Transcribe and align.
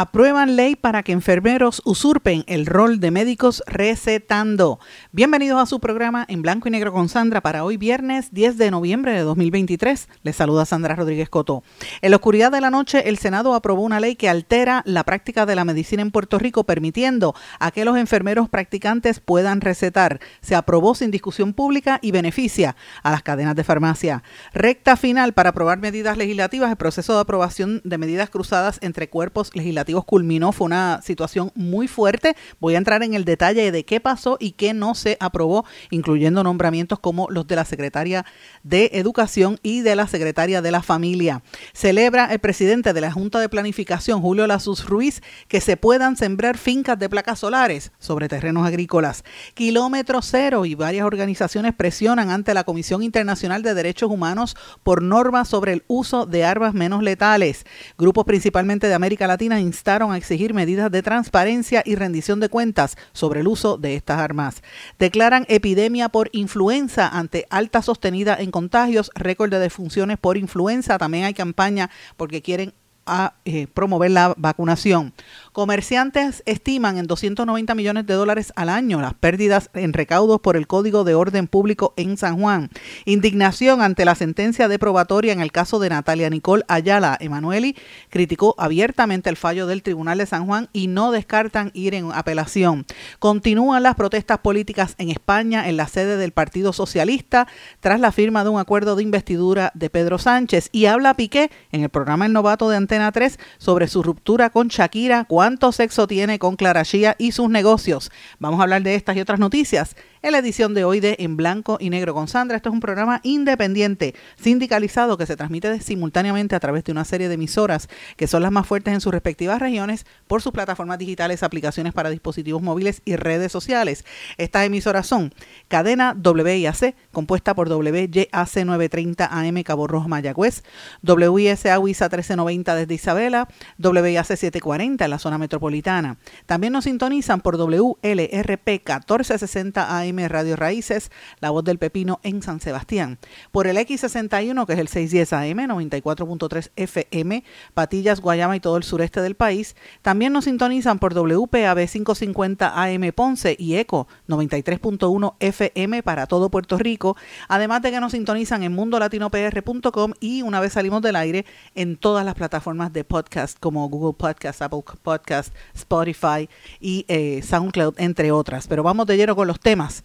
Aprueban 0.00 0.54
ley 0.54 0.76
para 0.76 1.02
que 1.02 1.10
enfermeros 1.10 1.82
usurpen 1.84 2.44
el 2.46 2.66
rol 2.66 3.00
de 3.00 3.10
médicos 3.10 3.64
recetando. 3.66 4.78
Bienvenidos 5.10 5.60
a 5.60 5.66
su 5.66 5.80
programa 5.80 6.24
en 6.28 6.40
blanco 6.40 6.68
y 6.68 6.70
negro 6.70 6.92
con 6.92 7.08
Sandra 7.08 7.40
para 7.40 7.64
hoy 7.64 7.78
viernes 7.78 8.28
10 8.30 8.58
de 8.58 8.70
noviembre 8.70 9.10
de 9.10 9.22
2023. 9.22 10.08
Les 10.22 10.36
saluda 10.36 10.66
Sandra 10.66 10.94
Rodríguez 10.94 11.28
Coto. 11.28 11.64
En 12.00 12.12
la 12.12 12.18
oscuridad 12.18 12.52
de 12.52 12.60
la 12.60 12.70
noche, 12.70 13.08
el 13.08 13.18
Senado 13.18 13.54
aprobó 13.54 13.82
una 13.82 13.98
ley 13.98 14.14
que 14.14 14.28
altera 14.28 14.82
la 14.86 15.02
práctica 15.02 15.46
de 15.46 15.56
la 15.56 15.64
medicina 15.64 16.00
en 16.00 16.12
Puerto 16.12 16.38
Rico, 16.38 16.62
permitiendo 16.62 17.34
a 17.58 17.72
que 17.72 17.84
los 17.84 17.96
enfermeros 17.96 18.48
practicantes 18.48 19.18
puedan 19.18 19.60
recetar. 19.60 20.20
Se 20.42 20.54
aprobó 20.54 20.94
sin 20.94 21.10
discusión 21.10 21.54
pública 21.54 21.98
y 22.02 22.12
beneficia 22.12 22.76
a 23.02 23.10
las 23.10 23.24
cadenas 23.24 23.56
de 23.56 23.64
farmacia. 23.64 24.22
Recta 24.54 24.96
final 24.96 25.32
para 25.32 25.50
aprobar 25.50 25.78
medidas 25.78 26.16
legislativas. 26.16 26.70
El 26.70 26.76
proceso 26.76 27.14
de 27.14 27.20
aprobación 27.22 27.80
de 27.82 27.98
medidas 27.98 28.30
cruzadas 28.30 28.78
entre 28.80 29.08
cuerpos 29.08 29.50
legislativos 29.56 29.87
culminó, 30.04 30.52
fue 30.52 30.66
una 30.66 31.00
situación 31.02 31.50
muy 31.54 31.88
fuerte. 31.88 32.36
Voy 32.60 32.74
a 32.74 32.78
entrar 32.78 33.02
en 33.02 33.14
el 33.14 33.24
detalle 33.24 33.70
de 33.72 33.84
qué 33.84 34.00
pasó 34.00 34.36
y 34.40 34.52
qué 34.52 34.74
no 34.74 34.94
se 34.94 35.16
aprobó, 35.20 35.64
incluyendo 35.90 36.42
nombramientos 36.42 36.98
como 36.98 37.28
los 37.30 37.46
de 37.46 37.56
la 37.56 37.64
secretaria 37.64 38.24
de 38.62 38.90
Educación 38.94 39.58
y 39.62 39.80
de 39.80 39.96
la 39.96 40.06
secretaria 40.06 40.62
de 40.62 40.70
la 40.70 40.82
Familia. 40.82 41.42
Celebra 41.72 42.26
el 42.32 42.38
presidente 42.38 42.92
de 42.92 43.00
la 43.00 43.12
Junta 43.12 43.40
de 43.40 43.48
Planificación, 43.48 44.20
Julio 44.20 44.46
Lazus 44.46 44.86
Ruiz, 44.86 45.22
que 45.48 45.60
se 45.60 45.76
puedan 45.76 46.16
sembrar 46.16 46.58
fincas 46.58 46.98
de 46.98 47.08
placas 47.08 47.38
solares 47.38 47.92
sobre 47.98 48.28
terrenos 48.28 48.66
agrícolas. 48.66 49.24
Kilómetro 49.54 50.22
cero 50.22 50.64
y 50.64 50.74
varias 50.74 51.06
organizaciones 51.06 51.74
presionan 51.74 52.30
ante 52.30 52.54
la 52.54 52.64
Comisión 52.64 53.02
Internacional 53.02 53.62
de 53.62 53.74
Derechos 53.74 54.10
Humanos 54.10 54.56
por 54.82 55.02
normas 55.02 55.48
sobre 55.48 55.72
el 55.72 55.84
uso 55.86 56.26
de 56.26 56.44
armas 56.44 56.74
menos 56.74 57.02
letales. 57.02 57.64
Grupos 57.96 58.24
principalmente 58.24 58.88
de 58.88 58.94
América 58.94 59.26
Latina 59.26 59.60
instaron 59.78 60.10
a 60.10 60.16
exigir 60.16 60.54
medidas 60.54 60.90
de 60.90 61.02
transparencia 61.02 61.82
y 61.86 61.94
rendición 61.94 62.40
de 62.40 62.48
cuentas 62.48 62.96
sobre 63.12 63.40
el 63.40 63.48
uso 63.48 63.78
de 63.78 63.94
estas 63.94 64.18
armas. 64.18 64.62
Declaran 64.98 65.46
epidemia 65.48 66.08
por 66.08 66.30
influenza 66.32 67.08
ante 67.08 67.46
alta 67.48 67.80
sostenida 67.80 68.36
en 68.40 68.50
contagios, 68.50 69.12
récord 69.14 69.50
de 69.50 69.60
defunciones 69.60 70.18
por 70.18 70.36
influenza. 70.36 70.98
También 70.98 71.24
hay 71.24 71.34
campaña 71.34 71.90
porque 72.16 72.42
quieren 72.42 72.74
a 73.08 73.34
eh, 73.44 73.66
promover 73.66 74.10
la 74.10 74.34
vacunación. 74.36 75.12
Comerciantes 75.52 76.42
estiman 76.46 76.98
en 76.98 77.06
290 77.06 77.74
millones 77.74 78.06
de 78.06 78.14
dólares 78.14 78.52
al 78.54 78.68
año 78.68 79.00
las 79.00 79.14
pérdidas 79.14 79.70
en 79.74 79.92
recaudos 79.92 80.40
por 80.40 80.56
el 80.56 80.68
Código 80.68 81.02
de 81.02 81.14
Orden 81.14 81.48
Público 81.48 81.94
en 81.96 82.16
San 82.16 82.38
Juan. 82.38 82.70
Indignación 83.06 83.80
ante 83.80 84.04
la 84.04 84.14
sentencia 84.14 84.68
de 84.68 84.78
probatoria 84.78 85.32
en 85.32 85.40
el 85.40 85.50
caso 85.50 85.78
de 85.78 85.88
Natalia 85.88 86.30
Nicole 86.30 86.64
Ayala. 86.68 87.16
Emanueli 87.18 87.74
criticó 88.10 88.54
abiertamente 88.58 89.30
el 89.30 89.36
fallo 89.36 89.66
del 89.66 89.82
Tribunal 89.82 90.18
de 90.18 90.26
San 90.26 90.46
Juan 90.46 90.68
y 90.72 90.86
no 90.86 91.10
descartan 91.10 91.70
ir 91.74 91.94
en 91.94 92.12
apelación. 92.12 92.86
Continúan 93.18 93.82
las 93.82 93.96
protestas 93.96 94.38
políticas 94.38 94.94
en 94.98 95.10
España 95.10 95.68
en 95.68 95.76
la 95.76 95.88
sede 95.88 96.18
del 96.18 96.32
Partido 96.32 96.72
Socialista 96.72 97.48
tras 97.80 98.00
la 98.00 98.12
firma 98.12 98.44
de 98.44 98.50
un 98.50 98.60
acuerdo 98.60 98.96
de 98.96 99.02
investidura 99.02 99.72
de 99.74 99.90
Pedro 99.90 100.18
Sánchez 100.18 100.68
y 100.72 100.86
habla 100.86 101.14
Piqué 101.14 101.50
en 101.72 101.82
el 101.82 101.88
programa 101.88 102.26
El 102.26 102.32
Novato 102.32 102.68
de 102.68 102.76
Antena 102.76 102.97
3 103.12 103.38
sobre 103.58 103.88
su 103.88 104.02
ruptura 104.02 104.50
con 104.50 104.68
Shakira, 104.68 105.24
cuánto 105.24 105.72
sexo 105.72 106.06
tiene 106.06 106.38
con 106.38 106.56
Clara 106.56 106.82
Shia 106.82 107.16
y 107.18 107.32
sus 107.32 107.48
negocios. 107.48 108.10
Vamos 108.38 108.60
a 108.60 108.64
hablar 108.64 108.82
de 108.82 108.94
estas 108.94 109.16
y 109.16 109.20
otras 109.20 109.38
noticias 109.38 109.96
en 110.22 110.32
la 110.32 110.38
edición 110.38 110.74
de 110.74 110.84
hoy 110.84 111.00
de 111.00 111.16
En 111.20 111.36
Blanco 111.36 111.78
y 111.80 111.90
Negro 111.90 112.14
con 112.14 112.28
Sandra. 112.28 112.56
Esto 112.56 112.70
es 112.70 112.72
un 112.72 112.80
programa 112.80 113.20
independiente, 113.22 114.14
sindicalizado, 114.36 115.16
que 115.16 115.26
se 115.26 115.36
transmite 115.36 115.80
simultáneamente 115.80 116.56
a 116.56 116.60
través 116.60 116.84
de 116.84 116.92
una 116.92 117.04
serie 117.04 117.28
de 117.28 117.34
emisoras 117.34 117.88
que 118.16 118.26
son 118.26 118.42
las 118.42 118.52
más 118.52 118.66
fuertes 118.66 118.94
en 118.94 119.00
sus 119.00 119.12
respectivas 119.12 119.60
regiones 119.60 120.06
por 120.26 120.42
sus 120.42 120.52
plataformas 120.52 120.98
digitales, 120.98 121.42
aplicaciones 121.42 121.92
para 121.92 122.10
dispositivos 122.10 122.62
móviles 122.62 123.02
y 123.04 123.16
redes 123.16 123.52
sociales. 123.52 124.04
Estas 124.36 124.64
emisoras 124.66 125.06
son 125.06 125.32
Cadena 125.68 126.16
WIAC, 126.16 126.94
compuesta 127.12 127.54
por 127.54 127.68
WYAC 127.68 128.28
930 128.32 129.26
AM 129.30 129.62
Cabo 129.62 129.86
Rojo 129.86 130.08
Mayagüez, 130.08 130.62
WISA 131.02 131.78
WISA 131.78 132.04
1390 132.06 132.74
desde 132.74 132.94
Isabela, 132.94 133.48
WIAC 133.78 134.26
740 134.26 135.04
en 135.04 135.10
la 135.10 135.18
zona 135.18 135.38
metropolitana. 135.38 136.18
También 136.46 136.72
nos 136.72 136.84
sintonizan 136.84 137.40
por 137.40 137.56
WLRP 137.56 138.68
1460 138.68 140.00
AM 140.00 140.07
Radio 140.16 140.56
Raíces, 140.56 141.10
La 141.40 141.50
Voz 141.50 141.64
del 141.64 141.78
Pepino 141.78 142.18
en 142.22 142.42
San 142.42 142.60
Sebastián. 142.60 143.18
Por 143.52 143.66
el 143.66 143.76
X61, 143.76 144.66
que 144.66 144.72
es 144.72 144.78
el 144.78 144.88
610 144.88 145.32
AM, 145.32 145.58
94.3 145.68 146.70
FM, 146.76 147.44
Patillas, 147.74 148.20
Guayama 148.20 148.56
y 148.56 148.60
todo 148.60 148.76
el 148.76 148.82
sureste 148.82 149.20
del 149.20 149.34
país. 149.34 149.76
También 150.02 150.32
nos 150.32 150.44
sintonizan 150.44 150.98
por 150.98 151.14
WPAB 151.14 151.86
550 151.86 152.82
AM 152.82 153.12
Ponce 153.14 153.56
y 153.58 153.74
ECO 153.74 154.08
93.1 154.28 155.34
FM 155.40 156.02
para 156.02 156.26
todo 156.26 156.50
Puerto 156.50 156.78
Rico. 156.78 157.16
Además 157.48 157.82
de 157.82 157.90
que 157.90 158.00
nos 158.00 158.12
sintonizan 158.12 158.62
en 158.62 158.72
mundolatinopr.com 158.72 160.12
y 160.20 160.42
una 160.42 160.60
vez 160.60 160.72
salimos 160.72 161.02
del 161.02 161.16
aire 161.16 161.44
en 161.74 161.96
todas 161.96 162.24
las 162.24 162.34
plataformas 162.34 162.92
de 162.92 163.04
podcast 163.04 163.58
como 163.58 163.88
Google 163.88 164.16
Podcast, 164.16 164.62
Apple 164.62 164.82
Podcast, 165.02 165.54
Spotify 165.74 166.48
y 166.80 167.04
eh, 167.08 167.42
SoundCloud, 167.42 167.94
entre 167.98 168.32
otras. 168.32 168.66
Pero 168.66 168.82
vamos 168.82 169.06
de 169.06 169.16
lleno 169.16 169.36
con 169.36 169.46
los 169.46 169.60
temas 169.60 170.04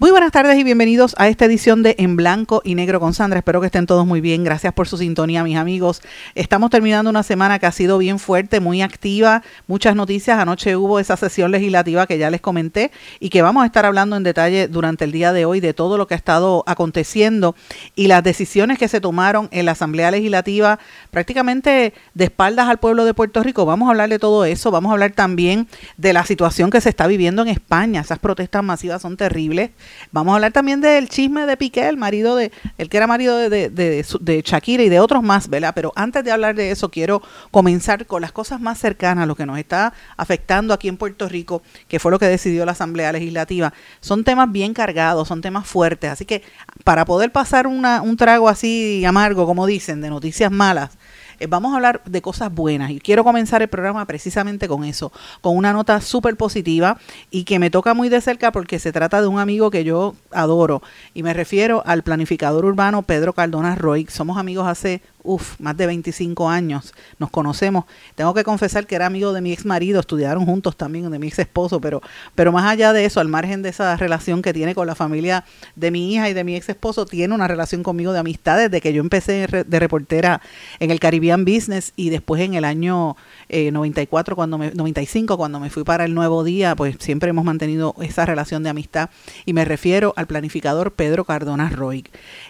Muy 0.00 0.12
buenas 0.12 0.32
tardes 0.32 0.58
y 0.58 0.64
bienvenidos 0.64 1.14
a 1.18 1.28
esta 1.28 1.44
edición 1.44 1.82
de 1.82 1.94
En 1.98 2.16
Blanco 2.16 2.62
y 2.64 2.74
Negro 2.74 3.00
con 3.00 3.12
Sandra. 3.12 3.40
Espero 3.40 3.60
que 3.60 3.66
estén 3.66 3.84
todos 3.84 4.06
muy 4.06 4.22
bien. 4.22 4.44
Gracias 4.44 4.72
por 4.72 4.88
su 4.88 4.96
sintonía, 4.96 5.44
mis 5.44 5.58
amigos. 5.58 6.00
Estamos 6.34 6.70
terminando 6.70 7.10
una 7.10 7.22
semana 7.22 7.58
que 7.58 7.66
ha 7.66 7.70
sido 7.70 7.98
bien 7.98 8.18
fuerte, 8.18 8.60
muy 8.60 8.80
activa, 8.80 9.42
muchas 9.66 9.94
noticias. 9.94 10.38
Anoche 10.38 10.74
hubo 10.74 11.00
esa 11.00 11.18
sesión 11.18 11.50
legislativa 11.50 12.06
que 12.06 12.16
ya 12.16 12.30
les 12.30 12.40
comenté 12.40 12.92
y 13.18 13.28
que 13.28 13.42
vamos 13.42 13.62
a 13.62 13.66
estar 13.66 13.84
hablando 13.84 14.16
en 14.16 14.22
detalle 14.22 14.68
durante 14.68 15.04
el 15.04 15.12
día 15.12 15.34
de 15.34 15.44
hoy 15.44 15.60
de 15.60 15.74
todo 15.74 15.98
lo 15.98 16.06
que 16.06 16.14
ha 16.14 16.16
estado 16.16 16.64
aconteciendo 16.66 17.54
y 17.94 18.06
las 18.06 18.24
decisiones 18.24 18.78
que 18.78 18.88
se 18.88 19.02
tomaron 19.02 19.50
en 19.52 19.66
la 19.66 19.72
Asamblea 19.72 20.10
Legislativa 20.10 20.78
prácticamente 21.10 21.92
de 22.14 22.24
espaldas 22.24 22.70
al 22.70 22.78
pueblo 22.78 23.04
de 23.04 23.12
Puerto 23.12 23.42
Rico. 23.42 23.66
Vamos 23.66 23.88
a 23.88 23.90
hablar 23.90 24.08
de 24.08 24.18
todo 24.18 24.46
eso. 24.46 24.70
Vamos 24.70 24.88
a 24.88 24.92
hablar 24.94 25.12
también 25.12 25.68
de 25.98 26.14
la 26.14 26.24
situación 26.24 26.70
que 26.70 26.80
se 26.80 26.88
está 26.88 27.06
viviendo 27.06 27.42
en 27.42 27.48
España. 27.48 28.00
Esas 28.00 28.18
protestas 28.18 28.64
masivas 28.64 29.02
son 29.02 29.18
terribles. 29.18 29.72
Vamos 30.12 30.32
a 30.32 30.34
hablar 30.36 30.52
también 30.52 30.80
del 30.80 31.08
chisme 31.08 31.46
de 31.46 31.56
Piqué, 31.56 31.88
el 31.88 31.96
marido 31.96 32.36
de, 32.36 32.52
el 32.78 32.88
que 32.88 32.96
era 32.96 33.06
marido 33.06 33.36
de, 33.36 33.70
de, 33.70 34.42
Shakira 34.44 34.82
y 34.82 34.88
de 34.88 35.00
otros 35.00 35.22
más, 35.22 35.48
¿verdad? 35.48 35.72
Pero 35.74 35.92
antes 35.96 36.24
de 36.24 36.32
hablar 36.32 36.54
de 36.54 36.70
eso, 36.70 36.90
quiero 36.90 37.22
comenzar 37.50 38.06
con 38.06 38.22
las 38.22 38.32
cosas 38.32 38.60
más 38.60 38.78
cercanas, 38.78 39.26
lo 39.26 39.36
que 39.36 39.46
nos 39.46 39.58
está 39.58 39.92
afectando 40.16 40.74
aquí 40.74 40.88
en 40.88 40.96
Puerto 40.96 41.28
Rico, 41.28 41.62
que 41.88 41.98
fue 41.98 42.10
lo 42.10 42.18
que 42.18 42.26
decidió 42.26 42.64
la 42.64 42.72
Asamblea 42.72 43.12
Legislativa. 43.12 43.72
Son 44.00 44.24
temas 44.24 44.50
bien 44.50 44.74
cargados, 44.74 45.28
son 45.28 45.40
temas 45.40 45.66
fuertes, 45.66 46.10
así 46.10 46.24
que 46.24 46.42
para 46.84 47.04
poder 47.04 47.32
pasar 47.32 47.66
una, 47.66 48.02
un 48.02 48.16
trago 48.16 48.48
así 48.48 49.04
amargo, 49.04 49.46
como 49.46 49.66
dicen, 49.66 50.00
de 50.00 50.10
noticias 50.10 50.50
malas, 50.50 50.98
eh, 51.40 51.46
vamos 51.46 51.72
a 51.72 51.76
hablar 51.76 52.02
de 52.04 52.22
cosas 52.22 52.54
buenas 52.54 52.90
y 52.90 53.00
quiero 53.00 53.24
comenzar 53.24 53.62
el 53.62 53.68
programa 53.68 54.04
precisamente 54.06 54.68
con 54.68 54.84
eso, 54.84 55.10
con 55.40 55.56
una 55.56 55.72
nota 55.72 56.00
súper 56.00 56.36
positiva 56.36 56.98
y 57.30 57.44
que 57.44 57.58
me 57.58 57.70
toca 57.70 57.94
muy 57.94 58.08
de 58.08 58.20
cerca 58.20 58.52
porque 58.52 58.78
se 58.78 58.92
trata 58.92 59.20
de 59.20 59.26
un 59.26 59.38
amigo 59.38 59.70
que 59.70 59.82
yo 59.82 60.14
adoro 60.30 60.82
y 61.14 61.22
me 61.22 61.32
refiero 61.32 61.82
al 61.86 62.02
planificador 62.02 62.64
urbano 62.66 63.02
Pedro 63.02 63.32
Cardona 63.32 63.74
Roy. 63.74 64.06
Somos 64.10 64.36
amigos 64.36 64.68
hace 64.68 65.02
uf, 65.22 65.58
más 65.60 65.76
de 65.76 65.86
25 65.86 66.48
años, 66.48 66.94
nos 67.18 67.30
conocemos. 67.30 67.84
Tengo 68.14 68.34
que 68.34 68.44
confesar 68.44 68.86
que 68.86 68.94
era 68.94 69.06
amigo 69.06 69.32
de 69.32 69.40
mi 69.40 69.52
ex 69.52 69.64
marido, 69.64 70.00
estudiaron 70.00 70.44
juntos 70.44 70.76
también, 70.76 71.10
de 71.10 71.18
mi 71.18 71.28
ex 71.28 71.38
esposo, 71.38 71.80
pero, 71.80 72.02
pero 72.34 72.52
más 72.52 72.70
allá 72.70 72.92
de 72.92 73.04
eso, 73.04 73.20
al 73.20 73.28
margen 73.28 73.62
de 73.62 73.68
esa 73.68 73.96
relación 73.96 74.42
que 74.42 74.52
tiene 74.52 74.74
con 74.74 74.86
la 74.86 74.94
familia 74.94 75.44
de 75.76 75.90
mi 75.90 76.14
hija 76.14 76.28
y 76.28 76.34
de 76.34 76.44
mi 76.44 76.56
ex 76.56 76.68
esposo, 76.68 77.06
tiene 77.06 77.34
una 77.34 77.48
relación 77.48 77.82
conmigo 77.82 78.12
de 78.12 78.20
amistad 78.20 78.58
desde 78.58 78.80
que 78.80 78.92
yo 78.92 79.00
empecé 79.00 79.46
de 79.66 79.78
reportera 79.78 80.40
en 80.78 80.90
el 80.90 81.00
Caribbean 81.00 81.44
Business 81.44 81.92
y 81.96 82.10
después 82.10 82.42
en 82.42 82.54
el 82.54 82.64
año 82.64 83.16
94, 83.48 84.32
eh, 84.32 84.36
cuando 84.36 84.58
me, 84.58 84.70
95, 84.72 85.36
cuando 85.36 85.60
me 85.60 85.70
fui 85.70 85.84
para 85.84 86.04
el 86.04 86.14
Nuevo 86.14 86.44
Día, 86.44 86.74
pues 86.76 86.96
siempre 86.98 87.30
hemos 87.30 87.44
mantenido 87.44 87.94
esa 88.00 88.26
relación 88.26 88.62
de 88.62 88.70
amistad 88.70 89.10
y 89.44 89.52
me 89.52 89.64
refiero 89.64 90.14
al 90.16 90.26
planificador 90.26 90.92
Pedro 90.92 91.24
Cardona 91.24 91.68
Roy. 91.70 92.04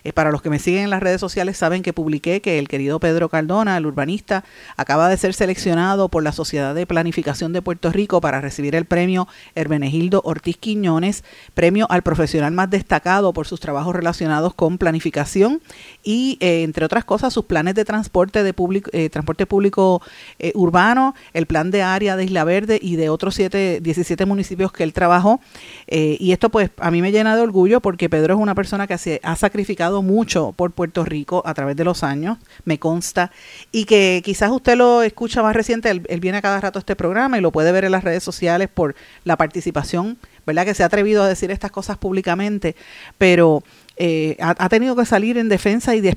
Eh, 0.05 0.12
para 0.12 0.31
los 0.31 0.43
que 0.43 0.50
me 0.50 0.58
siguen 0.58 0.84
en 0.84 0.90
las 0.90 1.02
redes 1.02 1.20
sociales 1.20 1.56
saben 1.56 1.82
que 1.82 1.93
publiqué 1.93 2.40
que 2.40 2.58
el 2.61 2.69
querido 2.69 3.01
Pedro 3.01 3.29
Cardona, 3.29 3.77
el 3.77 3.87
urbanista, 3.87 4.45
acaba 4.77 5.09
de 5.09 5.17
ser 5.17 5.35
seleccionado 5.35 6.09
por 6.09 6.23
la 6.23 6.31
Sociedad 6.31 6.75
de 6.75 6.87
Planificación 6.87 7.53
de 7.53 7.62
Puerto 7.62 7.91
Rico 7.91 8.21
para 8.21 8.41
recibir 8.41 8.77
el 8.77 8.85
premio 8.85 9.27
Hermenegildo 9.57 10.23
Ortiz 10.25 10.57
Quiñones, 10.59 11.25
premio 11.55 11.87
al 11.91 12.03
profesional 12.03 12.53
más 12.53 12.71
destacado 12.71 13.33
por 13.33 13.49
sus 13.49 13.59
trabajos 13.59 13.97
relacionados 13.97 14.55
con 14.55 14.79
planificación 14.79 15.61
y, 16.02 16.38
eh, 16.41 16.62
entre 16.62 16.85
otras 16.85 17.05
cosas, 17.05 17.32
sus 17.32 17.44
planes 17.44 17.75
de 17.75 17.85
transporte 17.85 18.43
de 18.43 18.55
público, 18.55 18.91
eh, 18.93 19.11
transporte 19.11 19.47
público 19.47 20.02
eh, 20.38 20.52
urbano, 20.55 21.14
el 21.32 21.47
plan 21.47 21.70
de 21.70 21.82
área 21.82 22.17
de 22.17 22.25
Isla 22.25 22.44
Verde 22.44 22.79
y 22.81 22.97
de 22.97 23.08
otros 23.08 23.35
siete, 23.35 23.81
17 23.82 24.25
municipios 24.26 24.73
que 24.73 24.82
él 24.82 24.93
trabajó. 24.93 25.41
y 25.88 26.32
esto, 26.32 26.50
pues, 26.50 26.70
a 26.79 26.91
mí 26.91 27.02
me 27.02 27.12
llena 27.12 27.37
de 27.37 27.43
orgullo 27.43 27.81
porque 27.81 28.08
Pedro 28.08 28.35
es 28.35 28.41
una 28.41 28.55
persona 28.55 28.87
que 28.87 28.99
se 28.99 29.20
ha 29.23 29.37
sacrificado 29.37 30.02
mucho 30.02 30.52
por 30.52 30.73
Puerto 30.73 31.05
Rico 31.05 31.43
a 31.44 31.55
través 31.55 31.76
de 31.76 31.85
los 31.85 32.02
años, 32.05 32.38
me 32.64 32.79
consta, 32.79 33.31
y 33.73 33.85
que 33.85 34.23
quizás 34.25 34.50
usted 34.50 34.76
lo 34.76 35.02
escucha 35.02 35.43
más 35.43 35.55
reciente, 35.55 35.91
él, 35.91 36.02
él 36.08 36.20
viene 36.20 36.38
a 36.38 36.43
cada 36.43 36.61
rato 36.61 36.79
a 36.79 36.81
este 36.81 36.97
programa 36.97 37.38
y 37.38 37.41
lo 37.41 37.50
puede 37.52 37.73
ver 37.73 37.85
en 37.85 37.93
las 37.93 38.05
redes 38.05 38.23
sociales 38.23 38.69
por 38.73 38.94
la 39.25 39.37
participación, 39.37 40.19
¿verdad? 40.47 40.64
Que 40.64 40.75
se 40.75 40.82
ha 40.82 40.87
atrevido 40.87 41.23
a 41.23 41.29
decir 41.29 41.50
estas 41.50 41.70
cosas 41.70 41.99
públicamente, 41.99 42.76
pero 43.19 43.62
eh, 44.02 44.38
ha, 44.41 44.69
tenido 44.70 44.97
que 44.97 45.05
salir 45.05 45.37
en 45.37 45.50
defensa 45.50 45.94
y, 45.94 46.08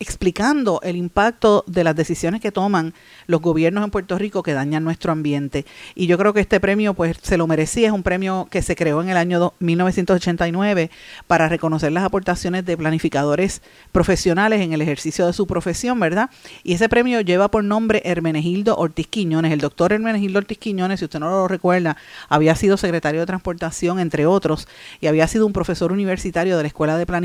explicando 0.00 0.80
el 0.82 0.96
impacto 0.96 1.62
de 1.66 1.84
las 1.84 1.94
decisiones 1.94 2.40
que 2.40 2.50
toman 2.50 2.94
los 3.26 3.42
gobiernos 3.42 3.84
en 3.84 3.90
Puerto 3.90 4.16
Rico 4.16 4.42
que 4.42 4.54
dañan 4.54 4.82
nuestro 4.82 5.12
ambiente. 5.12 5.66
Y 5.94 6.06
yo 6.06 6.16
creo 6.16 6.32
que 6.32 6.40
este 6.40 6.58
premio 6.58 6.94
pues 6.94 7.18
se 7.20 7.36
lo 7.36 7.46
merecía, 7.46 7.88
es 7.88 7.92
un 7.92 8.02
premio 8.02 8.48
que 8.50 8.62
se 8.62 8.74
creó 8.74 9.02
en 9.02 9.10
el 9.10 9.18
año 9.18 9.52
1989 9.58 10.90
para 11.26 11.50
reconocer 11.50 11.92
las 11.92 12.02
aportaciones 12.02 12.64
de 12.64 12.78
planificadores 12.78 13.60
profesionales 13.92 14.62
en 14.62 14.72
el 14.72 14.80
ejercicio 14.80 15.26
de 15.26 15.34
su 15.34 15.46
profesión, 15.46 16.00
¿verdad? 16.00 16.30
Y 16.62 16.72
ese 16.72 16.88
premio 16.88 17.20
lleva 17.20 17.50
por 17.50 17.62
nombre 17.62 18.00
Hermenegildo 18.06 18.74
Ortiz 18.78 19.06
Quiñones. 19.06 19.52
El 19.52 19.60
doctor 19.60 19.92
Hermenegildo 19.92 20.38
Ortiz 20.38 20.56
Quiñones, 20.56 21.00
si 21.00 21.04
usted 21.04 21.20
no 21.20 21.28
lo 21.28 21.46
recuerda, 21.46 21.98
había 22.30 22.54
sido 22.54 22.78
secretario 22.78 23.20
de 23.20 23.26
Transportación, 23.26 23.98
entre 23.98 24.24
otros, 24.24 24.66
y 25.02 25.08
había 25.08 25.28
sido 25.28 25.44
un 25.44 25.52
profesor 25.52 25.92
universitario 25.92 26.56
de 26.56 26.62
la 26.62 26.68
Escuela 26.68 26.96
de 26.96 27.04
planificación 27.04 27.17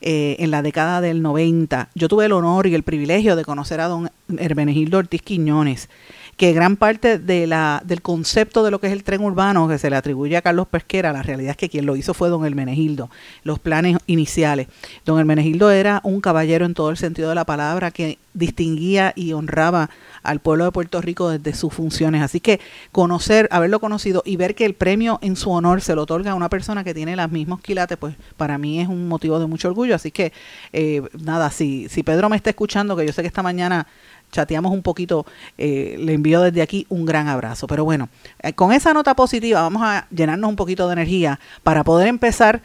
eh, 0.00 0.36
en 0.38 0.50
la 0.50 0.62
década 0.62 1.00
del 1.00 1.22
90. 1.22 1.90
Yo 1.94 2.08
tuve 2.08 2.26
el 2.26 2.32
honor 2.32 2.66
y 2.66 2.74
el 2.74 2.82
privilegio 2.82 3.36
de 3.36 3.44
conocer 3.44 3.80
a 3.80 3.88
don 3.88 4.10
Hermenegildo 4.36 4.98
Ortiz 4.98 5.22
Quiñones, 5.22 5.88
que 6.36 6.52
gran 6.52 6.76
parte 6.76 7.18
de 7.18 7.46
la, 7.46 7.82
del 7.84 8.02
concepto 8.02 8.64
de 8.64 8.70
lo 8.70 8.80
que 8.80 8.88
es 8.88 8.92
el 8.92 9.04
tren 9.04 9.22
urbano 9.22 9.68
que 9.68 9.78
se 9.78 9.90
le 9.90 9.96
atribuye 9.96 10.36
a 10.36 10.42
Carlos 10.42 10.68
Pesquera, 10.68 11.12
la 11.12 11.22
realidad 11.22 11.52
es 11.52 11.56
que 11.56 11.68
quien 11.68 11.86
lo 11.86 11.96
hizo 11.96 12.14
fue 12.14 12.28
don 12.28 12.44
Hermenegildo, 12.44 13.10
los 13.42 13.58
planes 13.58 13.98
iniciales. 14.06 14.68
Don 15.04 15.18
Hermenegildo 15.18 15.70
era 15.70 16.00
un 16.04 16.20
caballero 16.20 16.66
en 16.66 16.74
todo 16.74 16.90
el 16.90 16.96
sentido 16.96 17.28
de 17.28 17.34
la 17.34 17.44
palabra 17.44 17.90
que 17.90 18.18
distinguía 18.34 19.12
y 19.14 19.32
honraba 19.32 19.90
al 20.22 20.40
pueblo 20.40 20.64
de 20.64 20.72
Puerto 20.72 21.00
Rico 21.00 21.30
desde 21.30 21.56
sus 21.56 21.72
funciones. 21.72 22.22
Así 22.22 22.40
que 22.40 22.60
conocer, 22.92 23.48
haberlo 23.50 23.78
conocido 23.78 24.22
y 24.26 24.36
ver 24.36 24.54
que 24.54 24.64
el 24.64 24.74
premio 24.74 25.18
en 25.22 25.36
su 25.36 25.50
honor 25.50 25.80
se 25.80 25.94
lo 25.94 26.02
otorga 26.02 26.32
a 26.32 26.34
una 26.34 26.48
persona 26.48 26.82
que 26.82 26.94
tiene 26.94 27.14
los 27.14 27.30
mismos 27.30 27.60
quilates, 27.60 27.96
pues 27.96 28.16
para 28.36 28.58
mí 28.58 28.80
es 28.80 28.88
un 28.88 29.08
motivo 29.08 29.38
de 29.38 29.46
mucho 29.46 29.68
orgullo. 29.68 29.94
Así 29.94 30.10
que 30.10 30.32
eh, 30.72 31.02
nada, 31.22 31.50
si, 31.50 31.88
si 31.88 32.02
Pedro 32.02 32.28
me 32.28 32.36
está 32.36 32.50
escuchando, 32.50 32.96
que 32.96 33.06
yo 33.06 33.12
sé 33.12 33.22
que 33.22 33.28
esta 33.28 33.42
mañana 33.42 33.86
chateamos 34.34 34.72
un 34.72 34.82
poquito, 34.82 35.24
eh, 35.56 35.96
le 35.98 36.12
envío 36.12 36.42
desde 36.42 36.60
aquí 36.60 36.86
un 36.90 37.06
gran 37.06 37.28
abrazo. 37.28 37.66
Pero 37.66 37.84
bueno, 37.84 38.08
eh, 38.42 38.52
con 38.52 38.72
esa 38.72 38.92
nota 38.92 39.14
positiva 39.14 39.62
vamos 39.62 39.82
a 39.82 40.06
llenarnos 40.10 40.50
un 40.50 40.56
poquito 40.56 40.86
de 40.88 40.94
energía 40.94 41.40
para 41.62 41.84
poder 41.84 42.08
empezar 42.08 42.60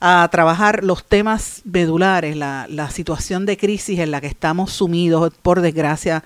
a 0.00 0.28
trabajar 0.30 0.84
los 0.84 1.04
temas 1.04 1.62
medulares, 1.64 2.36
la, 2.36 2.90
situación 2.90 3.46
de 3.46 3.56
crisis 3.56 3.98
en 3.98 4.12
la 4.12 4.20
que 4.20 4.28
estamos 4.28 4.72
sumidos, 4.72 5.32
por 5.42 5.60
desgracia, 5.60 6.22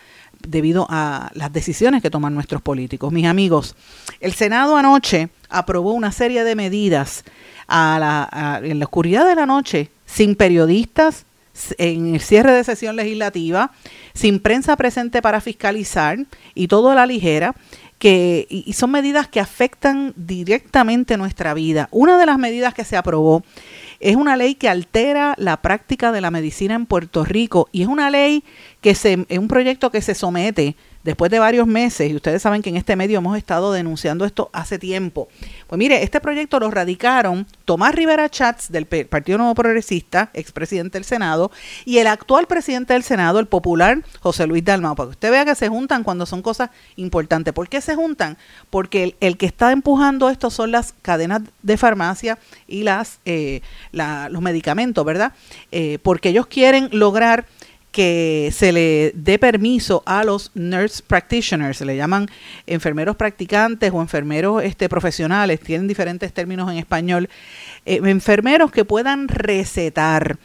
debido 0.47 0.87
a 0.91 1.31
las 1.35 1.53
decisiones 1.53 2.03
que 2.03 2.11
toman 2.11 2.35
nuestros 2.35 2.61
políticos. 2.61 3.13
Mis 3.13 3.27
amigos, 3.27 3.77
el 4.21 4.35
Senado 4.35 4.77
anoche 4.77 5.31
aprobó 5.49 5.93
una 5.93 6.13
serie 6.13 6.45
de 6.45 6.55
medidas 6.55 7.25
a 7.69 7.99
la, 7.99 8.61
en 8.63 8.79
la 8.79 8.85
oscuridad 8.85 9.27
de 9.27 9.37
la 9.37 9.47
noche, 9.47 9.89
sin 10.05 10.35
periodistas, 10.35 11.25
en 11.79 12.15
el 12.15 12.21
cierre 12.21 12.53
de 12.53 12.65
sesión 12.65 12.97
legislativa, 12.97 13.73
sin 14.15 14.41
prensa 14.41 14.77
presente 14.77 15.23
para 15.23 15.41
fiscalizar 15.41 16.19
y 16.55 16.69
todo 16.69 16.91
a 16.91 16.95
la 16.95 17.07
ligera, 17.07 17.55
que, 17.99 18.47
y 18.51 18.73
son 18.73 18.91
medidas 18.91 19.29
que 19.29 19.39
afectan 19.39 20.13
directamente 20.17 21.17
nuestra 21.17 21.55
vida. 21.55 21.89
Una 21.93 22.19
de 22.19 22.27
las 22.27 22.37
medidas 22.37 22.75
que 22.75 22.85
se 22.85 22.97
aprobó 22.97 23.45
es 24.01 24.17
una 24.17 24.37
ley 24.37 24.57
que 24.57 24.69
altera 24.69 25.35
la 25.39 25.63
práctica 25.63 26.11
de 26.11 26.21
la 26.21 26.33
medicina 26.33 26.75
en 26.75 26.87
Puerto 26.87 27.25
Rico 27.25 27.69
y 27.71 27.83
es 27.83 27.89
una 27.89 28.11
ley 28.11 28.43
que 28.81 28.97
se, 28.97 29.25
es 29.29 29.39
un 29.39 29.47
proyecto 29.47 29.93
que 29.93 30.03
se 30.03 30.17
somete 30.17 30.75
después 31.03 31.31
de 31.31 31.39
varios 31.39 31.67
meses, 31.67 32.11
y 32.11 32.15
ustedes 32.15 32.43
saben 32.43 32.63
que 32.63 32.71
en 32.71 32.77
este 32.77 32.97
medio 32.97 33.19
hemos 33.19 33.37
estado 33.37 33.73
denunciando 33.73 34.25
esto 34.25 34.51
hace 34.53 34.79
tiempo. 34.79 35.29
Pues 35.67 35.79
mire, 35.79 36.03
este 36.03 36.21
proyecto 36.21 36.61
lo 36.61 36.71
radicaron 36.71 37.47
Tomás 37.65 37.95
Rivera 37.95 38.29
Chats 38.29 38.71
del 38.71 38.87
Partido 38.87 39.39
Nuevo 39.39 39.55
Progresista, 39.55 40.31
expresidente 40.35 40.99
del 40.99 41.05
Senado, 41.05 41.51
y 41.85 41.99
el 41.99 42.07
actual 42.07 42.47
presidente 42.47 42.93
del 42.93 43.03
Senado, 43.03 43.39
el 43.39 43.47
popular 43.47 44.03
José 44.21 44.47
Luis 44.47 44.65
Dalmao, 44.65 44.95
para 44.95 45.09
que 45.09 45.13
usted 45.13 45.31
vea 45.31 45.45
que 45.45 45.55
se 45.55 45.69
juntan 45.69 46.05
cuando 46.05 46.27
son 46.27 46.43
cosas 46.43 46.71
importantes. 46.97 47.53
¿Por 47.55 47.69
qué 47.69 47.81
se 47.81 47.95
juntan? 47.95 48.39
Porque 48.71 49.17
el, 49.21 49.37
que 49.37 49.47
está 49.47 49.73
empujando 49.73 50.31
esto 50.31 50.51
son 50.51 50.71
las 50.71 50.95
cadenas 51.03 51.43
de 51.63 51.77
farmacia 51.77 52.39
y 52.67 52.83
las 52.83 53.19
eh, 53.25 53.63
los 53.93 54.43
medicamentos, 54.43 55.05
¿verdad? 55.05 55.33
Eh, 55.71 55.99
porque 56.03 56.31
ellos 56.31 56.47
quieren 56.47 56.89
lograr 56.93 57.47
que 57.93 58.51
se 58.53 58.73
le 58.73 59.13
dé 59.15 59.39
permiso 59.39 60.03
a 60.07 60.25
los 60.25 60.51
nurse 60.55 61.03
practitioners, 61.07 61.77
se 61.77 61.85
le 61.85 61.97
llaman 61.97 62.27
enfermeros 62.67 63.17
practicantes 63.17 63.93
o 63.93 64.01
enfermeros 64.01 64.65
este, 64.65 64.89
profesionales, 64.89 65.61
tienen 65.61 65.87
diferentes 65.87 66.33
términos 66.33 66.71
en 66.73 66.79
español, 66.79 67.29
eh, 67.85 68.01
enfermeros 68.05 68.73
que 68.73 68.87
puedan 68.87 69.29
recetar. 69.29 70.39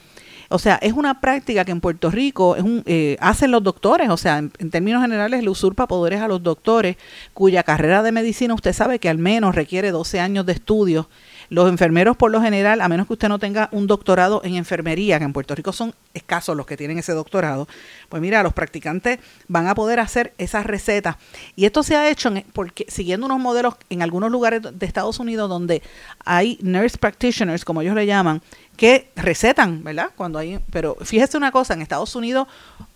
O 0.50 0.60
sea, 0.60 0.76
es 0.82 0.94
una 0.94 1.20
práctica 1.20 1.66
que 1.66 1.72
en 1.72 1.82
Puerto 1.82 2.10
Rico 2.10 2.56
eh, 2.86 3.18
hacen 3.20 3.52
los 3.52 3.64
doctores, 3.64 4.10
o 4.10 4.18
sea, 4.18 4.38
en, 4.38 4.52
en, 4.60 4.70
términos 4.70 5.02
generales 5.02 5.44
le 5.44 5.50
usurpa 5.50 5.88
poderes 5.88 6.22
a 6.22 6.28
los 6.28 6.44
doctores 6.44 6.98
cuya 7.34 7.64
carrera 7.64 8.02
de 8.04 8.14
medicina 8.14 8.54
usted 8.54 8.72
sabe 8.72 9.00
que 9.00 9.10
al 9.10 9.18
menos 9.18 9.56
requiere 9.56 9.92
12 9.92 10.20
años 10.20 10.46
de 10.46 10.54
estudios 10.54 11.08
los 11.50 11.70
enfermeros, 11.70 12.18
por 12.18 12.32
lo 12.32 12.42
general, 12.42 12.82
a 12.82 12.88
menos 12.88 13.08
que 13.08 13.14
usted 13.14 13.30
no 13.30 13.40
tenga 13.40 13.70
un 13.72 13.88
doctorado 13.88 14.42
en 14.44 14.56
enfermería, 14.56 15.18
que 15.20 15.26
en 15.26 15.34
Puerto 15.34 15.56
Rico 15.56 15.72
son 15.72 15.94
escasos 16.14 16.56
los 16.58 16.66
que 16.66 16.78
tienen 16.78 16.98
ese 16.98 17.14
doctorado, 17.14 17.68
pues 18.10 18.22
mira, 18.22 18.44
los 18.44 18.54
practicantes 18.54 19.20
van 19.48 19.68
a 19.68 19.76
poder 19.76 20.00
hacer 20.00 20.34
esas 20.38 20.66
recetas. 20.66 21.16
Y 21.56 21.66
esto 21.66 21.84
se 21.84 21.96
ha 21.96 22.10
hecho 22.10 22.32
porque, 22.54 22.86
siguiendo 22.90 23.26
unos 23.26 23.40
modelos 23.40 23.76
en 23.90 24.02
algunos 24.02 24.32
lugares 24.32 24.62
de 24.62 24.86
Estados 24.86 25.20
Unidos 25.20 25.50
donde 25.50 25.82
hay 26.26 26.58
nurse 26.62 26.98
practitioners, 26.98 27.64
como 27.64 27.82
ellos 27.82 27.96
le 27.96 28.06
llaman, 28.06 28.42
que 28.78 29.10
recetan, 29.16 29.84
¿verdad? 29.84 30.12
Cuando 30.16 30.38
hay, 30.38 30.60
pero 30.72 30.96
fíjese 31.02 31.36
una 31.36 31.52
cosa, 31.52 31.74
en 31.74 31.82
Estados 31.82 32.16
Unidos 32.16 32.48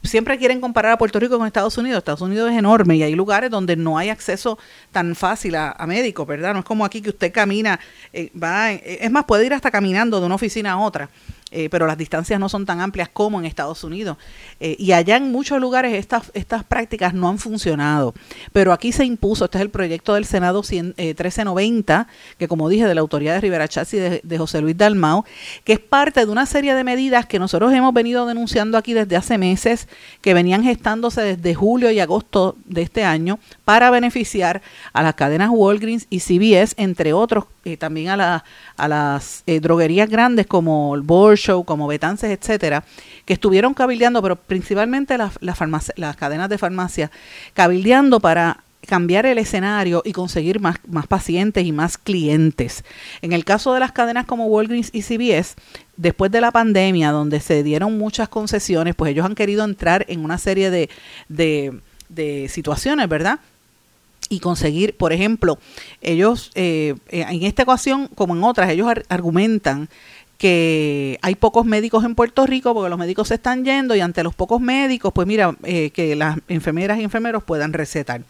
siempre 0.04 0.38
quieren 0.38 0.62
comparar 0.62 0.92
a 0.92 0.98
Puerto 0.98 1.20
Rico 1.20 1.38
con 1.38 1.48
Estados 1.48 1.78
Unidos. 1.78 1.98
Estados 1.98 2.22
Unidos 2.22 2.52
es 2.52 2.58
enorme 2.58 2.96
y 2.96 3.04
hay 3.04 3.16
lugares 3.16 3.50
donde 3.50 3.76
no 3.76 3.98
hay 3.98 4.10
acceso 4.10 4.60
tan 4.92 5.16
fácil 5.16 5.56
a, 5.56 5.76
médicos, 5.88 6.28
¿verdad? 6.28 6.54
No 6.54 6.60
es 6.60 6.66
como 6.66 6.86
aquí 6.86 7.02
que 7.02 7.10
usted 7.10 7.32
camina, 7.32 7.80
eh, 8.14 8.32
va, 8.42 8.72
es 8.72 9.12
más, 9.12 9.26
puede 9.26 9.46
ir 9.46 9.54
hasta 9.54 9.72
caminando 9.72 10.20
de 10.20 10.26
una 10.28 10.36
oficina 10.36 10.74
a 10.74 10.78
otra. 10.78 11.10
Eh, 11.52 11.68
pero 11.70 11.86
las 11.86 11.98
distancias 11.98 12.40
no 12.40 12.48
son 12.48 12.66
tan 12.66 12.80
amplias 12.80 13.10
como 13.10 13.38
en 13.38 13.46
Estados 13.46 13.84
Unidos. 13.84 14.18
Eh, 14.62 14.78
y 14.80 14.94
allá 14.94 15.18
en 15.18 15.32
muchos 15.32 15.60
lugares 15.60 15.94
estas, 15.94 16.32
estas 16.34 16.64
prácticas 16.64 17.14
no 17.14 17.28
han 17.28 17.40
funcionado. 17.40 18.14
Pero 18.54 18.72
aquí 18.72 18.94
se 18.94 19.04
impuso, 19.04 19.46
este 19.46 19.58
es 19.58 19.62
el 19.62 19.70
proyecto 19.70 20.14
del 20.14 20.24
Senado 20.24 20.62
1390, 20.62 22.08
eh, 22.08 22.36
que 22.38 22.48
como 22.48 22.70
dije, 22.70 22.86
de 22.86 22.96
la 22.96 23.02
autoridad 23.02 23.34
de 23.34 23.42
Rivera 23.42 23.68
Chassi 23.68 23.98
de, 23.98 24.22
de 24.24 24.38
José 24.38 24.62
Luis 24.62 24.78
Dalmau, 24.78 25.26
que 25.66 25.74
es 25.74 25.80
parte 25.80 26.26
de 26.26 26.32
una 26.32 26.46
serie 26.46 26.74
de 26.74 26.86
medidas 26.86 27.26
que 27.26 27.38
nosotros 27.38 27.74
hemos 27.74 27.94
venido 27.94 28.26
denunciando 28.26 28.78
aquí 28.78 28.94
desde 28.94 29.18
hace 29.18 29.38
meses, 29.38 29.90
que 30.22 30.34
venían 30.34 30.64
gestándose 30.64 31.22
desde 31.22 31.54
julio 31.54 31.92
y 31.92 32.00
agosto 32.00 32.56
de 32.66 32.82
este 32.82 33.04
año 33.04 33.40
para 33.66 33.92
beneficiar 33.92 34.62
a 34.94 35.04
las 35.04 35.16
cadenas 35.16 35.50
Walgreens 35.52 36.08
y 36.10 36.20
CVS, 36.20 36.76
entre 36.78 37.12
otros, 37.12 37.46
también 37.78 38.10
a, 38.10 38.44
a 38.78 38.88
las 38.88 39.44
droguerías 39.62 40.10
grandes 40.10 40.48
como 40.48 40.96
el 40.96 41.02
Bosch, 41.02 41.48
Show, 41.48 41.64
como 41.64 41.88
Betances, 41.88 42.32
etcétera, 42.32 42.84
que 43.26 43.34
estuvieron 43.34 43.74
cabildeando, 43.74 44.22
pero 44.22 44.36
principalmente 44.36 45.18
las, 45.18 45.38
las 45.42 46.16
cadenas 46.16 46.50
de 46.50 46.58
farmacia, 46.58 47.12
cabildeando 47.54 48.20
para 48.20 48.64
cambiar 48.88 49.26
el 49.26 49.38
escenario 49.38 50.02
y 50.06 50.12
conseguir 50.12 50.60
más, 50.60 50.78
más 50.88 51.08
pacientes 51.08 51.66
y 51.66 51.72
más 51.72 51.98
clientes. 51.98 52.84
En 53.22 53.32
el 53.34 53.46
caso 53.46 53.74
de 53.74 53.80
las 53.80 53.92
cadenas 53.92 54.26
como 54.26 54.48
Walgreens 54.48 54.90
y 54.94 55.04
CVS, 55.04 55.56
después 55.98 56.32
de 56.32 56.42
la 56.42 56.52
pandemia, 56.52 57.12
donde 57.12 57.40
se 57.40 57.64
dieron 57.64 57.98
muchas 57.98 58.30
concesiones, 58.30 58.96
pues 58.96 59.12
ellos 59.12 59.26
han 59.26 59.36
querido 59.36 59.64
entrar 59.64 60.06
en 60.10 60.24
una 60.24 60.38
serie 60.38 60.72
de, 60.72 60.90
de, 61.30 61.80
de 62.10 62.48
situaciones, 62.50 63.08
¿verdad? 63.08 63.40
Y 64.32 64.40
conseguir, 64.40 64.96
por 64.96 65.12
ejemplo, 65.12 65.60
ellos, 66.02 66.52
eh, 66.56 66.96
en 67.10 67.44
esta 67.44 67.64
ocasión, 67.64 68.08
como 68.16 68.34
en 68.34 68.44
otras, 68.44 68.70
ellos 68.70 68.88
argumentan 69.10 69.90
que 70.38 71.20
hay 71.22 71.36
pocos 71.36 71.66
médicos 71.66 72.06
en 72.06 72.16
Puerto 72.16 72.48
Rico 72.48 72.74
porque 72.74 72.90
los 72.90 72.98
médicos 72.98 73.28
se 73.28 73.36
están 73.36 73.66
yendo 73.66 73.94
y 73.94 74.00
ante 74.00 74.24
los 74.24 74.34
pocos 74.34 74.62
médicos, 74.62 75.12
pues 75.14 75.28
mira, 75.28 75.56
eh, 75.64 75.92
que 75.92 76.16
las 76.16 76.38
enfermeras 76.48 76.98
y 76.98 77.04
enfermeros 77.04 77.44
puedan 77.44 77.74
recetar. 77.74 78.22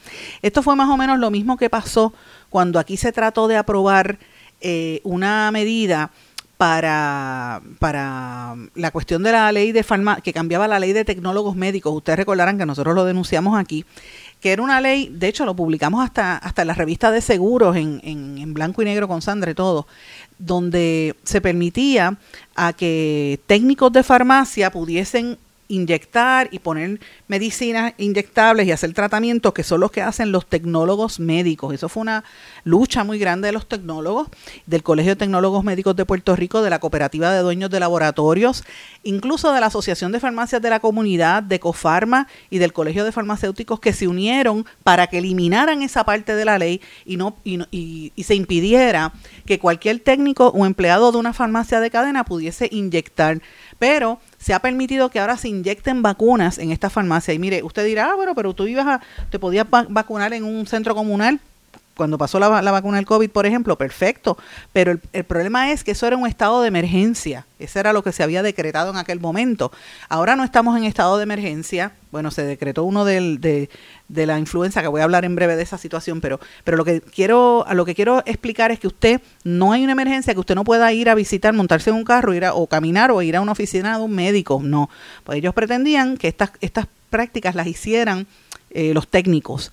Esto 0.41 0.63
fue 0.63 0.75
más 0.75 0.89
o 0.89 0.97
menos 0.97 1.19
lo 1.19 1.29
mismo 1.29 1.55
que 1.55 1.69
pasó 1.69 2.13
cuando 2.49 2.79
aquí 2.79 2.97
se 2.97 3.11
trató 3.11 3.47
de 3.47 3.57
aprobar 3.57 4.17
eh, 4.59 5.01
una 5.03 5.51
medida 5.51 6.11
para, 6.57 7.61
para 7.79 8.55
la 8.75 8.91
cuestión 8.91 9.23
de 9.23 9.31
la 9.31 9.51
ley 9.51 9.71
de 9.71 9.81
farmacia, 9.81 10.21
que 10.21 10.31
cambiaba 10.31 10.67
la 10.67 10.79
ley 10.79 10.93
de 10.93 11.05
tecnólogos 11.05 11.55
médicos. 11.55 11.91
Ustedes 11.91 12.17
recordarán 12.17 12.57
que 12.57 12.67
nosotros 12.67 12.93
lo 12.93 13.05
denunciamos 13.05 13.57
aquí, 13.57 13.83
que 14.41 14.51
era 14.51 14.63
una 14.63 14.81
ley, 14.81 15.09
de 15.13 15.27
hecho 15.27 15.45
lo 15.45 15.55
publicamos 15.55 16.03
hasta, 16.03 16.35
hasta 16.35 16.63
en 16.63 16.67
la 16.67 16.73
revista 16.73 17.11
de 17.11 17.21
seguros, 17.21 17.77
en, 17.77 18.01
en, 18.03 18.53
blanco 18.53 18.81
y 18.81 18.85
negro 18.85 19.07
con 19.07 19.21
Sandra 19.21 19.51
y 19.51 19.53
todo, 19.53 19.85
donde 20.39 21.15
se 21.23 21.41
permitía 21.41 22.17
a 22.55 22.73
que 22.73 23.39
técnicos 23.45 23.93
de 23.93 24.01
farmacia 24.01 24.71
pudiesen 24.71 25.37
inyectar 25.71 26.49
y 26.51 26.59
poner 26.59 26.99
medicinas 27.27 27.93
inyectables 27.97 28.67
y 28.67 28.71
hacer 28.71 28.93
tratamientos 28.93 29.53
que 29.53 29.63
son 29.63 29.79
los 29.79 29.89
que 29.89 30.01
hacen 30.01 30.31
los 30.31 30.45
tecnólogos 30.45 31.19
médicos. 31.19 31.73
Eso 31.73 31.87
fue 31.87 32.01
una 32.01 32.23
lucha 32.65 33.03
muy 33.03 33.17
grande 33.17 33.47
de 33.47 33.53
los 33.53 33.67
tecnólogos, 33.67 34.27
del 34.65 34.83
Colegio 34.83 35.13
de 35.13 35.15
Tecnólogos 35.15 35.63
Médicos 35.63 35.95
de 35.95 36.05
Puerto 36.05 36.35
Rico, 36.35 36.61
de 36.61 36.69
la 36.69 36.79
Cooperativa 36.79 37.31
de 37.31 37.39
Dueños 37.39 37.69
de 37.69 37.79
Laboratorios, 37.79 38.63
incluso 39.03 39.53
de 39.53 39.61
la 39.61 39.67
Asociación 39.67 40.11
de 40.11 40.19
Farmacias 40.19 40.61
de 40.61 40.69
la 40.69 40.81
Comunidad, 40.81 41.41
de 41.41 41.59
Cofarma 41.59 42.27
y 42.49 42.57
del 42.57 42.73
Colegio 42.73 43.05
de 43.05 43.13
Farmacéuticos 43.13 43.79
que 43.79 43.93
se 43.93 44.07
unieron 44.07 44.65
para 44.83 45.07
que 45.07 45.19
eliminaran 45.19 45.81
esa 45.81 46.03
parte 46.03 46.35
de 46.35 46.45
la 46.45 46.59
ley 46.59 46.81
y, 47.05 47.15
no, 47.15 47.37
y, 47.43 48.11
y 48.13 48.23
se 48.23 48.35
impidiera 48.35 49.13
que 49.45 49.57
cualquier 49.57 49.99
técnico 49.99 50.47
o 50.47 50.65
empleado 50.65 51.11
de 51.13 51.17
una 51.17 51.33
farmacia 51.33 51.79
de 51.79 51.89
cadena 51.89 52.25
pudiese 52.25 52.67
inyectar. 52.71 53.41
Pero 53.79 54.19
se 54.41 54.55
ha 54.55 54.59
permitido 54.59 55.09
que 55.09 55.19
ahora 55.19 55.37
se 55.37 55.49
inyecten 55.49 56.01
vacunas 56.01 56.57
en 56.57 56.71
esta 56.71 56.89
farmacia. 56.89 57.33
Y 57.33 57.39
mire, 57.39 57.61
usted 57.61 57.85
dirá, 57.85 58.09
ah, 58.11 58.15
bueno, 58.15 58.33
pero 58.33 58.55
tú 58.55 58.65
ibas 58.65 58.87
a, 58.87 59.01
te 59.29 59.37
podías 59.37 59.67
vacunar 59.69 60.33
en 60.33 60.43
un 60.43 60.65
centro 60.65 60.95
comunal 60.95 61.39
cuando 62.01 62.17
pasó 62.17 62.39
la, 62.39 62.49
vacuna 62.49 62.97
del 62.97 63.05
COVID, 63.05 63.29
por 63.29 63.45
ejemplo, 63.45 63.77
perfecto. 63.77 64.35
Pero 64.73 64.97
el, 65.13 65.23
problema 65.23 65.71
es 65.71 65.83
que 65.83 65.91
eso 65.91 66.07
era 66.07 66.17
un 66.17 66.25
estado 66.25 66.63
de 66.63 66.67
emergencia. 66.67 67.45
Eso 67.59 67.79
era 67.79 67.93
lo 67.93 68.01
que 68.01 68.11
se 68.11 68.23
había 68.23 68.41
decretado 68.41 68.89
en 68.89 68.97
aquel 68.97 69.19
momento. 69.19 69.71
Ahora 70.09 70.35
no 70.35 70.43
estamos 70.43 70.75
en 70.75 70.85
estado 70.85 71.17
de 71.17 71.23
emergencia. 71.23 71.91
Bueno, 72.11 72.31
se 72.31 72.43
decretó 72.43 72.85
uno 72.85 73.05
del, 73.05 73.39
de, 73.39 73.69
la 74.09 74.39
influenza, 74.39 74.81
que 74.81 74.87
voy 74.87 75.01
a 75.01 75.03
hablar 75.03 75.25
en 75.25 75.35
breve 75.35 75.55
de 75.55 75.61
esa 75.61 75.77
situación, 75.77 76.21
pero, 76.21 76.39
pero 76.63 76.75
lo 76.75 76.85
que 76.85 77.01
quiero, 77.01 77.67
a 77.67 77.75
lo 77.75 77.85
que 77.85 77.93
quiero 77.93 78.23
explicar 78.25 78.71
es 78.71 78.79
que 78.79 78.87
usted 78.87 79.21
no 79.43 79.71
hay 79.71 79.83
una 79.83 79.91
emergencia 79.91 80.33
que 80.33 80.39
usted 80.39 80.55
no 80.55 80.63
pueda 80.63 80.91
ir 80.91 81.07
a 81.07 81.13
visitar, 81.13 81.53
montarse 81.53 81.91
en 81.91 81.97
un 81.97 82.03
carro, 82.03 82.33
ir 82.33 82.45
a, 82.45 82.55
o 82.55 82.65
caminar 82.65 83.11
o 83.11 83.21
ir 83.21 83.35
a 83.35 83.41
una 83.41 83.51
oficina 83.51 83.99
de 83.99 84.03
un 84.03 84.15
médico. 84.15 84.59
No. 84.63 84.89
Pues 85.23 85.37
ellos 85.37 85.53
pretendían 85.53 86.17
que 86.17 86.29
estas, 86.29 86.49
estas 86.61 86.87
prácticas 87.11 87.53
las 87.53 87.67
hicieran 87.67 88.25
eh, 88.71 88.95
los 88.95 89.07
técnicos. 89.07 89.71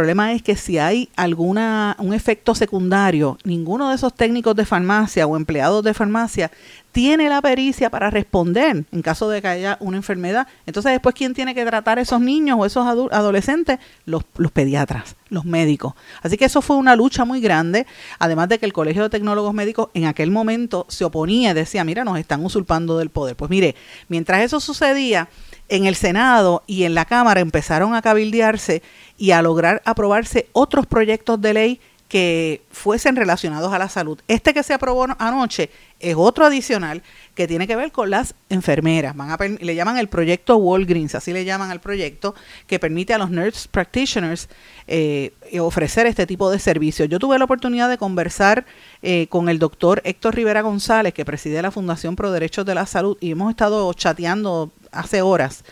Problema 0.00 0.32
es 0.32 0.40
que 0.40 0.56
si 0.56 0.78
hay 0.78 1.10
alguna 1.14 1.94
un 1.98 2.14
efecto 2.14 2.54
secundario, 2.54 3.36
ninguno 3.44 3.90
de 3.90 3.96
esos 3.96 4.14
técnicos 4.14 4.56
de 4.56 4.64
farmacia 4.64 5.26
o 5.26 5.36
empleados 5.36 5.84
de 5.84 5.92
farmacia 5.92 6.50
tiene 6.90 7.28
la 7.28 7.42
pericia 7.42 7.90
para 7.90 8.08
responder 8.08 8.86
en 8.90 9.02
caso 9.02 9.28
de 9.28 9.42
que 9.42 9.48
haya 9.48 9.76
una 9.78 9.98
enfermedad. 9.98 10.48
Entonces, 10.64 10.92
después, 10.92 11.14
¿quién 11.14 11.34
tiene 11.34 11.54
que 11.54 11.66
tratar 11.66 11.98
a 11.98 12.00
esos 12.00 12.18
niños 12.18 12.56
o 12.58 12.64
esos 12.64 12.86
adolescentes? 12.86 13.78
Los, 14.06 14.24
los 14.38 14.50
pediatras, 14.50 15.16
los 15.28 15.44
médicos. 15.44 15.92
Así 16.22 16.38
que 16.38 16.46
eso 16.46 16.62
fue 16.62 16.76
una 16.76 16.96
lucha 16.96 17.26
muy 17.26 17.42
grande, 17.42 17.86
además 18.18 18.48
de 18.48 18.58
que 18.58 18.64
el 18.64 18.72
Colegio 18.72 19.02
de 19.02 19.10
Tecnólogos 19.10 19.52
Médicos 19.52 19.90
en 19.92 20.06
aquel 20.06 20.30
momento 20.30 20.86
se 20.88 21.04
oponía 21.04 21.52
decía, 21.52 21.84
mira, 21.84 22.04
nos 22.04 22.18
están 22.18 22.42
usurpando 22.42 22.96
del 22.96 23.10
poder. 23.10 23.36
Pues 23.36 23.50
mire, 23.50 23.76
mientras 24.08 24.40
eso 24.40 24.60
sucedía, 24.60 25.28
en 25.70 25.86
el 25.86 25.94
Senado 25.94 26.62
y 26.66 26.84
en 26.84 26.94
la 26.94 27.04
Cámara 27.06 27.40
empezaron 27.40 27.94
a 27.94 28.02
cabildearse 28.02 28.82
y 29.16 29.30
a 29.30 29.42
lograr 29.42 29.80
aprobarse 29.84 30.48
otros 30.52 30.86
proyectos 30.86 31.40
de 31.40 31.54
ley 31.54 31.80
que 32.10 32.62
fuesen 32.72 33.14
relacionados 33.14 33.72
a 33.72 33.78
la 33.78 33.88
salud. 33.88 34.18
Este 34.26 34.52
que 34.52 34.64
se 34.64 34.74
aprobó 34.74 35.06
anoche 35.20 35.70
es 36.00 36.16
otro 36.18 36.44
adicional 36.44 37.04
que 37.36 37.46
tiene 37.46 37.68
que 37.68 37.76
ver 37.76 37.92
con 37.92 38.10
las 38.10 38.34
enfermeras. 38.48 39.14
Van 39.14 39.30
a, 39.30 39.38
le 39.38 39.74
llaman 39.76 39.96
el 39.96 40.08
proyecto 40.08 40.56
Walgreens, 40.56 41.14
así 41.14 41.32
le 41.32 41.44
llaman 41.44 41.70
al 41.70 41.80
proyecto, 41.80 42.34
que 42.66 42.80
permite 42.80 43.14
a 43.14 43.18
los 43.18 43.30
nurse 43.30 43.68
practitioners 43.70 44.48
eh, 44.88 45.32
ofrecer 45.60 46.08
este 46.08 46.26
tipo 46.26 46.50
de 46.50 46.58
servicios. 46.58 47.08
Yo 47.08 47.20
tuve 47.20 47.38
la 47.38 47.44
oportunidad 47.44 47.88
de 47.88 47.96
conversar 47.96 48.66
eh, 49.02 49.28
con 49.28 49.48
el 49.48 49.60
doctor 49.60 50.02
Héctor 50.04 50.34
Rivera 50.34 50.62
González, 50.62 51.14
que 51.14 51.24
preside 51.24 51.62
la 51.62 51.70
Fundación 51.70 52.16
Pro 52.16 52.32
Derechos 52.32 52.66
de 52.66 52.74
la 52.74 52.86
Salud, 52.86 53.16
y 53.20 53.30
hemos 53.30 53.50
estado 53.50 53.92
chateando 53.92 54.72
hace 54.90 55.22
horas 55.22 55.62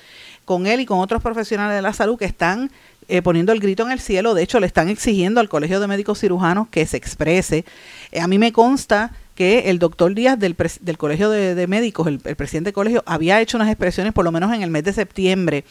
con 0.49 0.67
él 0.67 0.81
y 0.81 0.87
con 0.87 1.01
otros 1.01 1.21
profesionales 1.21 1.77
de 1.77 1.83
la 1.83 1.93
salud 1.93 2.17
que 2.17 2.25
están 2.25 2.71
eh, 3.09 3.23
poniendo 3.23 3.53
el 3.53 3.61
grito 3.61 3.83
en 3.85 3.91
el 3.91 4.01
cielo. 4.01 4.35
De 4.35 4.43
hecho, 4.43 4.61
le 4.61 4.67
están 4.67 4.89
exigiendo 4.89 5.41
al 5.41 5.49
Colegio 5.49 5.81
de 5.81 5.87
Médicos 5.87 6.21
Cirujanos 6.21 6.69
que 6.69 6.85
se 6.85 6.99
exprese. 6.99 7.65
Eh, 8.13 8.21
a 8.21 8.29
mí 8.29 8.39
me 8.39 8.53
consta 8.53 9.13
que 9.35 9.71
el 9.71 9.79
doctor 9.79 10.15
Díaz 10.15 10.37
del, 10.39 10.57
Colegio 10.99 11.31
de, 11.31 11.67
Médicos, 11.69 12.09
el, 12.09 12.19
presidente 12.19 12.69
del 12.69 12.75
colegio, 12.75 13.05
había 13.07 13.41
hecho 13.41 13.57
unas 13.57 13.69
expresiones, 13.69 14.13
por 14.13 14.25
lo 14.25 14.33
menos 14.33 14.53
en 14.53 14.63
el 14.63 14.71
mes 14.71 14.83
de 14.83 14.93
septiembre, 14.93 15.65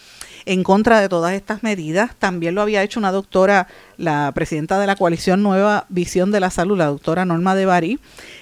en 0.46 0.64
contra 0.64 1.02
de 1.02 1.10
todas 1.10 1.34
estas 1.34 1.64
medidas. 1.64 2.16
También 2.18 2.56
lo 2.56 2.62
había 2.62 2.82
hecho 2.82 2.98
una 2.98 3.12
doctora, 3.12 3.68
la 3.98 4.32
presidenta 4.34 4.80
de 4.80 4.88
la 4.88 4.96
coalición 4.96 5.44
Nueva 5.44 5.86
Visión 5.90 6.32
de 6.32 6.40
la 6.40 6.50
Salud, 6.50 6.78
la 6.78 6.86
doctora 6.86 7.26
Norma 7.26 7.56
de 7.56 7.66
Bari, 7.66 8.00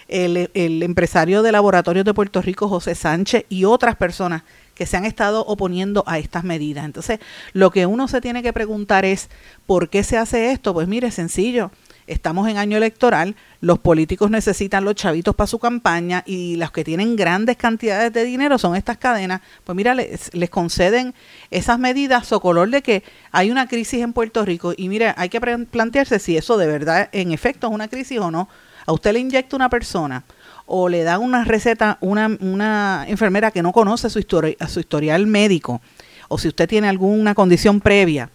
el, 0.08 0.52
el 0.54 0.84
empresario 0.84 1.42
de 1.42 1.52
laboratorios 1.52 2.06
de 2.06 2.14
Puerto 2.14 2.44
Rico, 2.44 2.70
José 2.70 2.94
Sánchez, 2.94 3.46
y 3.50 3.66
otras 3.66 3.96
personas 3.96 4.44
que 4.76 4.86
se 4.86 4.98
han 4.98 5.06
estado 5.06 5.44
oponiendo 5.46 6.04
a 6.06 6.20
estas 6.20 6.44
medidas. 6.44 6.86
Entonces, 6.86 7.20
lo 7.54 7.72
que 7.72 7.86
uno 7.86 8.08
se 8.08 8.22
tiene 8.22 8.44
que 8.44 8.54
preguntar 8.54 9.06
es, 9.06 9.30
¿por 9.66 9.90
qué 9.90 10.04
se 10.04 10.18
hace 10.18 10.52
esto? 10.52 10.74
Pues 10.74 10.88
mire, 10.88 11.10
sencillo. 11.12 11.72
Estamos 12.08 12.48
en 12.48 12.58
año 12.58 12.78
electoral, 12.78 13.36
los 13.62 13.80
políticos 13.80 14.30
necesitan 14.30 14.86
los 14.86 14.94
chavitos 14.94 15.34
para 15.34 15.48
su 15.48 15.58
campaña 15.58 16.22
y 16.28 16.56
los 16.56 16.72
que 16.72 16.84
tienen 16.84 17.16
grandes 17.16 17.58
cantidades 17.58 18.14
de 18.14 18.24
dinero 18.24 18.60
son 18.60 18.76
estas 18.76 18.98
cadenas. 18.98 19.42
Pues 19.64 19.76
mira, 19.76 19.96
les, 19.96 20.30
conceden 20.52 21.16
esas 21.50 21.80
medidas 21.80 22.32
o 22.32 22.40
color 22.40 22.70
de 22.70 22.84
que 22.84 23.04
hay 23.32 23.50
una 23.50 23.68
crisis 23.68 24.02
en 24.02 24.14
Puerto 24.14 24.46
Rico 24.46 24.76
y 24.78 24.88
mira, 24.88 25.16
hay 25.18 25.30
que 25.30 25.42
plantearse 25.42 26.20
si 26.20 26.38
eso 26.38 26.58
de 26.58 26.68
verdad 26.68 27.10
en 27.12 27.32
efecto 27.32 27.68
es 27.68 27.74
una 27.74 27.88
crisis 27.88 28.20
o 28.20 28.30
no. 28.30 28.50
A 28.86 28.94
usted 28.94 29.14
le 29.14 29.20
inyecta 29.20 29.56
una 29.56 29.70
persona 29.70 30.24
o 30.66 30.90
le 30.90 31.04
da 31.04 31.20
una 31.20 31.44
receta 31.44 31.98
una, 32.02 32.38
una 32.40 33.06
enfermera 33.08 33.52
que 33.52 33.62
no 33.62 33.72
conoce 33.72 34.10
su, 34.10 34.20
su 34.22 34.80
historial 34.80 35.28
médico, 35.28 35.82
o 36.28 36.38
si 36.38 36.48
usted 36.48 36.68
tiene 36.68 36.90
alguna 36.90 37.36
condición 37.36 37.82
previa 37.82 38.30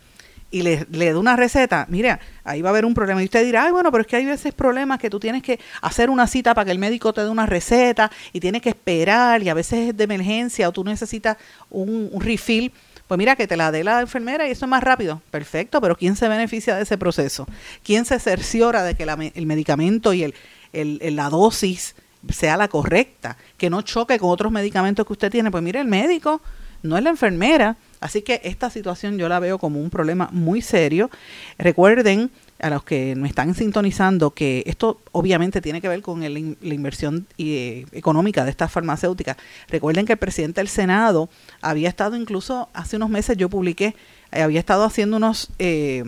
y 0.50 0.62
le, 0.62 0.86
le 0.90 1.12
da 1.12 1.18
una 1.18 1.36
receta, 1.36 1.86
mira, 1.88 2.18
ahí 2.44 2.60
va 2.60 2.70
a 2.70 2.72
haber 2.72 2.84
un 2.84 2.94
problema. 2.94 3.22
Y 3.22 3.26
usted 3.26 3.44
dirá, 3.44 3.64
ay, 3.64 3.72
bueno, 3.72 3.92
pero 3.92 4.02
es 4.02 4.06
que 4.08 4.16
hay 4.16 4.24
veces 4.24 4.52
problemas 4.52 4.98
que 4.98 5.08
tú 5.08 5.20
tienes 5.20 5.42
que 5.42 5.60
hacer 5.80 6.10
una 6.10 6.26
cita 6.26 6.54
para 6.54 6.64
que 6.64 6.72
el 6.72 6.78
médico 6.78 7.12
te 7.12 7.22
dé 7.22 7.28
una 7.28 7.46
receta 7.46 8.10
y 8.32 8.40
tienes 8.40 8.62
que 8.62 8.70
esperar 8.70 9.42
y 9.42 9.48
a 9.48 9.54
veces 9.54 9.90
es 9.90 9.96
de 9.96 10.04
emergencia 10.04 10.68
o 10.68 10.72
tú 10.72 10.84
necesitas 10.84 11.36
un, 11.70 12.10
refill. 12.18 12.72
Pues 13.06 13.18
mira, 13.18 13.34
que 13.36 13.46
te 13.46 13.56
la 13.56 13.72
dé 13.72 13.82
la 13.82 14.00
enfermera 14.00 14.46
y 14.46 14.52
eso 14.52 14.66
es 14.66 14.68
más 14.68 14.82
rápido. 14.82 15.22
Perfecto, 15.30 15.80
pero 15.80 15.96
¿quién 15.96 16.16
se 16.16 16.28
beneficia 16.28 16.76
de 16.76 16.82
ese 16.82 16.98
proceso? 16.98 17.46
¿Quién 17.84 18.04
se 18.04 18.18
cerciora 18.18 18.82
de 18.82 18.94
que 18.94 19.04
el 19.34 19.46
medicamento 19.46 20.12
y 20.12 20.24
el, 20.24 20.34
el, 20.72 21.16
la 21.16 21.28
dosis 21.28 21.94
sea 22.28 22.56
la 22.56 22.68
correcta, 22.68 23.36
que 23.56 23.70
no 23.70 23.82
choque 23.82 24.18
con 24.18 24.30
otros 24.30 24.52
medicamentos 24.52 25.06
que 25.06 25.12
usted 25.12 25.30
tiene. 25.30 25.50
Pues 25.50 25.62
mire, 25.62 25.80
el 25.80 25.86
médico 25.88 26.40
no 26.82 26.96
es 26.96 27.04
la 27.04 27.10
enfermera. 27.10 27.76
Así 28.00 28.22
que 28.22 28.40
esta 28.44 28.70
situación 28.70 29.18
yo 29.18 29.28
la 29.28 29.40
veo 29.40 29.58
como 29.58 29.80
un 29.80 29.90
problema 29.90 30.28
muy 30.32 30.62
serio. 30.62 31.10
Recuerden 31.58 32.30
a 32.58 32.70
los 32.70 32.82
que 32.82 33.14
me 33.14 33.28
están 33.28 33.54
sintonizando 33.54 34.30
que 34.30 34.62
esto 34.66 35.00
obviamente 35.12 35.60
tiene 35.60 35.80
que 35.80 35.88
ver 35.88 36.02
con 36.02 36.22
el, 36.22 36.56
la 36.60 36.74
inversión 36.74 37.26
eh, 37.38 37.86
económica 37.92 38.44
de 38.44 38.50
estas 38.50 38.72
farmacéuticas. 38.72 39.36
Recuerden 39.68 40.06
que 40.06 40.14
el 40.14 40.18
presidente 40.18 40.60
del 40.60 40.68
Senado 40.68 41.28
había 41.60 41.88
estado 41.88 42.16
incluso 42.16 42.68
hace 42.72 42.96
unos 42.96 43.10
meses, 43.10 43.36
yo 43.36 43.48
publiqué, 43.48 43.94
eh, 44.32 44.42
había 44.42 44.60
estado 44.60 44.84
haciendo 44.84 45.16
unos... 45.16 45.50
Eh, 45.58 46.04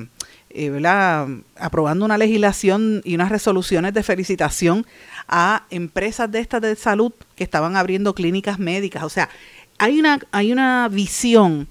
aprobando 1.57 2.05
una 2.05 2.19
legislación 2.19 3.01
y 3.05 3.15
unas 3.15 3.31
resoluciones 3.31 3.95
de 3.95 4.03
felicitación 4.03 4.85
a 5.35 5.65
empresas 5.71 6.31
de 6.31 6.41
estas 6.41 6.61
de 6.61 6.77
salud 6.77 7.11
que 7.35 7.43
estaban 7.43 7.75
abriendo 7.75 8.15
clínicas 8.15 8.59
médicas. 8.59 9.03
O 9.03 9.09
sea, 9.09 9.31
hay 9.79 9.99
una, 9.99 10.21
hay 10.31 10.53
una 10.53 10.89
visión 10.91 11.69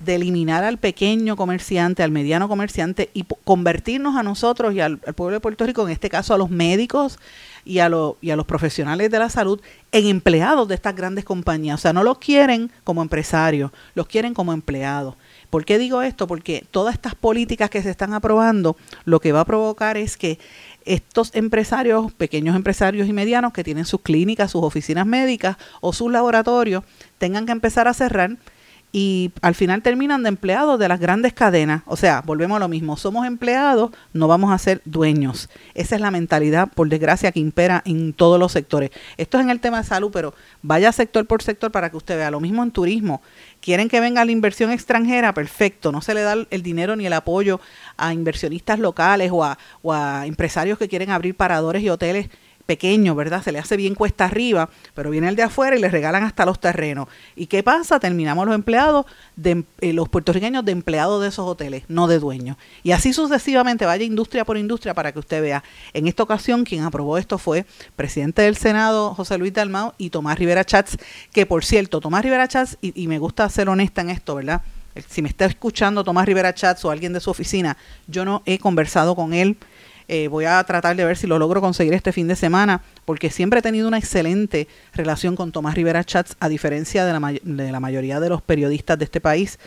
de 0.00 0.16
eliminar 0.16 0.64
al 0.64 0.78
pequeño 0.78 1.36
comerciante, 1.36 2.02
al 2.02 2.10
mediano 2.10 2.48
comerciante 2.48 3.10
y 3.14 3.24
convertirnos 3.44 4.16
a 4.16 4.24
nosotros 4.24 4.74
y 4.74 4.80
al, 4.80 4.98
pueblo 4.98 5.34
de 5.36 5.40
Puerto 5.40 5.64
Rico, 5.64 5.86
en 5.86 5.92
este 5.92 6.10
caso 6.10 6.34
a 6.34 6.38
los 6.38 6.50
médicos, 6.50 7.18
y 7.64 7.78
a, 7.78 7.90
y 8.20 8.30
a 8.30 8.36
los 8.36 8.46
profesionales 8.46 9.10
de 9.10 9.18
la 9.18 9.30
salud 9.30 9.60
en 9.92 10.06
empleados 10.06 10.68
de 10.68 10.74
estas 10.74 10.94
grandes 10.94 11.24
compañías. 11.24 11.80
O 11.80 11.82
sea, 11.82 11.92
no 11.92 12.02
los 12.02 12.18
quieren 12.18 12.70
como 12.82 13.00
empresarios, 13.00 13.70
los 13.94 14.06
quieren 14.06 14.34
como 14.34 14.52
empleados. 14.52 15.16
¿Por 15.50 15.64
qué 15.64 15.78
digo 15.78 16.02
esto? 16.02 16.26
Porque 16.26 16.66
todas 16.70 16.94
estas 16.94 17.14
políticas 17.14 17.70
que 17.70 17.82
se 17.82 17.90
están 17.90 18.12
aprobando, 18.12 18.76
lo 19.04 19.20
que 19.20 19.32
va 19.32 19.40
a 19.40 19.44
provocar 19.44 19.96
es 19.96 20.16
que 20.16 20.38
estos 20.84 21.34
empresarios, 21.34 22.12
pequeños 22.12 22.56
empresarios 22.56 23.08
y 23.08 23.12
medianos 23.12 23.52
que 23.52 23.64
tienen 23.64 23.84
sus 23.84 24.00
clínicas, 24.00 24.50
sus 24.50 24.62
oficinas 24.62 25.06
médicas 25.06 25.56
o 25.80 25.92
sus 25.92 26.10
laboratorios, 26.10 26.84
tengan 27.18 27.46
que 27.46 27.52
empezar 27.52 27.88
a 27.88 27.94
cerrar 27.94 28.36
y 28.94 29.32
al 29.42 29.56
final 29.56 29.82
terminan 29.82 30.22
de 30.22 30.28
empleados 30.28 30.78
de 30.78 30.86
las 30.86 31.00
grandes 31.00 31.32
cadenas. 31.32 31.82
O 31.86 31.96
sea, 31.96 32.22
volvemos 32.24 32.58
a 32.58 32.60
lo 32.60 32.68
mismo, 32.68 32.96
somos 32.96 33.26
empleados, 33.26 33.90
no 34.12 34.28
vamos 34.28 34.52
a 34.52 34.58
ser 34.58 34.82
dueños. 34.84 35.50
Esa 35.74 35.96
es 35.96 36.00
la 36.00 36.12
mentalidad, 36.12 36.68
por 36.72 36.88
desgracia, 36.88 37.32
que 37.32 37.40
impera 37.40 37.82
en 37.86 38.12
todos 38.12 38.38
los 38.38 38.52
sectores. 38.52 38.90
Esto 39.16 39.38
es 39.38 39.42
en 39.42 39.50
el 39.50 39.58
tema 39.58 39.78
de 39.78 39.88
salud, 39.88 40.12
pero 40.12 40.32
vaya 40.62 40.92
sector 40.92 41.26
por 41.26 41.42
sector 41.42 41.72
para 41.72 41.90
que 41.90 41.96
usted 41.96 42.16
vea. 42.16 42.30
Lo 42.30 42.38
mismo 42.38 42.62
en 42.62 42.70
turismo. 42.70 43.20
Quieren 43.60 43.88
que 43.88 43.98
venga 43.98 44.24
la 44.24 44.30
inversión 44.30 44.70
extranjera, 44.70 45.34
perfecto. 45.34 45.90
No 45.90 46.00
se 46.00 46.14
le 46.14 46.20
da 46.20 46.36
el 46.48 46.62
dinero 46.62 46.94
ni 46.94 47.04
el 47.04 47.14
apoyo 47.14 47.60
a 47.96 48.14
inversionistas 48.14 48.78
locales 48.78 49.32
o 49.32 49.42
a, 49.42 49.58
o 49.82 49.92
a 49.92 50.24
empresarios 50.24 50.78
que 50.78 50.86
quieren 50.86 51.10
abrir 51.10 51.34
paradores 51.34 51.82
y 51.82 51.90
hoteles 51.90 52.28
pequeño, 52.66 53.14
¿verdad? 53.14 53.42
Se 53.42 53.52
le 53.52 53.58
hace 53.58 53.76
bien 53.76 53.94
cuesta 53.94 54.24
arriba, 54.24 54.70
pero 54.94 55.10
viene 55.10 55.28
el 55.28 55.36
de 55.36 55.42
afuera 55.42 55.76
y 55.76 55.80
le 55.80 55.88
regalan 55.88 56.22
hasta 56.22 56.46
los 56.46 56.60
terrenos. 56.60 57.08
¿Y 57.36 57.46
qué 57.46 57.62
pasa? 57.62 58.00
Terminamos 58.00 58.46
los 58.46 58.54
empleados, 58.54 59.06
de, 59.36 59.64
eh, 59.80 59.92
los 59.92 60.08
puertorriqueños 60.08 60.64
de 60.64 60.72
empleados 60.72 61.20
de 61.22 61.28
esos 61.28 61.46
hoteles, 61.46 61.84
no 61.88 62.06
de 62.06 62.18
dueños. 62.18 62.56
Y 62.82 62.92
así 62.92 63.12
sucesivamente, 63.12 63.84
vaya 63.86 64.04
industria 64.04 64.44
por 64.44 64.56
industria 64.56 64.94
para 64.94 65.12
que 65.12 65.18
usted 65.18 65.42
vea. 65.42 65.62
En 65.92 66.06
esta 66.06 66.22
ocasión, 66.22 66.64
quien 66.64 66.84
aprobó 66.84 67.18
esto 67.18 67.38
fue 67.38 67.66
presidente 67.96 68.42
del 68.42 68.56
Senado, 68.56 69.14
José 69.14 69.38
Luis 69.38 69.52
Dalmau, 69.52 69.92
y 69.98 70.10
Tomás 70.10 70.38
Rivera 70.38 70.64
Chats, 70.64 70.96
que 71.32 71.46
por 71.46 71.64
cierto, 71.64 72.00
Tomás 72.00 72.22
Rivera 72.22 72.48
Chats, 72.48 72.78
y, 72.80 73.00
y 73.00 73.08
me 73.08 73.18
gusta 73.18 73.48
ser 73.48 73.68
honesta 73.68 74.00
en 74.00 74.10
esto, 74.10 74.34
¿verdad? 74.34 74.62
Si 75.08 75.22
me 75.22 75.28
está 75.28 75.44
escuchando 75.44 76.04
Tomás 76.04 76.24
Rivera 76.24 76.54
Chats 76.54 76.84
o 76.84 76.90
alguien 76.90 77.12
de 77.12 77.20
su 77.20 77.28
oficina, 77.30 77.76
yo 78.06 78.24
no 78.24 78.42
he 78.46 78.58
conversado 78.58 79.16
con 79.16 79.34
él 79.34 79.56
eh, 80.08 80.28
voy 80.28 80.44
a 80.44 80.62
tratar 80.64 80.96
de 80.96 81.04
ver 81.04 81.16
si 81.16 81.26
lo 81.26 81.38
logro 81.38 81.60
conseguir 81.60 81.94
este 81.94 82.12
fin 82.12 82.28
de 82.28 82.36
semana, 82.36 82.82
porque 83.04 83.30
siempre 83.30 83.60
he 83.60 83.62
tenido 83.62 83.88
una 83.88 83.98
excelente 83.98 84.68
relación 84.92 85.36
con 85.36 85.52
Tomás 85.52 85.74
Rivera 85.74 86.04
Chats, 86.04 86.36
a 86.40 86.48
diferencia 86.48 87.04
de 87.04 87.12
la, 87.12 87.32
de 87.42 87.72
la 87.72 87.80
mayoría 87.80 88.20
de 88.20 88.28
los 88.28 88.42
periodistas 88.42 88.98
de 88.98 89.04
este 89.04 89.20
país. 89.20 89.58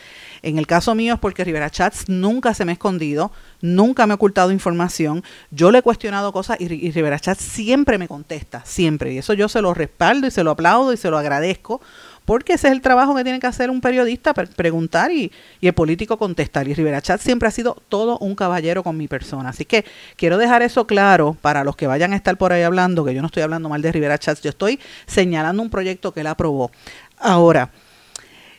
En 0.42 0.58
el 0.58 0.68
caso 0.68 0.96
mío 0.96 1.16
es 1.16 1.20
porque 1.20 1.44
Rivera 1.44 1.70
Chats 1.70 2.10
nunca 2.10 2.54
se 2.54 2.66
me 2.66 2.72
ha 2.72 2.74
escondido, 2.74 3.32
nunca 3.62 4.06
me 4.06 4.14
ha 4.14 4.16
ocultado 4.16 4.52
información. 4.52 5.24
Yo 5.52 5.72
le 5.72 5.80
he 5.80 5.82
cuestionado 5.82 6.32
cosas 6.32 6.60
y, 6.60 6.66
y 6.74 6.92
Rivera 6.92 7.20
Chats 7.20 7.44
siempre 7.44 7.98
me 7.98 8.08
contesta, 8.08 8.64
siempre. 8.66 9.14
Y 9.14 9.18
eso 9.18 9.34
yo 9.34 9.50
se 9.50 9.62
lo 9.62 9.74
respaldo 9.74 10.28
y 10.28 10.32
se 10.32 10.44
lo 10.44 10.52
aplaudo 10.52 10.94
y 10.94 10.98
se 10.98 11.10
lo 11.10 11.18
agradezco 11.18 11.82
porque 12.28 12.56
ese 12.56 12.68
es 12.68 12.74
el 12.74 12.82
trabajo 12.82 13.16
que 13.16 13.24
tiene 13.24 13.40
que 13.40 13.48
hacer 13.48 13.70
un 13.70 13.80
periodista, 13.80 14.34
preguntar 14.34 15.14
y, 15.14 15.32
el 15.62 15.72
político 15.72 16.18
contestar. 16.18 16.68
Y 16.68 16.74
Rivera 16.74 17.02
Chat 17.02 17.22
siempre 17.22 17.48
ha 17.48 17.52
sido 17.52 17.82
todo 17.88 18.18
un 18.18 18.36
caballero 18.36 18.84
con 18.84 18.98
mi 18.98 19.08
persona. 19.08 19.48
Así 19.48 19.64
que 19.64 19.86
quiero 20.18 20.38
dejar 20.38 20.62
eso 20.62 20.86
claro 20.86 21.38
para 21.42 21.64
los 21.64 21.78
que 21.78 21.88
vayan 21.88 22.12
a 22.12 22.18
estar 22.18 22.38
por 22.38 22.52
ahí 22.52 22.64
hablando, 22.64 23.06
que 23.06 23.16
yo 23.16 23.22
no 23.22 23.28
estoy 23.28 23.44
hablando 23.44 23.70
mal 23.70 23.82
de 23.82 23.94
Rivera 23.94 24.18
Chat, 24.18 24.42
yo 24.42 24.50
estoy 24.50 24.78
señalando 25.06 25.64
un 25.64 25.70
proyecto 25.70 26.14
que 26.14 26.20
él 26.20 26.28
aprobó. 26.28 26.70
Ahora, 27.18 27.72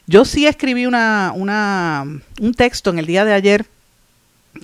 yo 0.06 0.24
sí 0.24 0.46
escribí 0.46 0.86
una, 0.86 1.34
una, 1.36 2.06
un 2.40 2.54
texto 2.54 2.88
en 2.88 2.98
el 2.98 3.04
día 3.04 3.26
de 3.26 3.34
ayer 3.34 3.66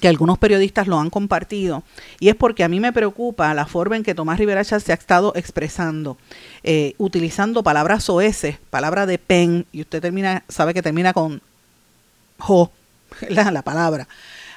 que 0.01 0.09
algunos 0.09 0.39
periodistas 0.39 0.87
lo 0.87 0.99
han 0.99 1.11
compartido, 1.11 1.83
y 2.21 2.29
es 2.29 2.35
porque 2.35 2.65
a 2.65 2.69
mí 2.69 2.81
me 2.81 2.93
preocupa 2.93 3.53
la 3.55 3.67
forma 3.67 3.97
en 3.97 4.03
que 4.03 4.15
Tomás 4.15 4.39
Rivera 4.39 4.65
se 4.65 4.75
ha 4.75 4.95
estado 4.95 5.33
expresando, 5.37 6.17
eh, 6.63 6.95
utilizando 6.99 7.63
palabras 7.63 8.05
soeces, 8.05 8.59
palabra 8.71 9.07
de 9.07 9.19
pen, 9.19 9.67
y 9.73 9.83
usted 9.83 10.01
termina, 10.01 10.45
sabe 10.49 10.75
que 10.75 10.83
termina 10.83 11.13
con 11.13 11.41
jo, 12.39 12.71
la, 13.29 13.51
la 13.51 13.63
palabra, 13.63 14.09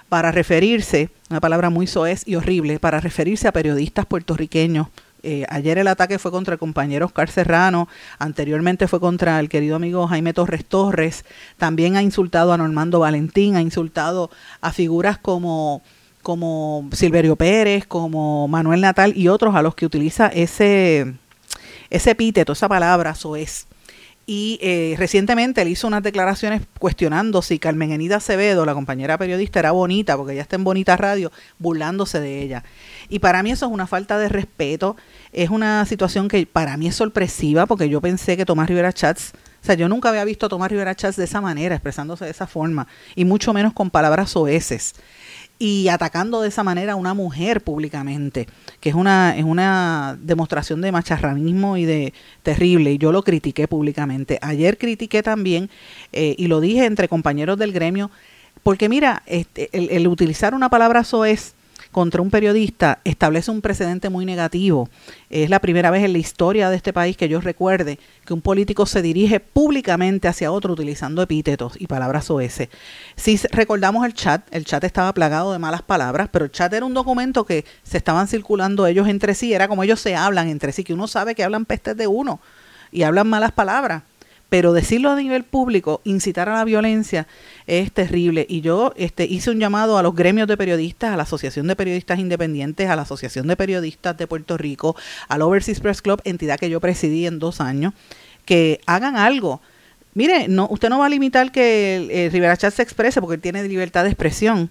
para 0.09 0.31
referirse, 0.31 1.09
una 1.29 1.41
palabra 1.41 1.69
muy 1.69 1.87
soez 1.87 2.23
y 2.25 2.35
horrible, 2.35 2.79
para 2.79 2.99
referirse 2.99 3.47
a 3.47 3.51
periodistas 3.51 4.05
puertorriqueños, 4.05 4.87
eh, 5.29 5.45
ayer 5.49 5.77
el 5.77 5.89
ataque 5.89 6.19
fue 6.19 6.31
contra 6.31 6.53
el 6.53 6.59
compañero 6.59 7.05
Oscar 7.05 7.29
Serrano, 7.29 7.89
anteriormente 8.17 8.87
fue 8.87 9.01
contra 9.01 9.41
el 9.41 9.49
querido 9.49 9.75
amigo 9.75 10.07
Jaime 10.07 10.31
Torres 10.31 10.63
Torres, 10.63 11.25
también 11.57 11.97
ha 11.97 12.01
insultado 12.01 12.53
a 12.53 12.57
Normando 12.57 13.01
Valentín, 13.01 13.57
ha 13.57 13.61
insultado 13.61 14.31
a 14.61 14.71
figuras 14.71 15.17
como 15.17 15.81
como 16.21 16.89
Silverio 16.93 17.35
Pérez, 17.35 17.85
como 17.85 18.47
Manuel 18.47 18.79
Natal 18.79 19.11
y 19.17 19.27
otros 19.27 19.53
a 19.53 19.61
los 19.61 19.75
que 19.75 19.85
utiliza 19.85 20.27
ese, 20.27 21.15
ese 21.89 22.11
epíteto, 22.11 22.53
esa 22.53 22.69
palabra, 22.69 23.13
soez. 23.13 23.67
Y 24.29 24.59
eh, 24.61 24.95
recientemente 24.97 25.61
él 25.61 25.69
hizo 25.69 25.87
unas 25.87 26.03
declaraciones 26.03 26.61
cuestionando 26.79 27.41
si 27.41 27.59
Carmen 27.59 27.93
Enida 27.93 28.17
Acevedo, 28.17 28.65
la 28.65 28.73
compañera 28.73 29.17
periodista, 29.17 29.59
era 29.59 29.71
bonita, 29.71 30.17
porque 30.17 30.33
ella 30.33 30.41
está 30.41 30.57
en 30.57 30.65
Bonita 30.65 30.97
Radio, 30.97 31.31
burlándose 31.59 32.19
de 32.19 32.41
ella. 32.41 32.65
Y 33.07 33.19
para 33.19 33.41
mí 33.41 33.51
eso 33.51 33.67
es 33.67 33.71
una 33.71 33.87
falta 33.87 34.19
de 34.19 34.27
respeto, 34.27 34.97
es 35.31 35.49
una 35.49 35.85
situación 35.85 36.27
que 36.27 36.45
para 36.45 36.77
mí 36.77 36.87
es 36.87 36.95
sorpresiva, 36.95 37.65
porque 37.65 37.89
yo 37.89 38.01
pensé 38.01 38.37
que 38.37 38.45
Tomás 38.45 38.67
Rivera 38.67 38.93
Chats, 38.93 39.33
o 39.61 39.65
sea, 39.65 39.75
yo 39.75 39.89
nunca 39.89 40.09
había 40.09 40.23
visto 40.23 40.45
a 40.45 40.49
Tomás 40.49 40.71
Rivera 40.71 40.95
Chats 40.95 41.17
de 41.17 41.25
esa 41.25 41.41
manera, 41.41 41.75
expresándose 41.75 42.25
de 42.25 42.31
esa 42.31 42.47
forma, 42.47 42.87
y 43.15 43.25
mucho 43.25 43.53
menos 43.53 43.73
con 43.73 43.89
palabras 43.89 44.31
soeces 44.31 44.95
y 45.59 45.87
atacando 45.87 46.41
de 46.41 46.49
esa 46.49 46.63
manera 46.63 46.93
a 46.93 46.95
una 46.95 47.13
mujer 47.13 47.61
públicamente, 47.61 48.47
que 48.79 48.89
es 48.89 48.95
una, 48.95 49.35
es 49.35 49.43
una 49.43 50.17
demostración 50.21 50.81
de 50.81 50.91
macharranismo 50.91 51.77
y 51.77 51.85
de 51.85 52.13
terrible, 52.43 52.93
y 52.93 52.97
yo 52.97 53.11
lo 53.11 53.23
critiqué 53.23 53.67
públicamente. 53.67 54.37
Ayer 54.41 54.77
critiqué 54.77 55.23
también, 55.23 55.69
eh, 56.13 56.35
y 56.37 56.47
lo 56.47 56.61
dije 56.61 56.85
entre 56.85 57.07
compañeros 57.07 57.57
del 57.57 57.73
gremio, 57.73 58.11
porque 58.63 58.89
mira, 58.89 59.23
este, 59.25 59.69
el, 59.71 59.89
el 59.89 60.07
utilizar 60.07 60.53
una 60.53 60.69
palabra 60.69 61.03
soez 61.03 61.53
contra 61.97 62.21
un 62.21 62.29
periodista 62.29 62.99
establece 63.05 63.49
un 63.49 63.59
precedente 63.59 64.11
muy 64.11 64.23
negativo. 64.23 64.87
Es 65.31 65.49
la 65.49 65.59
primera 65.59 65.89
vez 65.89 66.03
en 66.03 66.13
la 66.13 66.19
historia 66.19 66.69
de 66.69 66.75
este 66.75 66.93
país 66.93 67.17
que 67.17 67.27
yo 67.27 67.41
recuerde 67.41 67.97
que 68.23 68.35
un 68.35 68.41
político 68.41 68.85
se 68.85 69.01
dirige 69.01 69.39
públicamente 69.39 70.27
hacia 70.27 70.51
otro 70.51 70.73
utilizando 70.73 71.23
epítetos 71.23 71.73
y 71.79 71.87
palabras 71.87 72.29
OS. 72.29 72.67
Si 73.15 73.37
recordamos 73.51 74.05
el 74.05 74.13
chat, 74.13 74.47
el 74.51 74.63
chat 74.63 74.83
estaba 74.83 75.11
plagado 75.11 75.51
de 75.51 75.57
malas 75.57 75.81
palabras, 75.81 76.29
pero 76.31 76.45
el 76.45 76.51
chat 76.51 76.71
era 76.71 76.85
un 76.85 76.93
documento 76.93 77.47
que 77.47 77.65
se 77.81 77.97
estaban 77.97 78.27
circulando 78.27 78.85
ellos 78.85 79.07
entre 79.07 79.33
sí, 79.33 79.55
era 79.55 79.67
como 79.67 79.83
ellos 79.83 79.99
se 79.99 80.15
hablan 80.15 80.49
entre 80.49 80.73
sí, 80.73 80.83
que 80.83 80.93
uno 80.93 81.07
sabe 81.07 81.33
que 81.33 81.43
hablan 81.43 81.65
pestes 81.65 81.97
de 81.97 82.05
uno 82.05 82.39
y 82.91 83.01
hablan 83.01 83.27
malas 83.27 83.53
palabras 83.53 84.03
pero 84.49 84.71
decirlo 84.71 85.11
a 85.11 85.15
nivel 85.15 85.43
público, 85.43 86.01
incitar 86.05 86.47
a 86.47 86.55
la 86.55 86.63
violencia, 86.63 87.27
es 87.65 87.91
terrible. 87.91 88.45
Y 88.47 88.61
yo 88.61 88.93
este, 88.95 89.25
hice 89.25 89.51
un 89.51 89.59
llamado 89.59 89.97
a 89.97 90.03
los 90.03 90.15
gremios 90.15 90.47
de 90.47 90.55
periodistas, 90.55 91.13
a 91.13 91.17
la 91.17 91.23
Asociación 91.23 91.67
de 91.67 91.75
Periodistas 91.75 92.19
Independientes, 92.19 92.89
a 92.89 92.95
la 92.95 93.01
Asociación 93.01 93.47
de 93.47 93.57
Periodistas 93.57 94.17
de 94.17 94.27
Puerto 94.27 94.57
Rico, 94.57 94.95
al 95.27 95.41
Overseas 95.41 95.81
Press 95.81 96.01
Club, 96.01 96.21
entidad 96.23 96.59
que 96.59 96.69
yo 96.69 96.79
presidí 96.79 97.27
en 97.27 97.39
dos 97.39 97.59
años, 97.59 97.93
que 98.45 98.79
hagan 98.85 99.17
algo. 99.17 99.61
Mire, 100.13 100.47
no, 100.47 100.67
usted 100.71 100.89
no 100.89 100.99
va 100.99 101.07
a 101.07 101.09
limitar 101.09 101.51
que 101.51 102.25
el, 102.25 102.31
Rivera 102.31 102.57
Chat 102.57 102.73
se 102.73 102.83
exprese 102.83 103.21
porque 103.21 103.37
tiene 103.37 103.63
libertad 103.67 104.03
de 104.03 104.09
expresión 104.09 104.69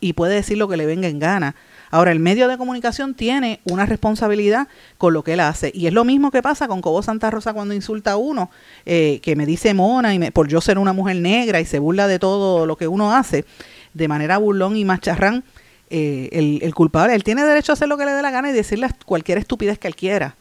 y 0.00 0.12
puede 0.12 0.34
decir 0.34 0.58
lo 0.58 0.68
que 0.68 0.76
le 0.76 0.86
venga 0.86 1.08
en 1.08 1.18
gana 1.18 1.54
Ahora, 1.90 2.12
el 2.12 2.20
medio 2.20 2.48
de 2.48 2.58
comunicación 2.58 3.14
tiene 3.14 3.60
una 3.64 3.86
responsabilidad 3.86 4.68
con 4.98 5.14
lo 5.14 5.24
que 5.24 5.34
él 5.34 5.40
hace. 5.40 5.70
Y 5.74 5.86
es 5.86 5.92
lo 5.92 6.04
mismo 6.04 6.30
que 6.30 6.42
pasa 6.42 6.68
con 6.68 6.80
Cobo 6.80 7.02
Santa 7.02 7.30
Rosa 7.30 7.52
cuando 7.52 7.74
insulta 7.74 8.12
a 8.12 8.16
uno, 8.16 8.50
eh, 8.84 9.20
que 9.22 9.36
me 9.36 9.46
dice 9.46 9.74
mona 9.74 10.14
y 10.14 10.30
por 10.30 10.48
yo 10.48 10.60
ser 10.60 10.78
una 10.78 10.92
mujer 10.92 11.16
negra 11.16 11.60
y 11.60 11.64
se 11.64 11.78
burla 11.78 12.06
de 12.06 12.18
todo 12.18 12.66
lo 12.66 12.76
que 12.76 12.88
uno 12.88 13.14
hace, 13.14 13.44
de 13.94 14.08
manera 14.08 14.38
burlón 14.38 14.76
y 14.76 14.84
macharrán. 14.84 15.44
Eh, 15.90 16.60
el, 16.62 16.74
culpable, 16.74 17.14
él 17.14 17.24
tiene 17.24 17.42
derecho 17.44 17.72
a 17.72 17.74
hacer 17.74 17.88
lo 17.88 17.96
que 17.96 18.04
le 18.04 18.12
dé 18.12 18.20
la 18.20 18.30
gana 18.30 18.50
y 18.50 18.52
decirle 18.52 18.88
cualquier 19.06 19.38
estupidez 19.38 19.78
que 19.78 19.88
él 19.88 19.96
quiera 19.96 20.36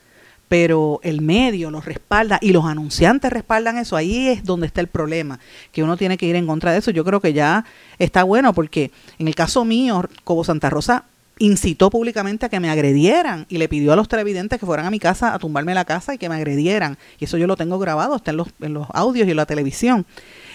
pero 0.50 1.00
el 1.04 1.22
medio 1.22 1.72
lo 1.72 1.82
respalda 1.82 2.40
y 2.42 2.52
los 2.54 2.66
anunciantes 2.66 3.32
respaldan 3.32 3.78
eso, 3.78 3.98
ahí 3.98 4.30
es 4.30 4.46
donde 4.46 4.68
está 4.68 4.82
el 4.82 4.88
problema, 4.88 5.40
que 5.72 5.84
uno 5.84 5.98
tiene 5.98 6.18
que 6.18 6.26
ir 6.26 6.36
en 6.36 6.48
contra 6.48 6.72
de 6.72 6.80
eso. 6.80 6.92
Yo 6.92 7.04
creo 7.04 7.20
que 7.20 7.34
ya 7.34 7.66
está 8.00 8.24
bueno 8.24 8.54
porque 8.54 8.92
en 9.20 9.28
el 9.28 9.36
caso 9.36 9.66
mío, 9.66 10.08
Cobo 10.24 10.44
Santa 10.44 10.70
Rosa 10.70 11.04
incitó 11.40 11.90
públicamente 11.90 12.46
a 12.46 12.50
que 12.50 12.60
me 12.60 12.70
agredieran 12.70 13.46
y 13.50 13.58
le 13.58 13.70
pidió 13.70 13.94
a 13.94 13.96
los 13.96 14.08
televidentes 14.08 14.60
que 14.60 14.66
fueran 14.66 14.86
a 14.86 14.92
mi 14.92 15.00
casa 15.00 15.34
a 15.34 15.40
tumbarme 15.40 15.74
la 15.74 15.86
casa 15.86 16.14
y 16.14 16.18
que 16.18 16.30
me 16.30 16.36
agredieran. 16.36 16.98
Y 17.20 17.26
eso 17.26 17.38
yo 17.38 17.48
lo 17.48 17.56
tengo 17.56 17.80
grabado, 17.80 18.16
está 18.16 18.32
en 18.32 18.38
los, 18.38 18.48
en 18.62 18.74
los 18.74 18.88
audios 18.94 19.28
y 19.28 19.32
en 19.32 19.38
la 19.38 19.46
televisión. 19.46 20.06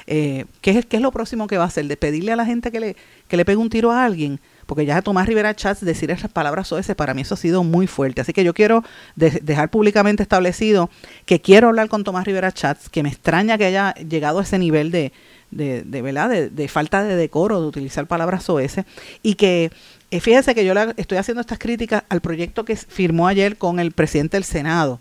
Eh, 0.07 0.47
¿qué, 0.61 0.73
es, 0.73 0.87
¿Qué 0.87 0.97
es 0.97 1.03
lo 1.03 1.13
próximo 1.13 1.47
que 1.47 1.59
va 1.59 1.65
a 1.65 1.69
hacer? 1.69 1.87
¿De 1.87 1.97
pedirle 1.97 2.33
a 2.33 2.37
la 2.37 2.45
gente 2.45 2.73
que 2.73 2.81
le, 2.81 2.97
que 3.29 3.37
le 3.37 3.45
pegue 3.45 3.59
un 3.59 3.71
tiro 3.71 3.93
a 3.93 4.05
alguien? 4.05 4.41
Porque 4.67 4.87
ya 4.87 5.03
Tomás 5.03 5.27
Rivera 5.27 5.55
Chats 5.55 5.85
decir 5.85 6.11
esas 6.11 6.31
palabras 6.31 6.73
ese 6.73 6.95
para 6.95 7.15
mí 7.15 7.23
eso 7.23 7.35
ha 7.35 7.37
sido 7.37 7.63
muy 7.63 7.87
fuerte. 7.87 8.21
Así 8.21 8.33
que 8.33 8.45
yo 8.45 8.55
quiero 8.55 8.85
dejar 9.17 9.71
públicamente 9.71 10.23
establecido 10.23 10.91
que 11.27 11.41
quiero 11.41 11.69
hablar 11.69 11.89
con 11.89 12.05
Tomás 12.05 12.25
Rivera 12.25 12.53
Chats, 12.53 12.89
que 12.89 13.03
me 13.03 13.09
extraña 13.09 13.59
que 13.59 13.67
haya 13.67 13.95
llegado 13.95 14.39
a 14.39 14.43
ese 14.43 14.59
nivel 14.59 14.91
de, 14.91 15.13
de, 15.51 15.83
de, 15.83 16.03
¿verdad? 16.03 16.51
De, 16.51 16.69
falta 16.69 17.05
de 17.05 17.15
decoro, 17.17 17.61
de 17.61 17.67
utilizar 17.67 18.07
palabras 18.07 18.45
soeces, 18.45 18.85
y 19.23 19.35
que 19.35 19.71
eh, 20.13 20.21
fíjese 20.21 20.55
que 20.55 20.63
yo 20.63 20.75
estoy 20.99 21.17
haciendo 21.17 21.41
estas 21.41 21.59
críticas 21.59 22.05
al 22.11 22.21
proyecto 22.21 22.67
que 22.67 22.77
firmó 22.77 23.29
ayer 23.29 23.57
con 23.57 23.81
el 23.81 23.93
presidente 23.93 24.37
del 24.37 24.45
Senado. 24.45 25.01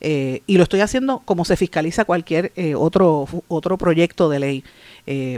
Eh, 0.00 0.42
y 0.46 0.58
lo 0.58 0.62
estoy 0.62 0.80
haciendo 0.80 1.22
como 1.24 1.44
se 1.44 1.56
fiscaliza 1.56 2.04
cualquier 2.04 2.52
eh, 2.54 2.76
otro, 2.76 3.26
otro 3.48 3.76
proyecto 3.76 4.28
de 4.28 4.38
ley. 4.38 4.64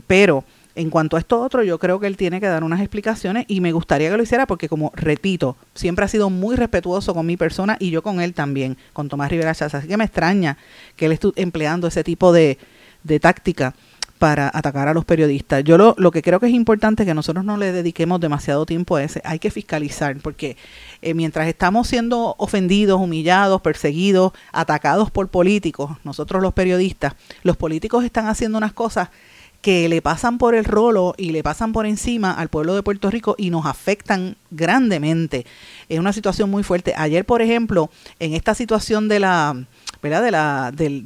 pero 0.06 0.44
en 0.74 0.90
cuanto 0.90 1.16
a 1.16 1.20
esto 1.20 1.40
otro, 1.40 1.62
yo 1.62 1.78
creo 1.78 1.98
que 1.98 2.06
él 2.06 2.18
tiene 2.18 2.40
que 2.40 2.46
dar 2.46 2.62
unas 2.62 2.80
explicaciones 2.80 3.46
y 3.48 3.62
me 3.62 3.72
gustaría 3.72 4.10
que 4.10 4.18
lo 4.18 4.22
hiciera 4.22 4.46
porque, 4.46 4.68
como 4.68 4.92
repito, 4.94 5.56
siempre 5.74 6.04
ha 6.04 6.08
sido 6.08 6.28
muy 6.28 6.54
respetuoso 6.54 7.14
con 7.14 7.24
mi 7.24 7.38
persona 7.38 7.78
y 7.80 7.90
yo 7.90 8.02
con 8.02 8.20
él 8.20 8.34
también, 8.34 8.76
con 8.92 9.08
Tomás 9.08 9.30
Rivera 9.30 9.54
Chávez. 9.54 9.76
Así 9.76 9.88
que 9.88 9.96
me 9.96 10.04
extraña 10.04 10.58
que 10.94 11.06
él 11.06 11.12
esté 11.12 11.28
empleando 11.36 11.88
ese 11.88 12.04
tipo 12.04 12.34
de, 12.34 12.58
de 13.02 13.18
táctica 13.18 13.74
para 14.18 14.50
atacar 14.52 14.88
a 14.88 14.94
los 14.94 15.04
periodistas. 15.04 15.62
Yo 15.64 15.76
lo, 15.78 15.94
lo 15.98 16.10
que 16.10 16.22
creo 16.22 16.40
que 16.40 16.46
es 16.46 16.52
importante 16.52 17.02
es 17.02 17.06
que 17.06 17.14
nosotros 17.14 17.44
no 17.44 17.56
le 17.56 17.72
dediquemos 17.72 18.20
demasiado 18.20 18.66
tiempo 18.66 18.96
a 18.96 19.02
ese. 19.02 19.20
Hay 19.24 19.38
que 19.38 19.50
fiscalizar 19.50 20.16
porque 20.18 20.56
eh, 21.02 21.14
mientras 21.14 21.48
estamos 21.48 21.88
siendo 21.88 22.34
ofendidos, 22.38 23.00
humillados, 23.00 23.60
perseguidos, 23.60 24.32
atacados 24.52 25.10
por 25.10 25.28
políticos, 25.28 25.96
nosotros 26.04 26.42
los 26.42 26.54
periodistas, 26.54 27.14
los 27.42 27.56
políticos 27.56 28.04
están 28.04 28.26
haciendo 28.26 28.58
unas 28.58 28.72
cosas 28.72 29.08
que 29.60 29.88
le 29.88 30.00
pasan 30.00 30.38
por 30.38 30.54
el 30.54 30.64
rolo 30.64 31.14
y 31.16 31.32
le 31.32 31.42
pasan 31.42 31.72
por 31.72 31.86
encima 31.86 32.32
al 32.32 32.48
pueblo 32.48 32.74
de 32.74 32.84
Puerto 32.84 33.10
Rico 33.10 33.34
y 33.36 33.50
nos 33.50 33.66
afectan 33.66 34.36
grandemente. 34.50 35.44
Es 35.88 35.98
una 35.98 36.12
situación 36.12 36.50
muy 36.50 36.62
fuerte. 36.62 36.94
Ayer, 36.96 37.24
por 37.24 37.42
ejemplo, 37.42 37.90
en 38.20 38.34
esta 38.34 38.54
situación 38.54 39.08
de 39.08 39.18
la 39.18 39.66
¿verdad? 40.08 40.22
De 40.22 40.30
la, 40.30 40.72
del, 40.74 41.04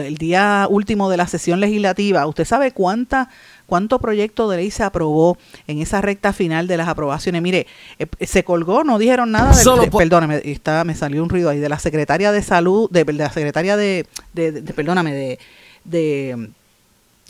el 0.00 0.16
día 0.16 0.66
último 0.68 1.10
de 1.10 1.16
la 1.16 1.26
sesión 1.26 1.60
legislativa, 1.60 2.26
¿usted 2.26 2.44
sabe 2.44 2.72
cuánta 2.72 3.28
cuánto 3.70 4.00
proyecto 4.00 4.50
de 4.50 4.56
ley 4.56 4.70
se 4.72 4.82
aprobó 4.82 5.38
en 5.68 5.80
esa 5.80 6.00
recta 6.00 6.32
final 6.32 6.66
de 6.66 6.76
las 6.76 6.88
aprobaciones. 6.88 7.40
Mire, 7.40 7.68
eh, 8.00 8.06
se 8.26 8.42
colgó, 8.42 8.82
no 8.82 8.98
dijeron 8.98 9.30
nada 9.30 9.56
de, 9.56 9.90
perdóname, 9.92 10.42
está, 10.44 10.82
me 10.82 10.96
salió 10.96 11.22
un 11.22 11.28
ruido 11.28 11.48
ahí, 11.48 11.60
de 11.60 11.68
la 11.68 11.78
secretaria 11.78 12.32
de 12.32 12.42
salud, 12.42 12.90
de, 12.90 13.04
la 13.12 13.30
secretaria 13.30 13.76
de, 13.76 14.06
de, 14.32 14.50
de 14.50 14.74
perdóname, 14.74 15.14
de, 15.14 15.38
de 15.84 16.50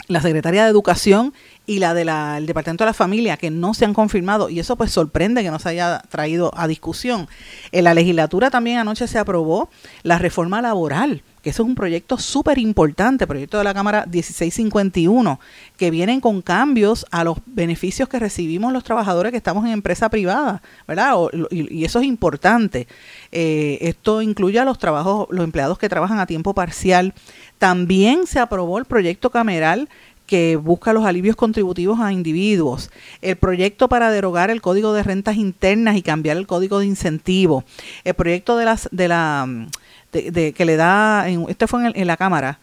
la 0.09 0.23
secretaria 0.23 0.65
de 0.65 0.71
Educación 0.71 1.35
y 1.71 1.79
la 1.79 1.95
del 1.95 2.47
Departamento 2.47 2.83
de 2.83 2.91
la 2.91 2.95
Familia, 2.95 3.37
que 3.37 3.49
no 3.49 3.75
se 3.75 3.85
han 3.85 3.95
confirmado, 3.95 4.51
y 4.51 4.59
eso 4.59 4.75
pues 4.75 4.91
sorprende 4.91 5.45
que 5.45 5.53
no 5.53 5.61
se 5.61 5.69
haya 5.69 6.03
traído 6.09 6.51
a 6.57 6.67
discusión. 6.67 7.29
En 7.71 7.85
la 7.85 7.95
legislatura 7.95 8.51
también 8.51 8.79
anoche 8.79 9.07
se 9.07 9.21
aprobó 9.21 9.71
la 10.03 10.19
reforma 10.19 10.61
laboral, 10.61 11.23
que 11.43 11.51
eso 11.51 11.63
es 11.63 11.69
un 11.69 11.77
proyecto 11.77 12.19
súper 12.19 12.59
importante, 12.59 13.25
proyecto 13.25 13.57
de 13.57 13.63
la 13.63 13.73
Cámara 13.73 14.05
1651, 14.07 15.39
que 15.77 15.93
vienen 15.93 16.21
con 16.21 16.43
cambios 16.43 17.07
a 17.13 17.23
los 17.23 17.39
beneficios 17.47 18.09
que 18.09 18.19
recibimos 18.19 18.73
los 18.73 18.83
trabajadores 18.83 19.31
que 19.31 19.39
estamos 19.39 19.65
en 19.65 19.71
empresa 19.71 20.09
privada, 20.09 20.63
¿verdad? 20.89 21.15
y, 21.53 21.85
eso 21.85 22.01
es 22.01 22.05
importante. 22.05 22.89
Eh, 23.31 23.79
esto 23.83 24.23
incluye 24.23 24.59
a 24.59 24.65
los 24.65 24.79
trabajos, 24.79 25.29
los 25.31 25.45
empleados 25.45 25.79
que 25.79 25.89
trabajan 25.89 26.19
a 26.19 26.27
tiempo 26.27 26.53
parcial. 26.53 27.15
También 27.59 28.27
se 28.27 28.41
aprobó 28.41 28.79
el 28.79 28.87
proyecto 28.87 29.31
cameral 29.31 29.89
que 30.31 30.55
busca 30.55 30.93
los 30.93 31.05
alivios 31.05 31.35
contributivos 31.35 31.99
a 31.99 32.13
individuos, 32.13 32.93
el 33.21 33.35
proyecto 33.35 33.89
para 33.89 34.13
derogar 34.13 34.49
el 34.49 34.63
código 34.63 34.93
de 34.93 35.03
rentas 35.03 35.35
internas 35.35 35.97
y 35.97 36.03
cambiar 36.03 36.37
el 36.37 36.47
código 36.47 36.79
de 36.79 36.87
incentivo, 36.87 37.65
el 38.05 38.15
proyecto 38.15 38.57
de 38.57 38.65
las 38.65 38.89
de 38.93 39.09
la 39.09 39.67
de, 40.13 40.53
que 40.53 40.65
le 40.65 40.77
da, 40.77 41.29
este 41.49 41.67
fue 41.67 41.91
en, 41.93 42.07
la 42.07 42.17
Cámara, 42.17 42.61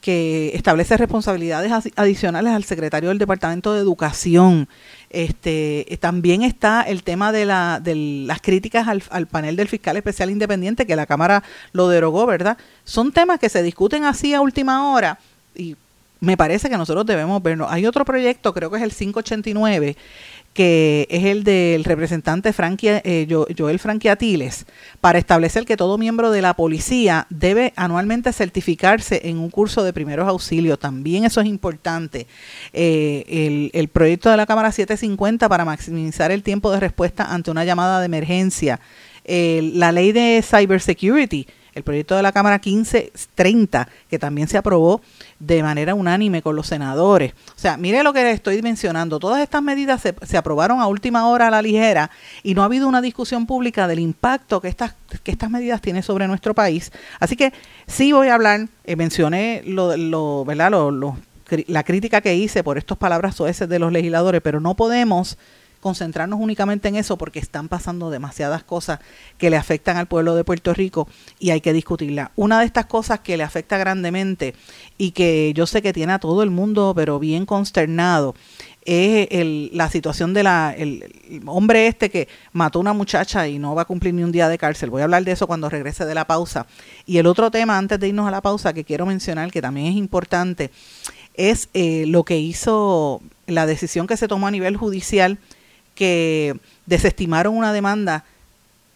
que 0.00 0.52
establece 0.54 0.96
responsabilidades 0.96 1.72
adicionales 1.96 2.52
al 2.52 2.62
secretario 2.62 3.08
del 3.08 3.18
Departamento 3.18 3.74
de 3.74 3.80
Educación. 3.80 4.68
Este, 5.10 5.98
también 6.00 6.42
está 6.42 6.82
el 6.82 7.02
tema 7.02 7.32
de, 7.32 7.46
la, 7.46 7.80
de 7.82 7.96
las 7.96 8.40
críticas 8.40 8.86
al, 8.86 9.02
al, 9.10 9.26
panel 9.26 9.56
del 9.56 9.66
fiscal 9.66 9.96
especial 9.96 10.30
independiente, 10.30 10.86
que 10.86 10.94
la 10.94 11.06
Cámara 11.06 11.42
lo 11.72 11.88
derogó, 11.88 12.26
¿verdad? 12.26 12.58
Son 12.84 13.10
temas 13.10 13.40
que 13.40 13.48
se 13.48 13.64
discuten 13.64 14.04
así 14.04 14.34
a 14.34 14.40
última 14.40 14.92
hora 14.92 15.18
y 15.56 15.74
me 16.20 16.36
parece 16.36 16.68
que 16.68 16.76
nosotros 16.76 17.06
debemos 17.06 17.42
vernos. 17.42 17.68
Hay 17.70 17.86
otro 17.86 18.04
proyecto, 18.04 18.52
creo 18.52 18.70
que 18.70 18.78
es 18.78 18.82
el 18.82 18.92
589, 18.92 19.96
que 20.52 21.06
es 21.10 21.24
el 21.24 21.44
del 21.44 21.84
representante 21.84 22.52
Frankie, 22.52 23.00
eh, 23.04 23.28
Joel 23.56 23.78
Franquiatiles, 23.78 24.66
para 25.00 25.18
establecer 25.18 25.64
que 25.64 25.76
todo 25.76 25.98
miembro 25.98 26.32
de 26.32 26.42
la 26.42 26.54
policía 26.54 27.28
debe 27.30 27.72
anualmente 27.76 28.32
certificarse 28.32 29.20
en 29.28 29.38
un 29.38 29.50
curso 29.50 29.84
de 29.84 29.92
primeros 29.92 30.26
auxilios. 30.26 30.78
También 30.80 31.24
eso 31.24 31.40
es 31.40 31.46
importante. 31.46 32.26
Eh, 32.72 33.24
el, 33.28 33.70
el, 33.72 33.88
proyecto 33.88 34.30
de 34.30 34.36
la 34.36 34.46
Cámara 34.46 34.72
750 34.72 35.48
para 35.48 35.64
maximizar 35.64 36.32
el 36.32 36.42
tiempo 36.42 36.72
de 36.72 36.80
respuesta 36.80 37.32
ante 37.32 37.52
una 37.52 37.64
llamada 37.64 38.00
de 38.00 38.06
emergencia. 38.06 38.80
la 39.24 39.92
ley 39.92 40.10
de 40.10 40.42
cybersecurity, 40.42 41.46
el 41.78 41.84
proyecto 41.84 42.14
de 42.14 42.22
la 42.22 42.32
Cámara 42.32 42.60
1530, 42.62 43.88
que 44.10 44.18
también 44.18 44.48
se 44.48 44.58
aprobó 44.58 45.00
de 45.38 45.62
manera 45.62 45.94
unánime 45.94 46.42
con 46.42 46.56
los 46.56 46.66
senadores. 46.66 47.32
O 47.56 47.58
sea, 47.58 47.76
mire 47.76 48.02
lo 48.02 48.12
que 48.12 48.24
les 48.24 48.34
estoy 48.34 48.60
mencionando. 48.60 49.18
Todas 49.18 49.42
estas 49.42 49.62
medidas 49.62 50.02
se, 50.02 50.36
aprobaron 50.36 50.80
a 50.80 50.86
última 50.86 51.26
hora 51.28 51.48
a 51.48 51.50
la 51.50 51.62
ligera 51.62 52.10
y 52.42 52.54
no 52.54 52.62
ha 52.62 52.66
habido 52.66 52.88
una 52.88 53.00
discusión 53.00 53.46
pública 53.46 53.88
del 53.88 54.00
impacto 54.00 54.60
que 54.60 54.68
estas, 54.68 54.94
que 55.22 55.30
estas 55.30 55.50
medidas 55.50 55.80
tienen 55.80 56.02
sobre 56.02 56.28
nuestro 56.28 56.54
país. 56.54 56.92
Así 57.20 57.36
que 57.36 57.52
sí 57.86 58.12
voy 58.12 58.28
a 58.28 58.34
hablar, 58.34 58.68
eh, 58.84 58.96
mencioné 58.96 59.62
lo, 59.64 59.96
lo, 59.96 60.44
¿verdad? 60.44 60.70
Lo, 60.70 61.16
la 61.66 61.82
crítica 61.82 62.20
que 62.20 62.34
hice 62.34 62.62
por 62.62 62.78
estas 62.78 62.98
palabras 62.98 63.34
soeces 63.34 63.68
de 63.68 63.78
los 63.78 63.92
legisladores, 63.92 64.42
pero 64.42 64.60
no 64.60 64.74
podemos 64.74 65.38
concentrarnos 65.80 66.40
únicamente 66.40 66.88
en 66.88 66.96
eso 66.96 67.16
porque 67.18 67.38
están 67.38 67.68
pasando 67.68 68.10
demasiadas 68.10 68.64
cosas 68.64 69.00
que 69.38 69.50
le 69.50 69.56
afectan 69.56 69.96
al 69.96 70.06
pueblo 70.06 70.34
de 70.34 70.44
Puerto 70.44 70.74
Rico 70.74 71.08
y 71.38 71.50
hay 71.50 71.60
que 71.60 71.72
discutirla. 71.72 72.32
Una 72.36 72.60
de 72.60 72.66
estas 72.66 72.86
cosas 72.86 73.20
que 73.20 73.36
le 73.36 73.44
afecta 73.44 73.78
grandemente 73.78 74.54
y 74.96 75.12
que 75.12 75.52
yo 75.54 75.66
sé 75.66 75.82
que 75.82 75.92
tiene 75.92 76.12
a 76.12 76.18
todo 76.18 76.42
el 76.42 76.50
mundo 76.50 76.92
pero 76.96 77.18
bien 77.18 77.46
consternado 77.46 78.34
es 78.88 79.28
el, 79.32 79.70
la 79.74 79.90
situación 79.90 80.32
de 80.32 80.42
la 80.42 80.74
el, 80.76 81.04
hombre 81.46 81.88
este 81.88 82.08
que 82.08 82.26
mató 82.52 82.78
a 82.78 82.80
una 82.80 82.94
muchacha 82.94 83.46
y 83.46 83.58
no 83.58 83.74
va 83.74 83.82
a 83.82 83.84
cumplir 83.84 84.14
ni 84.14 84.24
un 84.24 84.32
día 84.32 84.48
de 84.48 84.56
cárcel. 84.56 84.88
Voy 84.88 85.02
a 85.02 85.04
hablar 85.04 85.24
de 85.24 85.32
eso 85.32 85.46
cuando 85.46 85.68
regrese 85.68 86.06
de 86.06 86.14
la 86.14 86.26
pausa. 86.26 86.66
Y 87.04 87.18
el 87.18 87.26
otro 87.26 87.50
tema, 87.50 87.76
antes 87.76 88.00
de 88.00 88.08
irnos 88.08 88.26
a 88.26 88.30
la 88.30 88.40
pausa, 88.40 88.72
que 88.72 88.84
quiero 88.84 89.04
mencionar, 89.04 89.50
que 89.50 89.60
también 89.60 89.88
es 89.88 89.96
importante, 89.96 90.70
es 91.34 91.68
eh, 91.74 92.04
lo 92.06 92.24
que 92.24 92.38
hizo 92.38 93.20
la 93.46 93.66
decisión 93.66 94.06
que 94.06 94.16
se 94.16 94.26
tomó 94.26 94.46
a 94.46 94.50
nivel 94.50 94.78
judicial 94.78 95.38
que 95.98 96.56
desestimaron 96.86 97.56
una 97.56 97.72
demanda, 97.72 98.24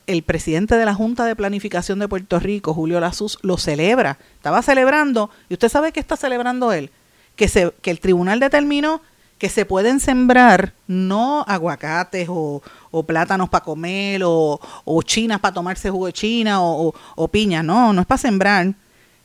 el 0.07 0.23
presidente 0.23 0.77
de 0.77 0.85
la 0.85 0.95
Junta 0.95 1.25
de 1.25 1.35
Planificación 1.35 1.99
de 1.99 2.07
Puerto 2.07 2.39
Rico, 2.39 2.75
Julio 2.75 3.01
Lazus, 3.01 3.41
lo 3.43 3.59
celebra. 3.59 4.19
Estaba 4.37 4.63
celebrando, 4.63 5.29
y 5.49 5.55
usted 5.55 5.69
sabe 5.69 5.91
qué 5.91 5.99
está 5.99 6.17
celebrando 6.17 6.73
él, 6.73 6.93
que, 7.35 7.49
se, 7.49 7.73
que 7.83 7.91
el 7.91 7.99
tribunal 7.99 8.39
determinó 8.39 9.03
que 9.39 9.49
se 9.49 9.65
pueden 9.65 9.99
sembrar 9.99 10.75
no 10.87 11.45
aguacates 11.49 12.29
o, 12.31 12.63
plátanos 13.05 13.49
para 13.49 13.65
comer 13.65 14.23
o, 14.25 14.61
o 14.85 15.03
chinas 15.03 15.41
para 15.41 15.55
tomarse 15.55 15.91
jugo 15.91 16.07
de 16.07 16.13
china 16.13 16.63
o, 16.63 16.95
o 17.17 17.29
piñas, 17.29 17.65
no, 17.65 17.93
no 17.93 18.03
es 18.03 18.07
para 18.07 18.19
sembrar 18.19 18.75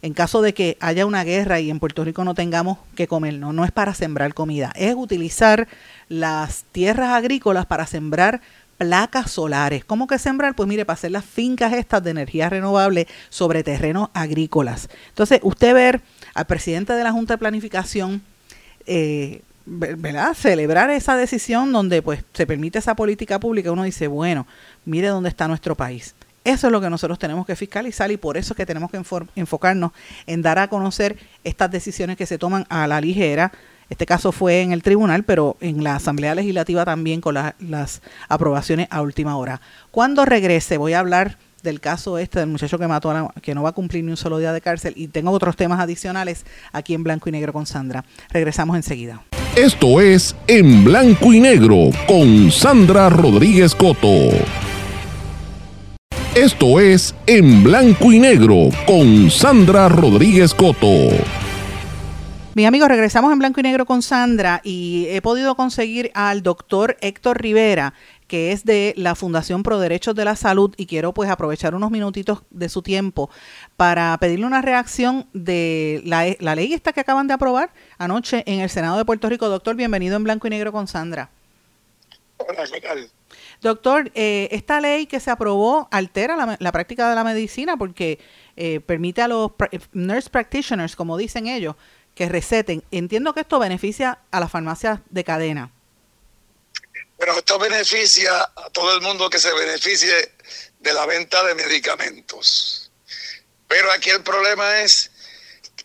en 0.02 0.14
caso 0.14 0.42
de 0.42 0.54
que 0.54 0.78
haya 0.80 1.06
una 1.06 1.24
guerra 1.24 1.60
y 1.60 1.70
en 1.70 1.80
Puerto 1.80 2.04
Rico 2.04 2.24
no 2.24 2.36
tengamos 2.36 2.78
que 2.96 3.08
comer, 3.08 3.36
no, 3.36 3.54
no 3.54 3.66
es 3.66 3.72
para 3.72 3.94
sembrar 3.94 4.34
comida, 4.34 4.72
es 4.76 4.96
utilizar 4.96 5.68
las 6.10 6.66
tierras 6.72 7.10
agrícolas 7.10 7.66
para 7.66 7.88
sembrar 7.88 8.42
placas 8.78 9.32
solares. 9.32 9.84
¿Cómo 9.84 10.08
que 10.08 10.20
sembrar? 10.20 10.56
Pues 10.56 10.70
mire, 10.70 10.86
para 10.86 10.96
hacer 10.96 11.12
las 11.12 11.26
fincas 11.26 11.74
estas 11.74 12.04
de 12.04 12.12
energía 12.12 12.50
renovable 12.50 13.08
sobre 13.30 13.64
terrenos 13.64 14.10
agrícolas. 14.14 14.90
Entonces, 15.10 15.40
usted 15.44 15.74
ver 15.74 16.02
al 16.34 16.46
presidente 16.46 16.94
de 16.94 17.04
la 17.04 17.12
Junta 17.12 17.34
de 17.34 17.38
Planificación, 17.40 18.22
eh, 18.86 19.42
¿verdad? 19.66 20.34
Celebrar 20.34 20.92
esa 20.92 21.18
decisión 21.18 21.74
donde 21.74 22.02
pues 22.02 22.24
se 22.34 22.46
permite 22.46 22.80
esa 22.80 22.96
política 22.96 23.40
pública, 23.40 23.72
uno 23.72 23.84
dice, 23.84 24.08
bueno, 24.08 24.48
mire 24.86 25.08
dónde 25.08 25.30
está 25.30 25.48
nuestro 25.48 25.76
país. 25.76 26.16
Eso 26.48 26.68
es 26.68 26.72
lo 26.72 26.80
que 26.80 26.90
nosotros 26.90 27.20
tenemos 27.20 27.46
que 27.46 27.58
fiscalizar 27.58 28.10
y 28.10 28.16
por 28.16 28.38
eso 28.38 28.54
es 28.54 28.58
que 28.58 28.66
tenemos 28.66 28.90
que 28.90 29.04
enfocarnos 29.36 29.92
en 30.28 30.42
dar 30.42 30.60
a 30.60 30.70
conocer 30.70 31.18
estas 31.44 31.70
decisiones 31.70 32.16
que 32.16 32.26
se 32.26 32.38
toman 32.38 32.66
a 32.70 32.88
la 32.88 33.02
ligera. 33.02 33.52
Este 33.90 34.06
caso 34.06 34.32
fue 34.32 34.62
en 34.62 34.72
el 34.72 34.82
tribunal, 34.82 35.26
pero 35.26 35.58
en 35.60 35.84
la 35.84 35.98
Asamblea 35.98 36.36
Legislativa 36.36 36.86
también 36.86 37.20
con 37.20 37.34
las 37.34 38.02
aprobaciones 38.30 38.88
a 38.92 39.02
última 39.02 39.36
hora. 39.36 39.60
Cuando 39.92 40.24
regrese 40.24 40.78
voy 40.78 40.94
a 40.94 41.00
hablar 41.00 41.38
del 41.64 41.82
caso 41.82 42.18
este 42.18 42.40
del 42.40 42.48
muchacho 42.48 42.80
que 42.80 42.88
mató 42.88 43.12
a 43.12 43.14
la, 43.14 43.34
que 43.42 43.54
no 43.54 43.64
va 43.64 43.70
a 43.70 43.74
cumplir 43.74 44.06
ni 44.06 44.12
un 44.12 44.18
solo 44.18 44.38
día 44.38 44.54
de 44.54 44.62
cárcel 44.62 44.94
y 44.96 45.10
tengo 45.10 45.32
otros 45.32 45.58
temas 45.58 45.82
adicionales 45.82 46.46
aquí 46.72 46.94
en 46.94 47.04
Blanco 47.04 47.28
y 47.28 47.34
Negro 47.34 47.52
con 47.52 47.66
Sandra. 47.66 48.06
Regresamos 48.30 48.78
enseguida. 48.78 49.22
Esto 49.58 50.00
es 50.00 50.34
En 50.48 50.86
Blanco 50.86 51.34
y 51.34 51.42
Negro 51.42 51.90
con 52.08 52.52
Sandra 52.52 53.10
Rodríguez 53.10 53.76
Coto. 53.76 54.30
Esto 56.38 56.80
es 56.80 57.16
En 57.26 57.64
Blanco 57.64 58.12
y 58.12 58.20
Negro 58.20 58.70
con 58.86 59.32
Sandra 59.32 59.90
Rodríguez 59.90 60.54
Coto. 60.54 61.10
Mi 62.54 62.64
amigo, 62.64 62.88
regresamos 62.88 63.34
en 63.34 63.40
blanco 63.40 63.60
y 63.60 63.64
negro 63.64 63.88
con 63.88 64.04
Sandra 64.04 64.62
y 64.64 65.08
he 65.10 65.24
podido 65.24 65.56
conseguir 65.56 66.12
al 66.14 66.44
doctor 66.44 66.96
Héctor 67.02 67.42
Rivera, 67.42 67.96
que 68.28 68.52
es 68.52 68.66
de 68.66 68.94
la 68.98 69.16
Fundación 69.16 69.64
Pro 69.64 69.80
Derechos 69.80 70.14
de 70.14 70.26
la 70.26 70.36
Salud 70.36 70.76
y 70.78 70.86
quiero 70.86 71.12
pues 71.12 71.28
aprovechar 71.32 71.74
unos 71.74 71.90
minutitos 71.90 72.44
de 72.52 72.70
su 72.70 72.84
tiempo 72.84 73.32
para 73.76 74.16
pedirle 74.20 74.46
una 74.46 74.62
reacción 74.62 75.26
de 75.34 76.04
la, 76.06 76.36
la 76.40 76.54
ley 76.54 76.72
esta 76.72 76.94
que 76.94 77.00
acaban 77.00 77.26
de 77.26 77.34
aprobar 77.34 77.72
anoche 77.98 78.44
en 78.46 78.60
el 78.60 78.70
Senado 78.70 79.00
de 79.00 79.06
Puerto 79.06 79.28
Rico. 79.28 79.50
Doctor, 79.50 79.76
bienvenido 79.76 80.16
en 80.16 80.24
blanco 80.24 80.46
y 80.46 80.52
negro 80.52 80.72
con 80.72 80.88
Sandra. 80.88 81.32
Hola, 82.38 82.64
¿qué 82.72 82.80
tal? 82.80 83.10
Doctor, 83.62 84.12
eh, 84.14 84.50
esta 84.52 84.80
ley 84.80 85.08
que 85.08 85.20
se 85.20 85.32
aprobó 85.32 85.88
altera 85.92 86.58
la, 86.60 86.72
práctica 86.72 87.10
de 87.10 87.16
la 87.16 87.24
medicina 87.24 87.76
porque 87.78 88.20
eh, 88.56 88.80
permite 88.82 89.22
a 89.22 89.28
los 89.28 89.52
nurse 89.94 90.30
practitioners, 90.30 90.96
como 90.96 91.18
dicen 91.18 91.48
ellos, 91.48 91.76
que 92.14 92.30
receten. 92.30 92.84
Entiendo 92.92 93.34
que 93.34 93.42
esto 93.42 93.60
beneficia 93.60 94.20
a 94.32 94.40
las 94.40 94.52
farmacias 94.52 95.00
de 95.10 95.24
cadena. 95.24 95.72
Pero 97.18 97.38
esto 97.38 97.58
beneficia 97.58 98.42
a 98.42 98.70
todo 98.72 98.96
el 98.96 99.02
mundo 99.02 99.30
que 99.30 99.40
se 99.40 99.52
beneficie 99.54 100.34
de 100.80 100.94
la 100.94 101.06
venta 101.06 101.44
de 101.44 101.56
medicamentos. 101.56 102.92
Pero 103.68 103.92
aquí 103.92 104.12
el 104.12 104.22
problema 104.24 104.82
es 104.82 105.12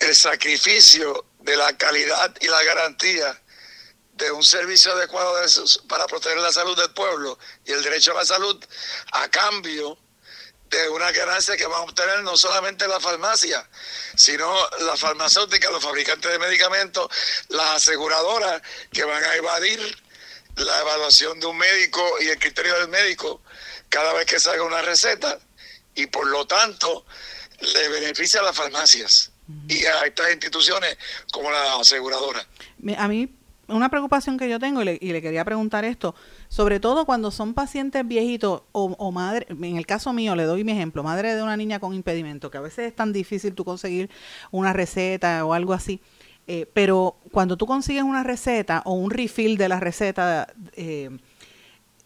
el 0.01 0.15
sacrificio 0.15 1.25
de 1.41 1.57
la 1.57 1.77
calidad 1.77 2.35
y 2.41 2.49
la 2.49 2.63
garantía 2.65 3.42
de 4.23 4.31
un 4.31 4.43
servicio 4.43 4.93
adecuado 4.93 5.35
para 5.89 6.07
proteger 6.07 6.39
la 6.39 6.53
salud 6.53 6.77
del 6.77 6.91
pueblo 6.91 7.39
y 7.65 7.73
el 7.73 7.83
derecho 7.83 8.13
a 8.13 8.21
la 8.21 8.25
salud 8.25 8.65
a 9.13 9.29
cambio 9.29 9.99
de 10.71 10.89
una 10.89 11.11
ganancia 11.11 11.57
que 11.57 11.67
van 11.67 11.81
a 11.81 11.83
obtener 11.83 12.23
no 12.23 12.37
solamente 12.37 12.87
la 12.87 13.01
farmacia, 13.01 13.69
sino 14.15 14.55
la 14.81 14.97
farmacéutica, 14.97 15.71
los 15.71 15.83
fabricantes 15.83 16.31
de 16.31 16.39
medicamentos, 16.39 17.09
las 17.49 17.83
aseguradoras 17.83 18.63
que 18.93 19.05
van 19.05 19.23
a 19.23 19.35
evadir 19.35 19.81
la 20.57 20.81
evaluación 20.81 21.41
de 21.41 21.47
un 21.47 21.59
médico 21.59 22.03
y 22.21 22.29
el 22.29 22.39
criterio 22.39 22.75
del 22.79 22.89
médico 22.89 23.43
cada 23.89 24.13
vez 24.13 24.27
que 24.27 24.39
salga 24.39 24.63
una 24.63 24.83
receta 24.83 25.39
y 25.95 26.07
por 26.07 26.27
lo 26.27 26.47
tanto 26.47 27.05
le 27.61 27.89
beneficia 27.89 28.41
a 28.41 28.45
las 28.45 28.57
farmacias 28.57 29.33
y 29.69 29.85
a 29.85 30.07
estas 30.07 30.31
instituciones 30.31 30.97
como 31.33 31.51
la 31.51 31.75
aseguradora. 31.81 32.47
A 32.97 33.09
mí 33.09 33.29
una 33.73 33.89
preocupación 33.89 34.39
que 34.39 34.49
yo 34.49 34.59
tengo 34.59 34.83
y 34.83 34.85
le, 34.85 35.23
quería 35.23 35.45
preguntar 35.45 35.85
esto, 35.85 36.15
sobre 36.49 36.81
todo 36.81 37.05
cuando 37.05 37.31
son 37.31 37.55
pacientes 37.55 38.07
viejitos 38.07 38.63
o, 38.73 39.13
madre, 39.13 39.47
en 39.49 39.77
el 39.77 39.87
caso 39.87 40.13
mío, 40.13 40.35
le 40.37 40.45
doy 40.45 40.65
mi 40.65 40.73
ejemplo, 40.73 41.03
madre 41.03 41.35
de 41.35 41.43
una 41.43 41.57
niña 41.57 41.81
con 41.81 41.95
impedimento, 41.95 42.51
que 42.51 42.59
a 42.59 42.63
veces 42.63 42.89
es 42.89 42.97
tan 42.97 43.13
difícil 43.13 43.55
tú 43.55 43.65
conseguir 43.65 44.11
una 44.51 44.73
receta 44.73 45.45
o 45.45 45.53
algo 45.53 45.73
así, 45.73 46.01
eh, 46.47 46.67
pero 46.73 47.17
cuando 47.31 47.57
tú 47.57 47.67
consigues 47.67 48.03
una 48.03 48.23
receta 48.23 48.83
o 48.85 48.95
un 48.95 49.11
refill 49.11 49.57
de 49.57 49.69
la 49.69 49.81
receta, 49.81 50.53
eh, 50.75 51.11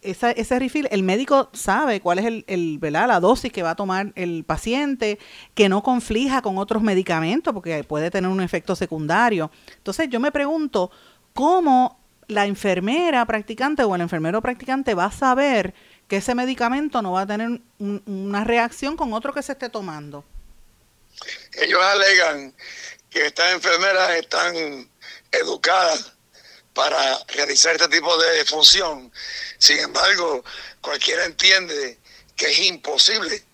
esa, 0.03 0.31
ese 0.31 0.59
refill, 0.59 0.89
el 0.91 1.03
médico 1.03 1.51
sabe 1.53 2.01
cuál 2.01 2.19
es 2.19 2.27
el, 2.27 2.45
el, 2.47 2.79
la 2.81 3.21
dosis 3.21 3.53
que 3.53 3.63
va 3.63 3.71
a 3.71 3.75
tomar 3.75 4.13
el 4.15 4.45
paciente, 4.45 5.19
que 5.55 5.69
no 5.69 5.83
conflija 5.83 6.43
con 6.43 6.59
otros 6.59 6.83
medicamentos, 6.83 7.53
porque 7.53 7.83
puede 7.85 8.11
tener 8.11 8.31
un 8.31 8.41
efecto 8.41 8.77
secundario. 8.77 9.51
Entonces 9.79 10.09
yo 10.09 10.21
me 10.21 10.31
pregunto, 10.31 10.91
¿cómo 11.37 12.01
la 12.27 12.47
enfermera 12.47 13.25
practicante 13.25 13.85
o 13.85 13.95
el 13.95 14.01
enfermero 14.01 14.43
practicante 14.43 14.95
va 14.95 15.05
a 15.05 15.13
saber 15.13 15.75
que 16.09 16.17
ese 16.17 16.35
medicamento 16.35 17.03
no 17.03 17.13
va 17.13 17.21
a 17.21 17.27
tener 17.27 17.49
un, 17.79 18.03
una 18.07 18.43
reacción 18.43 18.97
con 18.97 19.13
otro 19.13 19.33
que 19.33 19.43
se 19.43 19.53
esté 19.53 19.69
tomando. 19.69 20.25
Ellos 21.53 21.83
alegan 21.83 22.55
que 23.11 23.27
estas 23.27 23.53
enfermeras 23.53 24.11
están 24.17 24.91
educadas 25.31 26.13
para 26.75 27.19
realizar 27.29 27.75
este 27.75 27.89
tipo 27.89 28.17
de 28.19 28.45
función. 28.45 29.13
Sin 29.59 29.79
embargo, 29.79 30.45
cualquiera 30.81 31.25
entiende 31.25 31.99
que 32.37 32.47
es 32.47 32.59
imposible 32.61 33.45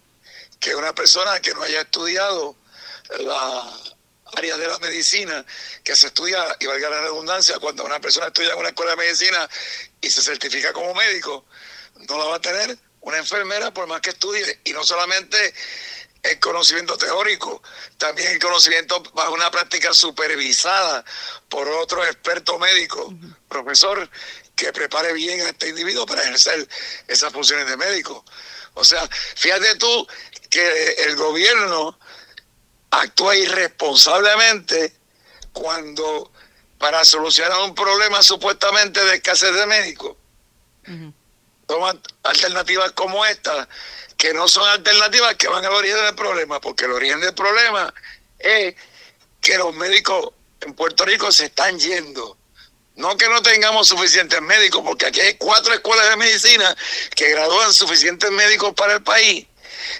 que 0.59 0.75
una 0.75 0.95
persona 0.95 1.41
que 1.41 1.55
no 1.55 1.63
haya 1.63 1.83
estudiado 1.83 2.57
la 3.21 3.71
área 4.37 4.57
de 4.57 4.67
la 4.67 4.79
medicina 4.79 5.45
que 5.85 5.95
se 5.97 6.09
estudia, 6.09 6.57
y 6.61 6.67
valga 6.67 6.91
la 6.91 7.01
redundancia, 7.03 7.59
cuando 7.59 7.85
una 7.85 8.01
persona 8.01 8.27
estudia 8.29 8.53
en 8.53 8.59
una 8.59 8.69
escuela 8.69 8.93
de 8.93 8.97
medicina 8.99 9.49
y 10.01 10.11
se 10.11 10.23
certifica 10.23 10.73
como 10.73 10.95
médico, 10.95 11.47
no 12.09 12.19
la 12.19 12.25
va 12.25 12.37
a 12.37 12.41
tener 12.41 12.77
una 13.01 13.19
enfermera 13.19 13.73
por 13.73 13.87
más 13.87 14.01
que 14.01 14.11
estudie. 14.11 14.61
Y 14.65 14.73
no 14.73 14.85
solamente 14.85 15.55
el 16.23 16.39
conocimiento 16.39 16.97
teórico, 16.97 17.63
también 17.99 18.33
el 18.33 18.39
conocimiento 18.39 19.03
bajo 19.15 19.33
una 19.33 19.51
práctica 19.51 19.93
supervisada 19.93 21.05
por 21.49 21.69
otro 21.69 22.05
experto 22.05 22.59
médico, 22.59 23.07
uh 23.07 23.13
-huh. 23.13 23.37
profesor, 23.49 24.09
que 24.55 24.73
prepare 24.73 25.13
bien 25.13 25.41
a 25.41 25.49
este 25.51 25.69
individuo 25.69 26.07
para 26.07 26.23
ejercer 26.23 26.69
esas 27.09 27.33
funciones 27.33 27.67
de 27.67 27.77
médico. 27.77 28.25
O 28.75 28.85
sea, 28.85 29.07
fíjate 29.37 29.75
tú 29.77 30.07
que 30.49 30.93
el 31.05 31.17
gobierno 31.17 31.99
actúa 32.93 33.35
irresponsablemente 33.35 34.93
cuando 35.53 36.31
para 36.79 37.05
solucionar 37.05 37.61
un 37.61 37.75
problema 37.75 38.23
supuestamente 38.23 39.05
de 39.05 39.15
escasez 39.15 39.55
de 39.55 39.67
médicos, 39.67 40.17
uh 40.87 40.91
-huh. 40.91 41.15
toman 41.67 42.01
alternativas 42.23 42.93
como 42.93 43.25
esta, 43.25 43.69
que 44.17 44.35
no 44.35 44.47
son 44.47 44.69
alternativas 44.69 45.35
que 45.37 45.49
van 45.49 45.65
al 45.65 45.73
origen 45.73 46.05
del 46.05 46.15
problema, 46.15 46.61
porque 46.61 46.85
el 46.85 46.93
origen 46.93 47.21
del 47.21 47.35
problema 47.35 47.93
es 48.39 48.75
que 49.41 49.59
los 49.59 49.75
médicos 49.75 50.31
en 50.61 50.75
Puerto 50.75 51.05
Rico 51.05 51.33
se 51.33 51.47
están 51.47 51.79
yendo. 51.79 52.37
No 52.95 53.17
que 53.17 53.27
no 53.29 53.41
tengamos 53.41 53.89
suficientes 53.89 54.41
médicos, 54.43 54.83
porque 54.85 55.07
aquí 55.07 55.21
hay 55.21 55.35
cuatro 55.35 55.73
escuelas 55.73 56.11
de 56.11 56.17
medicina 56.17 56.77
que 57.17 57.31
gradúan 57.31 57.73
suficientes 57.73 58.31
médicos 58.31 58.75
para 58.75 58.95
el 58.95 59.03
país. 59.03 59.47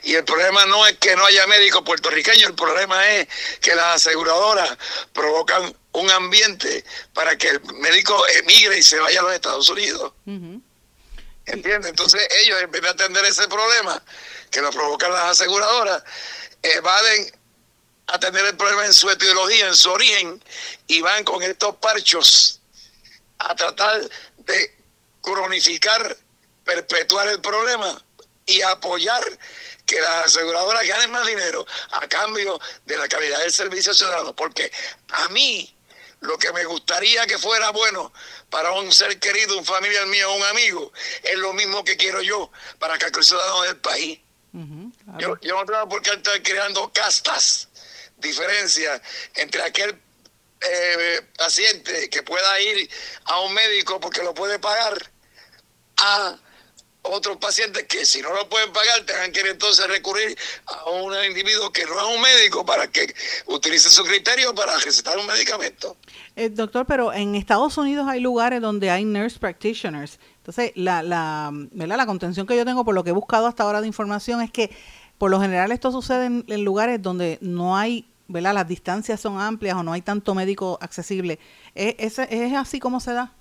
Y 0.03 0.15
el 0.15 0.25
problema 0.25 0.67
no 0.67 0.87
es 0.87 0.99
que 0.99 1.15
no 1.17 1.25
haya 1.25 1.47
médicos 1.47 1.83
puertorriqueños, 1.83 2.51
el 2.51 2.55
problema 2.55 3.09
es 3.11 3.29
que 3.61 3.75
las 3.75 3.97
aseguradoras 3.97 4.77
provocan 5.13 5.75
un 5.93 6.11
ambiente 6.11 6.85
para 7.13 7.37
que 7.37 7.49
el 7.49 7.61
médico 7.75 8.27
emigre 8.29 8.79
y 8.79 8.83
se 8.83 8.99
vaya 8.99 9.21
a 9.21 9.23
los 9.25 9.35
Estados 9.35 9.69
Unidos. 9.69 10.13
Uh 10.27 10.31
-huh. 10.31 10.63
¿Entiendes? 11.47 11.91
Entonces 11.91 12.21
ellos, 12.43 12.63
en 12.63 12.71
vez 12.71 12.83
de 12.83 12.89
atender 12.89 13.25
ese 13.25 13.49
problema 13.49 14.03
que 14.51 14.61
lo 14.61 14.71
provocan 14.71 15.13
las 15.13 15.41
aseguradoras, 15.41 16.03
evaden 16.63 17.33
atender 18.07 18.45
el 18.45 18.57
problema 18.57 18.85
en 18.87 18.93
su 18.93 19.11
etiología, 19.11 19.67
en 19.67 19.75
su 19.75 19.91
origen, 19.91 20.43
y 20.87 21.01
van 21.01 21.25
con 21.25 21.43
estos 21.43 21.77
parchos 21.77 22.61
a 23.39 23.55
tratar 23.55 24.09
de 24.39 24.77
cronificar, 25.21 26.17
perpetuar 26.65 27.29
el 27.29 27.41
problema 27.41 28.03
y 28.53 28.63
apoyar 28.63 29.23
que 29.87 30.01
las 30.01 30.27
aseguradoras 30.27 30.87
ganen 30.87 31.11
más 31.11 31.27
dinero 31.27 31.67
a 31.93 32.07
cambio 32.09 32.61
de 32.85 32.97
la 32.97 33.09
calidad 33.09 33.41
del 33.41 33.53
servicio 33.53 33.95
ciudadano. 33.95 34.35
Porque 34.35 34.71
a 35.09 35.29
mí 35.29 35.75
lo 36.21 36.39
que 36.39 36.53
me 36.53 36.65
gustaría 36.65 37.27
que 37.27 37.39
fuera 37.39 37.71
bueno 37.71 38.13
para 38.49 38.73
un 38.73 38.93
ser 38.93 39.19
querido, 39.19 39.59
un 39.59 39.65
familiar 39.65 40.07
mío, 40.07 40.33
un 40.35 40.45
amigo, 40.45 40.93
es 41.23 41.39
lo 41.39 41.53
mismo 41.53 41.83
que 41.85 41.97
quiero 41.97 42.23
yo 42.23 42.51
para 42.79 42.99
que 42.99 43.07
el 43.07 43.25
ciudadano 43.25 43.63
del 43.63 43.77
país. 43.79 44.21
Uh 44.53 44.59
-huh, 44.59 44.93
claro. 45.05 45.19
yo, 45.19 45.41
yo, 45.41 45.57
no 45.57 45.65
tengo 45.65 45.89
por 45.89 46.03
qué 46.03 46.11
estar 46.13 46.43
creando 46.43 46.93
castas, 46.93 47.69
diferencias 48.19 49.01
entre 49.35 49.63
aquel 49.63 49.99
eh, 50.61 51.23
paciente 51.37 52.09
que 52.09 52.23
pueda 52.23 52.61
ir 52.61 52.89
a 53.25 53.41
un 53.41 53.53
médico 53.53 53.99
porque 53.99 54.23
lo 54.23 54.33
puede 54.35 54.59
pagar 54.59 55.11
a 55.97 56.39
otros 57.03 57.37
pacientes 57.39 57.85
que 57.85 58.05
si 58.05 58.23
no 58.23 58.33
lo 58.33 58.49
pueden 58.49 58.73
pagar 58.73 59.05
tengan 59.05 59.33
que 59.33 59.41
entonces 59.41 59.87
recurrir 59.89 60.37
a 60.67 60.91
un 60.91 61.13
individuo 61.29 61.71
que 61.73 61.85
no 61.85 61.99
es 61.99 62.17
un 62.17 62.23
médico 62.23 62.65
para 62.65 62.87
que 62.87 63.13
utilice 63.47 63.91
su 63.91 64.05
criterio 64.05 64.55
para 64.55 64.79
recetar 64.79 65.19
un 65.19 65.27
medicamento. 65.27 65.97
Eh, 66.37 66.49
doctor, 66.49 66.87
pero 66.87 67.13
en 67.13 67.35
Estados 67.35 67.77
Unidos 67.77 68.07
hay 68.09 68.21
lugares 68.21 68.61
donde 68.61 68.91
hay 68.91 69.05
nurse 69.05 69.39
practitioners. 69.39 70.19
Entonces, 70.39 70.73
la, 70.77 71.03
la, 71.03 71.51
¿verdad? 71.53 71.97
la 71.97 72.07
contención 72.07 72.47
que 72.47 72.57
yo 72.57 72.65
tengo 72.65 72.85
por 72.85 72.95
lo 72.95 73.05
que 73.05 73.11
he 73.11 73.15
buscado 73.15 73.47
hasta 73.47 73.65
ahora 73.65 73.81
de 73.81 73.87
información 73.89 74.41
es 74.41 74.51
que 74.51 74.71
por 75.19 75.31
lo 75.31 75.41
general 75.41 75.73
esto 75.73 75.93
sucede 75.93 76.27
en, 76.27 76.45
en 76.49 76.65
lugares 76.65 77.03
donde 77.03 77.39
no 77.41 77.77
hay, 77.77 78.09
¿verdad? 78.29 78.55
Las 78.55 78.69
distancias 78.69 79.21
son 79.21 79.41
amplias 79.41 79.77
o 79.77 79.83
no 79.83 79.93
hay 79.93 80.03
tanto 80.03 80.35
médico 80.35 80.79
accesible. 80.81 81.39
¿Es, 81.75 82.19
es, 82.19 82.29
es 82.31 82.53
así 82.55 82.81
como 82.81 83.01
se 83.01 83.13
da? 83.13 83.33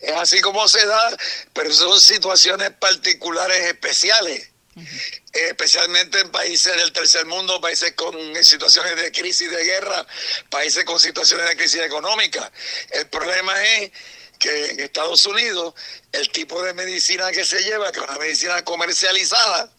Es 0.00 0.12
así 0.16 0.40
como 0.40 0.66
se 0.68 0.84
da, 0.86 1.16
pero 1.52 1.72
son 1.72 2.00
situaciones 2.00 2.70
particulares 2.70 3.58
especiales. 3.66 4.48
Uh 4.74 4.80
-huh. 4.80 5.22
especialmente 5.50 6.18
en 6.20 6.30
países 6.30 6.74
del 6.74 6.92
tercer 6.92 7.26
mundo, 7.26 7.60
países 7.60 7.92
con 7.92 8.14
situaciones 8.42 8.96
de 8.96 9.12
crisis 9.12 9.50
de 9.50 9.64
guerra, 9.64 10.06
países 10.48 10.84
con 10.86 10.98
situaciones 10.98 11.46
de 11.46 11.56
crisis 11.56 11.82
económica. 11.82 12.50
El 12.90 13.06
problema 13.08 13.52
es 13.64 13.92
que 14.38 14.70
en 14.70 14.80
Estados 14.80 15.26
Unidos 15.26 15.74
el 16.12 16.30
tipo 16.30 16.62
de 16.62 16.72
medicina 16.72 17.30
que 17.32 17.44
se 17.44 17.62
lleva, 17.62 17.92
que 17.92 18.00
es 18.00 18.08
una 18.08 18.18
medicina 18.18 18.64
comercializada, 18.64 19.70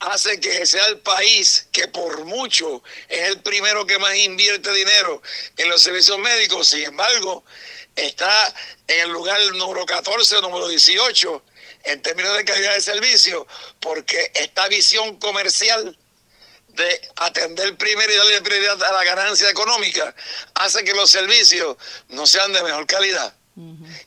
hace 0.00 0.38
que 0.38 0.64
sea 0.64 0.86
el 0.86 0.98
país 1.00 1.66
que 1.72 1.88
por 1.88 2.24
mucho 2.24 2.82
es 3.08 3.28
el 3.28 3.42
primero 3.42 3.86
que 3.86 3.98
más 3.98 4.16
invierte 4.16 4.72
dinero 4.72 5.20
en 5.56 5.68
los 5.68 5.82
servicios 5.82 6.18
médicos, 6.18 6.68
sin 6.68 6.84
embargo, 6.84 7.44
está 8.06 8.54
en 8.86 9.00
el 9.00 9.10
lugar 9.10 9.40
número 9.54 9.84
14 9.86 10.36
o 10.36 10.42
número 10.42 10.68
18 10.68 11.42
en 11.84 12.02
términos 12.02 12.36
de 12.36 12.44
calidad 12.44 12.74
de 12.74 12.80
servicio, 12.80 13.46
porque 13.80 14.32
esta 14.34 14.68
visión 14.68 15.18
comercial 15.18 15.96
de 16.68 17.10
atender 17.16 17.76
primero 17.76 18.12
y 18.12 18.16
darle 18.16 18.42
prioridad 18.42 18.82
a 18.82 18.92
la 18.92 19.04
ganancia 19.04 19.50
económica 19.50 20.14
hace 20.54 20.84
que 20.84 20.94
los 20.94 21.10
servicios 21.10 21.76
no 22.08 22.26
sean 22.26 22.52
de 22.52 22.62
mejor 22.62 22.86
calidad. 22.86 23.34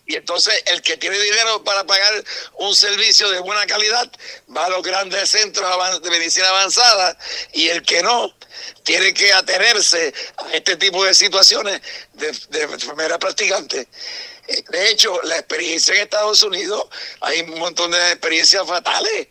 Y 0.06 0.16
entonces 0.16 0.64
el 0.68 0.82
que 0.82 0.96
tiene 0.96 1.20
dinero 1.20 1.62
para 1.66 1.84
pagar 1.86 2.24
un 2.54 2.74
servicio 2.74 3.30
de 3.30 3.40
buena 3.40 3.66
calidad 3.66 4.10
va 4.56 4.68
a 4.68 4.70
los 4.70 4.82
grandes 4.82 5.30
centros 5.30 6.02
de 6.02 6.10
medicina 6.10 6.48
avanzada 6.48 7.18
y 7.52 7.68
el 7.68 7.84
que 7.84 8.02
no 8.02 8.34
tiene 8.84 9.14
que 9.14 9.34
atenerse 9.34 10.14
a 10.38 10.54
este 10.54 10.76
tipo 10.78 11.04
de 11.04 11.14
situaciones 11.14 11.82
de, 12.14 12.32
de 12.50 12.62
enfermera 12.64 13.18
practicante. 13.20 13.88
Eh, 14.48 14.64
de 14.70 14.90
hecho, 14.90 15.20
la 15.24 15.38
experiencia 15.38 15.94
en 15.96 16.02
Estados 16.02 16.44
Unidos, 16.44 16.86
hay 17.22 17.42
un 17.42 17.60
montón 17.60 17.92
de 17.92 18.12
experiencias 18.12 18.66
fatales. 18.68 19.28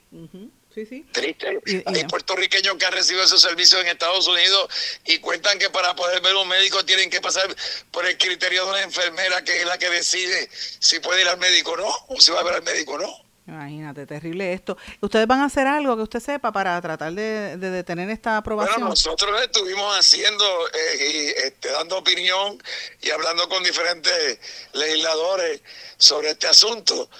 Sí, 0.74 0.87
sí. 0.87 1.04
Triste. 1.12 1.61
Hay 1.85 2.04
puertorriqueños 2.04 2.76
que 2.76 2.87
han 2.87 2.92
recibido 2.92 3.24
esos 3.24 3.42
servicios 3.42 3.80
en 3.80 3.88
Estados 3.88 4.28
Unidos 4.28 4.68
y 5.04 5.18
cuentan 5.18 5.59
que 5.59 5.68
para 5.68 5.96
poder 5.96 6.20
ver 6.20 6.35
un 6.37 6.46
médico 6.46 6.85
tienen 6.85 7.11
que 7.11 7.20
pasar 7.20 7.54
por 7.90 8.06
el 8.06 8.16
criterio 8.16 8.64
de 8.64 8.70
una 8.70 8.83
enfermera 8.83 9.42
que 9.42 9.59
es 9.61 9.66
la 9.66 9.78
que 9.78 9.90
decide 9.90 10.48
si 10.52 11.00
puede 11.00 11.22
ir 11.22 11.28
al 11.28 11.38
médico 11.38 11.72
o 11.72 11.76
no, 11.76 11.92
o 12.09 12.20
si 12.20 12.30
va 12.30 12.40
a 12.40 12.44
ver 12.44 12.54
al 12.54 12.62
médico 12.62 12.92
o 12.92 12.98
no. 12.98 13.29
Imagínate, 13.50 14.06
terrible 14.06 14.52
esto. 14.52 14.78
¿Ustedes 15.00 15.26
van 15.26 15.40
a 15.40 15.46
hacer 15.46 15.66
algo 15.66 15.96
que 15.96 16.02
usted 16.02 16.20
sepa 16.20 16.52
para 16.52 16.80
tratar 16.80 17.12
de, 17.12 17.56
detener 17.56 18.08
esta 18.10 18.36
aprobación? 18.36 18.76
Bueno, 18.76 18.90
nosotros 18.90 19.42
estuvimos 19.42 19.98
haciendo 19.98 20.44
eh, 20.68 21.10
y 21.12 21.46
este, 21.46 21.70
dando 21.70 21.98
opinión 21.98 22.62
y 23.02 23.10
hablando 23.10 23.48
con 23.48 23.62
diferentes 23.64 24.38
legisladores 24.72 25.62
sobre 25.98 26.30
este 26.30 26.46
asunto 26.46 27.10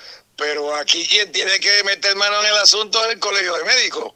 pero 0.41 0.75
aquí 0.75 1.07
quien 1.07 1.31
tiene 1.31 1.61
que 1.61 1.85
meter 1.85 2.17
mano 2.17 2.41
en 2.41 2.47
el 2.47 2.57
asunto 2.57 3.05
es 3.05 3.13
el 3.13 3.19
Colegio 3.19 3.55
de 3.57 3.65
Médicos. 3.65 4.15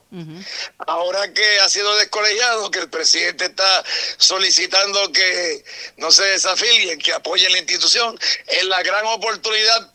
Ahora 0.87 1.31
que 1.35 1.61
ha 1.61 1.69
sido 1.69 1.95
descolegiado, 1.97 2.71
que 2.71 2.79
el 2.79 2.89
presidente 2.89 3.45
está 3.45 3.85
solicitando 4.17 5.13
que 5.13 5.63
no 5.99 6.11
se 6.11 6.25
desafilien, 6.25 6.99
que 6.99 7.13
apoyen 7.13 7.53
la 7.53 7.59
institución, 7.59 8.19
es 8.47 8.65
la 8.65 8.83
gran 8.83 9.05
oportunidad 9.05 9.93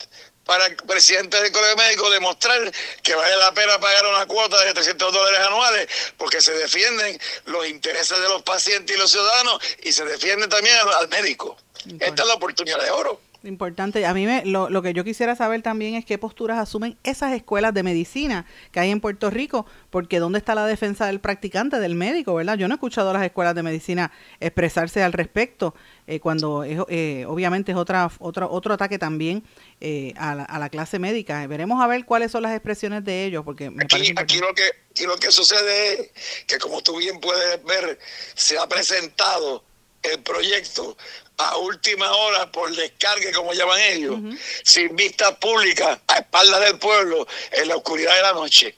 para 0.49 0.65
el 0.65 0.75
presidente 0.77 1.39
del 1.39 1.51
Colegio 1.51 1.75
de 1.75 1.83
Médicos 1.83 2.11
demostrar 2.11 2.71
que 3.03 3.13
vale 3.13 3.37
la 3.37 3.53
pena 3.53 3.79
pagar 3.79 4.07
una 4.07 4.25
cuota 4.25 4.59
de 4.65 4.73
300 4.73 5.13
dólares 5.13 5.39
anuales 5.47 5.87
porque 6.17 6.41
se 6.41 6.51
defienden 6.53 7.19
los 7.45 7.67
intereses 7.67 8.19
de 8.19 8.27
los 8.27 8.41
pacientes 8.41 8.95
y 8.95 8.99
los 8.99 9.11
ciudadanos 9.11 9.59
y 9.83 9.91
se 9.91 10.03
defiende 10.05 10.47
también 10.47 10.75
al 10.99 11.07
médico. 11.07 11.55
Esta 11.99 12.23
es 12.23 12.27
la 12.27 12.33
oportunidad 12.33 12.81
de 12.81 12.89
oro. 12.89 13.21
Importante. 13.43 14.05
A 14.05 14.13
mí 14.13 14.25
me, 14.25 14.43
lo, 14.43 14.69
lo, 14.69 14.81
que 14.81 14.91
yo 14.91 15.05
quisiera 15.05 15.33
saber 15.33 15.61
también 15.61 15.95
es 15.95 16.03
qué 16.03 16.17
posturas 16.17 16.59
asumen 16.59 16.97
esas 17.03 17.31
escuelas 17.31 17.73
de 17.73 17.83
medicina 17.83 18.45
que 18.71 18.81
hay 18.81 18.91
en 18.91 18.99
Puerto 18.99 19.29
Rico, 19.29 19.65
porque 19.91 20.19
¿dónde 20.19 20.39
está 20.39 20.55
la 20.55 20.65
defensa 20.65 21.05
del 21.05 21.21
practicante, 21.21 21.79
del 21.79 21.95
médico, 21.95 22.35
verdad? 22.35 22.57
Yo 22.57 22.67
no 22.67 22.73
he 22.73 22.75
escuchado 22.75 23.11
a 23.11 23.13
las 23.13 23.23
escuelas 23.23 23.55
de 23.55 23.63
medicina 23.63 24.11
expresarse 24.41 25.03
al 25.03 25.13
respecto, 25.13 25.73
eh, 26.05 26.19
cuando 26.19 26.65
eh, 26.65 27.25
obviamente 27.27 27.71
es 27.71 27.77
otra, 27.77 28.11
otro, 28.19 28.51
otro 28.51 28.73
ataque 28.73 28.99
también 28.99 29.43
eh, 29.81 30.13
a, 30.17 30.35
la, 30.35 30.43
a, 30.43 30.59
la, 30.59 30.69
clase 30.69 30.99
médica. 30.99 31.45
Veremos 31.47 31.81
a 31.81 31.87
ver 31.87 32.05
cuáles 32.05 32.31
son 32.31 32.43
las 32.43 32.53
expresiones 32.53 33.05
de 33.05 33.25
ellos, 33.25 33.43
porque 33.45 33.69
me 33.69 33.83
aquí, 33.83 34.13
aquí 34.15 34.39
lo 34.39 34.53
que 34.53 34.69
aquí 34.91 35.05
lo 35.05 35.17
que 35.17 35.31
sucede 35.31 36.01
es 36.01 36.11
que 36.45 36.57
como 36.57 36.81
tú 36.81 36.97
bien 36.97 37.19
puedes 37.19 37.63
ver, 37.63 37.97
se 38.35 38.57
ha 38.57 38.67
presentado 38.67 39.63
el 40.03 40.21
proyecto 40.21 40.97
a 41.37 41.57
última 41.57 42.11
hora 42.11 42.51
por 42.51 42.75
descargue, 42.75 43.31
como 43.31 43.53
llaman 43.53 43.79
ellos, 43.79 44.19
sin 44.63 44.95
vista 44.95 45.39
pública, 45.39 46.01
a 46.07 46.17
espaldas 46.17 46.59
del 46.61 46.79
pueblo, 46.79 47.25
en 47.53 47.69
la 47.69 47.77
oscuridad 47.77 48.13
de 48.15 48.21
la 48.21 48.33
noche. 48.33 48.75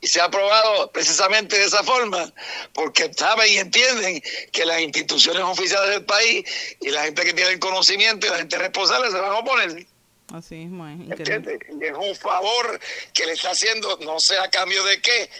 Y 0.00 0.06
se 0.06 0.20
ha 0.20 0.24
aprobado 0.24 0.92
precisamente 0.92 1.58
de 1.58 1.64
esa 1.64 1.82
forma, 1.82 2.32
porque 2.72 3.12
saben 3.12 3.52
y 3.52 3.56
entienden 3.56 4.22
que 4.52 4.64
las 4.64 4.80
instituciones 4.80 5.42
oficiales 5.42 5.90
del 5.90 6.04
país 6.04 6.44
y 6.80 6.90
la 6.90 7.02
gente 7.02 7.24
que 7.24 7.32
tiene 7.32 7.50
el 7.50 7.58
conocimiento 7.58 8.28
y 8.28 8.30
la 8.30 8.36
gente 8.36 8.58
responsable 8.58 9.10
se 9.10 9.18
van 9.18 9.32
a 9.32 9.38
oponer. 9.38 9.86
Así 10.32 10.56
mismo 10.56 10.86
es. 10.86 11.18
Es 11.18 11.96
un 11.96 12.14
favor 12.16 12.78
que 13.14 13.26
le 13.26 13.32
está 13.32 13.50
haciendo, 13.50 13.98
no 14.02 14.20
sé 14.20 14.38
a 14.38 14.50
cambio 14.50 14.84
de 14.84 15.00
qué, 15.00 15.30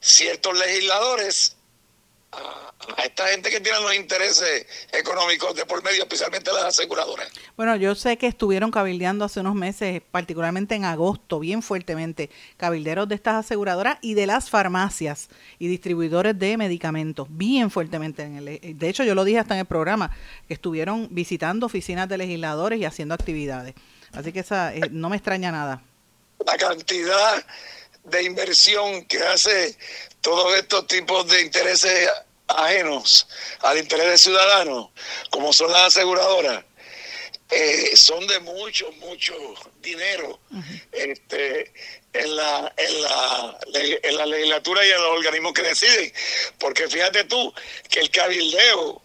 ciertos 0.00 0.56
legisladores 0.58 1.56
a, 2.32 2.72
esta 3.04 3.26
gente 3.28 3.50
que 3.50 3.60
tiene 3.60 3.80
los 3.80 3.94
intereses 3.94 4.66
económicos 4.92 5.54
de 5.54 5.64
por 5.64 5.82
medio, 5.82 6.02
especialmente 6.02 6.52
las 6.52 6.64
aseguradoras. 6.64 7.28
Bueno, 7.56 7.74
yo 7.76 7.94
sé 7.94 8.16
que 8.18 8.26
estuvieron 8.26 8.70
cabildeando 8.70 9.24
hace 9.24 9.40
unos 9.40 9.54
meses, 9.54 10.02
particularmente 10.10 10.74
en 10.74 10.84
agosto, 10.84 11.40
bien 11.40 11.62
fuertemente, 11.62 12.30
cabilderos 12.56 13.08
de 13.08 13.14
estas 13.14 13.34
aseguradoras 13.46 13.98
y 14.02 14.14
de 14.14 14.26
las 14.26 14.50
farmacias 14.50 15.28
y 15.58 15.68
distribuidores 15.68 16.38
de 16.38 16.56
medicamentos, 16.56 17.26
bien 17.30 17.70
fuertemente. 17.70 18.22
En 18.22 18.36
el, 18.36 18.78
de 18.78 18.88
hecho, 18.88 19.02
yo 19.04 19.14
lo 19.14 19.24
dije 19.24 19.38
hasta 19.38 19.54
en 19.54 19.60
el 19.60 19.66
programa, 19.66 20.16
que 20.46 20.54
estuvieron 20.54 21.08
visitando 21.10 21.66
oficinas 21.66 22.08
de 22.08 22.18
legisladores 22.18 22.78
y 22.78 22.84
haciendo 22.84 23.14
actividades. 23.14 23.74
Así 24.16 24.32
que 24.32 24.40
esa 24.40 24.74
eh, 24.74 24.80
no 24.90 25.10
me 25.10 25.16
extraña 25.16 25.52
nada. 25.52 25.82
La 26.44 26.56
cantidad 26.56 27.44
de 28.04 28.22
inversión 28.22 29.04
que 29.04 29.18
hace 29.18 29.76
todos 30.20 30.56
estos 30.56 30.86
tipos 30.86 31.28
de 31.28 31.42
intereses 31.42 32.08
ajenos 32.48 33.28
al 33.60 33.78
interés 33.78 34.06
del 34.06 34.18
ciudadano, 34.18 34.92
como 35.30 35.52
son 35.52 35.70
las 35.70 35.88
aseguradoras, 35.88 36.64
eh, 37.50 37.96
son 37.96 38.26
de 38.26 38.40
mucho, 38.40 38.90
mucho 38.92 39.34
dinero 39.82 40.40
este, 40.92 41.72
en, 42.12 42.36
la, 42.36 42.72
en, 42.76 43.02
la, 43.02 43.58
en 44.02 44.16
la 44.16 44.26
legislatura 44.26 44.84
y 44.84 44.90
en 44.90 45.02
los 45.02 45.10
organismos 45.10 45.52
que 45.52 45.62
deciden. 45.62 46.12
Porque 46.58 46.88
fíjate 46.88 47.24
tú 47.24 47.52
que 47.90 48.00
el 48.00 48.10
cabildeo, 48.10 49.02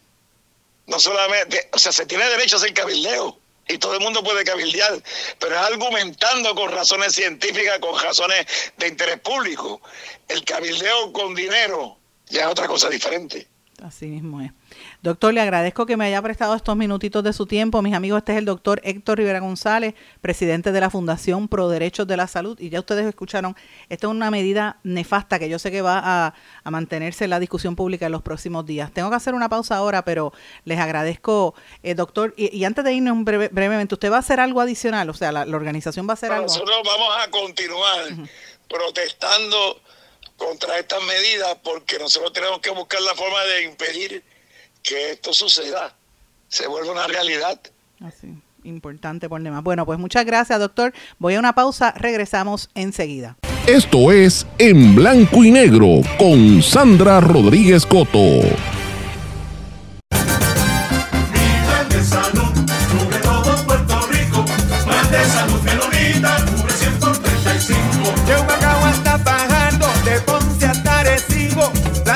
no 0.88 1.00
solamente, 1.00 1.70
o 1.74 1.80
sea, 1.80 1.92
se 1.92 2.06
tiene 2.06 2.30
derecho 2.30 2.56
a 2.56 2.60
hacer 2.60 2.74
cabildeo 2.74 3.41
y 3.68 3.78
todo 3.78 3.96
el 3.96 4.02
mundo 4.02 4.24
puede 4.24 4.44
cabildear, 4.44 5.02
pero 5.40 5.56
es 5.56 5.62
argumentando 5.62 6.54
con 6.56 6.72
razones 6.72 7.14
científicas, 7.14 7.80
con 7.80 8.00
razones 8.00 8.46
de 8.78 8.88
interés 8.88 9.20
público. 9.20 9.82
El 10.28 10.44
cabildeo 10.44 11.14
con 11.14 11.36
dinero 11.36 11.98
ya 12.28 12.42
es 12.42 12.48
otra 12.48 12.68
cosa 12.68 12.90
diferente. 12.90 13.48
Así 13.82 14.08
mismo 14.08 14.42
es. 14.42 14.52
Doctor, 15.02 15.34
le 15.34 15.42
agradezco 15.42 15.88
que 15.88 15.98
me 15.98 16.06
haya 16.06 16.22
prestado 16.22 16.54
estos 16.54 16.76
minutitos 16.76 17.24
de 17.24 17.34
su 17.34 17.48
tiempo. 17.48 17.82
Mis 17.82 17.96
amigos, 17.96 18.20
este 18.20 18.34
es 18.34 18.38
el 18.38 18.46
doctor 18.46 18.80
Héctor 18.84 19.18
Rivera 19.18 19.40
González, 19.40 19.96
presidente 20.22 20.72
de 20.72 20.80
la 20.80 20.92
Fundación 20.92 21.48
Pro 21.48 21.70
Derechos 21.70 22.06
de 22.06 22.18
la 22.18 22.28
Salud. 22.28 22.60
Y 22.60 22.70
ya 22.70 22.82
ustedes 22.82 23.08
escucharon, 23.08 23.58
esta 23.90 24.06
es 24.06 24.12
una 24.12 24.30
medida 24.30 24.78
nefasta 24.84 25.40
que 25.40 25.50
yo 25.50 25.58
sé 25.58 25.72
que 25.72 25.82
va 25.82 26.02
a, 26.04 26.34
mantenerse 26.70 27.24
en 27.24 27.32
la 27.32 27.40
discusión 27.40 27.76
pública 27.76 28.06
en 28.06 28.12
los 28.12 28.22
próximos 28.22 28.64
días. 28.68 28.92
Tengo 28.94 29.10
que 29.10 29.16
hacer 29.16 29.34
una 29.34 29.50
pausa 29.50 29.76
ahora, 29.76 30.06
pero 30.06 30.34
les 30.66 30.78
agradezco, 30.78 31.56
eh, 31.82 31.96
doctor. 31.96 32.36
Y, 32.38 32.64
antes 32.64 32.86
de 32.86 32.94
irnos 32.94 33.24
brevemente, 33.24 33.96
¿usted 33.96 34.12
va 34.12 34.18
a 34.18 34.20
hacer 34.20 34.40
algo 34.40 34.62
adicional? 34.62 35.10
O 35.10 35.16
sea, 35.16 35.32
la, 35.32 35.42
organización 35.56 36.08
va 36.08 36.12
a 36.12 36.14
hacer 36.14 36.32
algo. 36.32 36.46
Nosotros 36.46 36.78
vamos 36.86 37.16
a 37.18 37.32
continuar 37.32 38.06
protestando 38.70 39.82
contra 40.38 40.78
estas 40.78 41.02
medidas 41.04 41.58
porque 41.64 41.98
nosotros 41.98 42.32
tenemos 42.34 42.60
que 42.60 42.70
buscar 42.70 43.02
la 43.02 43.16
forma 43.16 43.44
de 43.46 43.64
impedir 43.64 44.31
que 44.84 45.12
esto 45.12 45.34
suceda, 45.34 45.94
se 46.48 46.68
vuelva 46.68 46.92
una 46.92 47.08
realidad. 47.08 47.60
Así, 48.02 48.28
importante 48.64 49.30
por 49.30 49.42
demás. 49.42 49.64
Bueno, 49.64 49.86
pues 49.86 50.00
muchas 50.00 50.26
gracias, 50.26 50.60
doctor. 50.60 50.94
Voy 51.20 51.36
a 51.36 51.40
una 51.40 51.54
pausa, 51.54 51.92
regresamos 51.92 52.70
enseguida. 52.76 53.38
Esto 53.68 54.12
es 54.12 54.48
En 54.58 54.96
Blanco 54.96 55.44
y 55.44 55.52
Negro 55.52 56.02
con 56.18 56.62
Sandra 56.62 57.20
Rodríguez 57.20 57.86
Coto. 57.86 58.42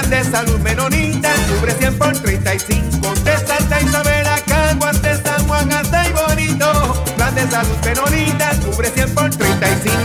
de 0.09 0.23
salud 0.23 0.59
menonita 0.59 1.34
cubre 1.34 1.34
100 1.75 1.97
por 1.97 2.13
35. 2.13 3.13
De 3.23 3.37
Santa 3.45 3.81
Isabel 3.81 4.27
a 4.27 4.39
Caguas, 4.41 5.01
de 5.01 5.15
San 5.21 5.47
Juan 5.47 5.71
hasta 5.71 6.07
y 6.07 6.13
bonito. 6.13 7.03
Plan 7.15 7.35
de 7.35 7.49
salud 7.49 7.77
menonita 7.83 8.51
cubre 8.65 8.89
100 8.89 9.15
por 9.15 9.29
35. 9.29 10.04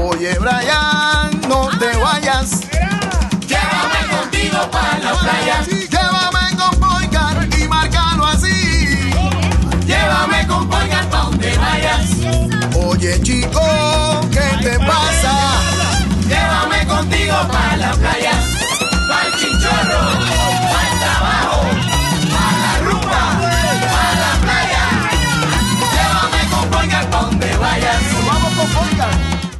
Oye, 0.00 0.38
Brian, 0.38 1.40
no 1.48 1.68
te 1.76 1.96
vayas. 1.98 2.60
Llévame 3.48 4.00
contigo 4.08 4.70
para 4.70 4.98
la 4.98 5.12
playa. 5.14 5.64
Llévame 5.66 6.56
con 6.56 6.80
Boycar 6.80 7.48
y 7.58 7.68
márcalo 7.68 8.26
así. 8.26 9.10
Llévame 9.86 10.46
con 10.46 10.68
Boycar 10.68 11.08
pa' 11.10 11.22
donde 11.24 11.58
vayas. 11.58 12.10
Oye, 12.76 13.20
chico, 13.22 13.60
¿qué 14.30 14.62
te 14.62 14.78
pasa? 14.78 15.34
Llévame 16.28 16.86
contigo 16.86 17.34
para 17.50 17.76
la 17.76 17.92
playa. 17.94 18.32
Pa'l 19.08 19.32
chinchorro, 19.36 20.00
Vamos 28.72 28.88
con 28.88 28.98
Boycar. 28.98 29.29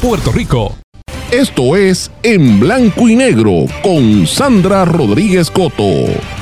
Puerto 0.00 0.30
Rico. 0.30 0.76
Esto 1.32 1.76
es 1.76 2.10
En 2.22 2.60
Blanco 2.60 3.08
y 3.08 3.16
Negro 3.16 3.66
con 3.82 4.28
Sandra 4.28 4.84
Rodríguez 4.84 5.50
Coto. 5.50 6.37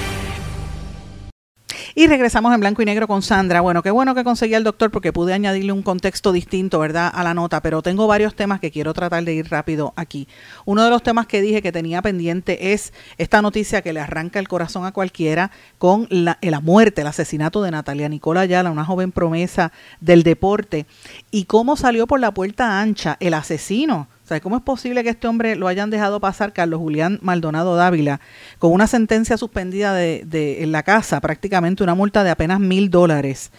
Y 1.98 2.08
regresamos 2.08 2.52
en 2.52 2.60
blanco 2.60 2.82
y 2.82 2.84
negro 2.84 3.08
con 3.08 3.22
Sandra. 3.22 3.62
Bueno, 3.62 3.82
qué 3.82 3.90
bueno 3.90 4.14
que 4.14 4.22
conseguí 4.22 4.52
al 4.52 4.64
doctor 4.64 4.90
porque 4.90 5.14
pude 5.14 5.32
añadirle 5.32 5.72
un 5.72 5.80
contexto 5.80 6.30
distinto, 6.30 6.78
¿verdad?, 6.78 7.10
a 7.10 7.24
la 7.24 7.32
nota, 7.32 7.62
pero 7.62 7.80
tengo 7.80 8.06
varios 8.06 8.34
temas 8.34 8.60
que 8.60 8.70
quiero 8.70 8.92
tratar 8.92 9.24
de 9.24 9.32
ir 9.32 9.48
rápido 9.48 9.94
aquí. 9.96 10.28
Uno 10.66 10.84
de 10.84 10.90
los 10.90 11.02
temas 11.02 11.26
que 11.26 11.40
dije 11.40 11.62
que 11.62 11.72
tenía 11.72 12.02
pendiente 12.02 12.74
es 12.74 12.92
esta 13.16 13.40
noticia 13.40 13.80
que 13.80 13.94
le 13.94 14.00
arranca 14.00 14.38
el 14.38 14.46
corazón 14.46 14.84
a 14.84 14.92
cualquiera 14.92 15.50
con 15.78 16.06
la, 16.10 16.36
la 16.42 16.60
muerte, 16.60 17.00
el 17.00 17.06
asesinato 17.06 17.62
de 17.62 17.70
Natalia 17.70 18.10
Nicola 18.10 18.42
Ayala, 18.42 18.70
una 18.70 18.84
joven 18.84 19.10
promesa 19.10 19.72
del 19.98 20.22
deporte, 20.22 20.84
y 21.30 21.46
cómo 21.46 21.78
salió 21.78 22.06
por 22.06 22.20
la 22.20 22.34
puerta 22.34 22.78
ancha 22.78 23.16
el 23.20 23.32
asesino. 23.32 24.06
O 24.26 24.28
sea, 24.28 24.40
¿cómo 24.40 24.56
es 24.56 24.62
posible 24.64 25.04
que 25.04 25.10
este 25.10 25.28
hombre 25.28 25.54
lo 25.54 25.68
hayan 25.68 25.88
dejado 25.88 26.18
pasar, 26.18 26.52
Carlos 26.52 26.80
Julián 26.80 27.20
Maldonado 27.22 27.76
Dávila, 27.76 28.20
con 28.58 28.72
una 28.72 28.88
sentencia 28.88 29.36
suspendida 29.36 29.94
de, 29.94 30.24
de 30.26 30.64
en 30.64 30.72
la 30.72 30.82
casa, 30.82 31.20
prácticamente 31.20 31.84
una 31.84 31.94
multa 31.94 32.24
de 32.24 32.30
apenas 32.30 32.58
mil 32.58 32.90
dólares, 32.90 33.52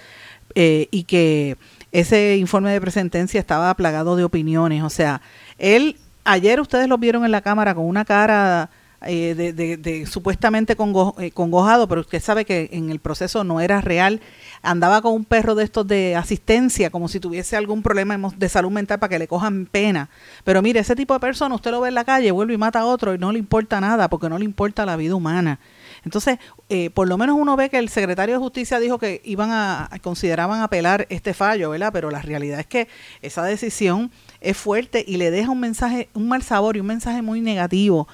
eh, 0.56 0.90
y 0.92 1.06
que 1.06 1.56
ese 1.94 2.36
informe 2.36 2.74
de 2.74 2.82
presentencia 2.82 3.40
estaba 3.40 3.74
plagado 3.76 4.18
de 4.18 4.26
opiniones? 4.26 4.84
O 4.84 4.90
sea, 4.90 5.22
él, 5.58 5.96
ayer 6.26 6.60
ustedes 6.60 6.90
lo 6.90 6.98
vieron 6.98 7.24
en 7.24 7.32
la 7.32 7.40
cámara 7.40 7.74
con 7.74 7.86
una 7.86 8.04
cara 8.04 8.70
eh, 9.06 9.36
de, 9.36 9.78
de, 9.78 10.06
supuestamente 10.08 10.76
congo, 10.76 11.14
eh, 11.20 11.30
congojado, 11.30 11.88
pero 11.88 12.02
usted 12.02 12.20
sabe 12.20 12.46
que 12.46 12.70
en 12.72 12.90
el 12.90 13.00
proceso 13.00 13.44
no 13.44 13.62
era 13.62 13.80
real. 13.80 14.22
Andaba 14.64 15.04
con 15.04 15.14
un 15.14 15.24
perro 15.24 15.54
de 15.54 15.64
estos 15.64 15.88
de 15.88 16.16
asistencia, 16.16 16.90
como 16.90 17.08
si 17.08 17.20
tuviese 17.20 17.56
algún 17.56 17.84
problema 17.84 18.18
de 18.36 18.50
salud 18.50 18.72
mental 18.72 18.98
para 18.98 19.10
que 19.10 19.20
le 19.20 19.28
cojan 19.28 19.68
pena. 19.68 20.10
Pero 20.44 20.64
mire, 20.64 20.80
ese 20.80 20.96
tipo 20.96 21.14
de 21.14 21.20
persona, 21.20 21.54
usted 21.54 21.70
lo 21.70 21.82
ve 21.82 21.90
en 21.90 21.96
la 21.96 22.06
calle, 22.06 22.32
vuelve 22.32 22.56
y 22.56 22.58
mata 22.58 22.80
a 22.80 22.86
otro 22.86 23.14
y 23.14 23.20
no 23.20 23.32
le 23.32 23.38
importa 23.38 23.80
nada, 23.80 24.10
porque 24.10 24.30
no 24.30 24.40
le 24.40 24.46
importa 24.46 24.84
la 24.84 24.96
vida 24.96 25.14
humana. 25.14 25.60
Entonces, 26.04 26.40
eh, 26.70 26.90
por 26.90 27.08
lo 27.08 27.18
menos 27.18 27.38
uno 27.40 27.56
ve 27.56 27.70
que 27.70 27.78
el 27.78 27.90
secretario 27.90 28.36
de 28.36 28.40
Justicia 28.40 28.80
dijo 28.80 28.98
que 28.98 29.22
iban 29.26 29.52
a, 29.52 29.90
consideraban 30.02 30.62
apelar 30.62 31.06
este 31.10 31.36
fallo, 31.36 31.70
¿verdad? 31.70 31.92
Pero 31.94 32.10
la 32.10 32.22
realidad 32.22 32.60
es 32.60 32.66
que 32.66 32.88
esa 33.22 33.44
decisión 33.44 34.12
es 34.42 34.58
fuerte 34.58 35.06
y 35.08 35.18
le 35.18 35.30
deja 35.30 35.52
un 35.52 35.60
mensaje, 35.60 36.10
un 36.16 36.28
mal 36.28 36.42
sabor 36.42 36.78
y 36.78 36.80
un 36.80 36.88
mensaje 36.88 37.22
muy 37.22 37.42
negativo 37.42 38.08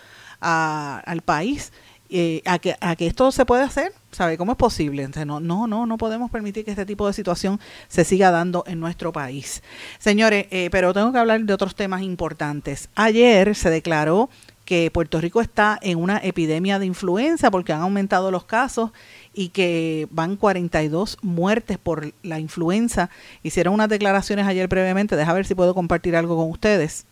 a, 0.44 1.02
al 1.06 1.22
país 1.22 1.72
eh, 2.16 2.44
a, 2.46 2.60
que, 2.60 2.76
a 2.80 2.96
que 2.96 3.08
esto 3.08 3.32
se 3.32 3.44
puede 3.44 3.64
hacer. 3.64 3.92
¿Sabe 4.12 4.38
cómo 4.38 4.52
es 4.52 4.58
posible? 4.60 5.10
No, 5.26 5.40
no, 5.40 5.66
no, 5.66 5.88
no 5.88 5.98
podemos 5.98 6.30
permitir 6.30 6.64
que 6.64 6.70
este 6.70 6.86
tipo 6.86 7.08
de 7.08 7.14
situación 7.14 7.60
se 7.88 8.04
siga 8.04 8.30
dando 8.30 8.64
en 8.68 8.80
nuestro 8.80 9.12
país. 9.12 9.64
Señores, 9.98 10.46
eh, 10.52 10.70
pero 10.72 10.94
tengo 10.94 11.12
que 11.12 11.18
hablar 11.18 11.42
de 11.42 11.52
otros 11.52 11.74
temas 11.74 12.04
importantes. 12.04 12.88
Ayer 12.94 13.56
se 13.56 13.72
declaró 13.72 14.30
que 14.64 14.92
Puerto 14.92 15.20
Rico 15.20 15.42
está 15.42 15.80
en 15.82 15.98
una 15.98 16.20
epidemia 16.20 16.78
de 16.78 16.86
influenza 16.86 17.50
porque 17.50 17.74
han 17.74 17.82
aumentado 17.82 18.30
los 18.30 18.44
casos 18.46 18.92
y 19.34 19.50
que 19.50 20.08
van 20.12 20.36
42 20.36 21.18
muertes 21.24 21.80
por 21.80 22.14
la 22.22 22.40
influenza. 22.40 23.10
Hicieron 23.42 23.74
unas 23.74 23.90
declaraciones 23.90 24.46
ayer 24.46 24.68
brevemente. 24.68 25.16
Deja 25.16 25.34
ver 25.34 25.48
si 25.48 25.56
puedo 25.56 25.74
compartir 25.74 26.16
algo 26.16 26.38
con 26.38 26.52
ustedes. 26.52 27.08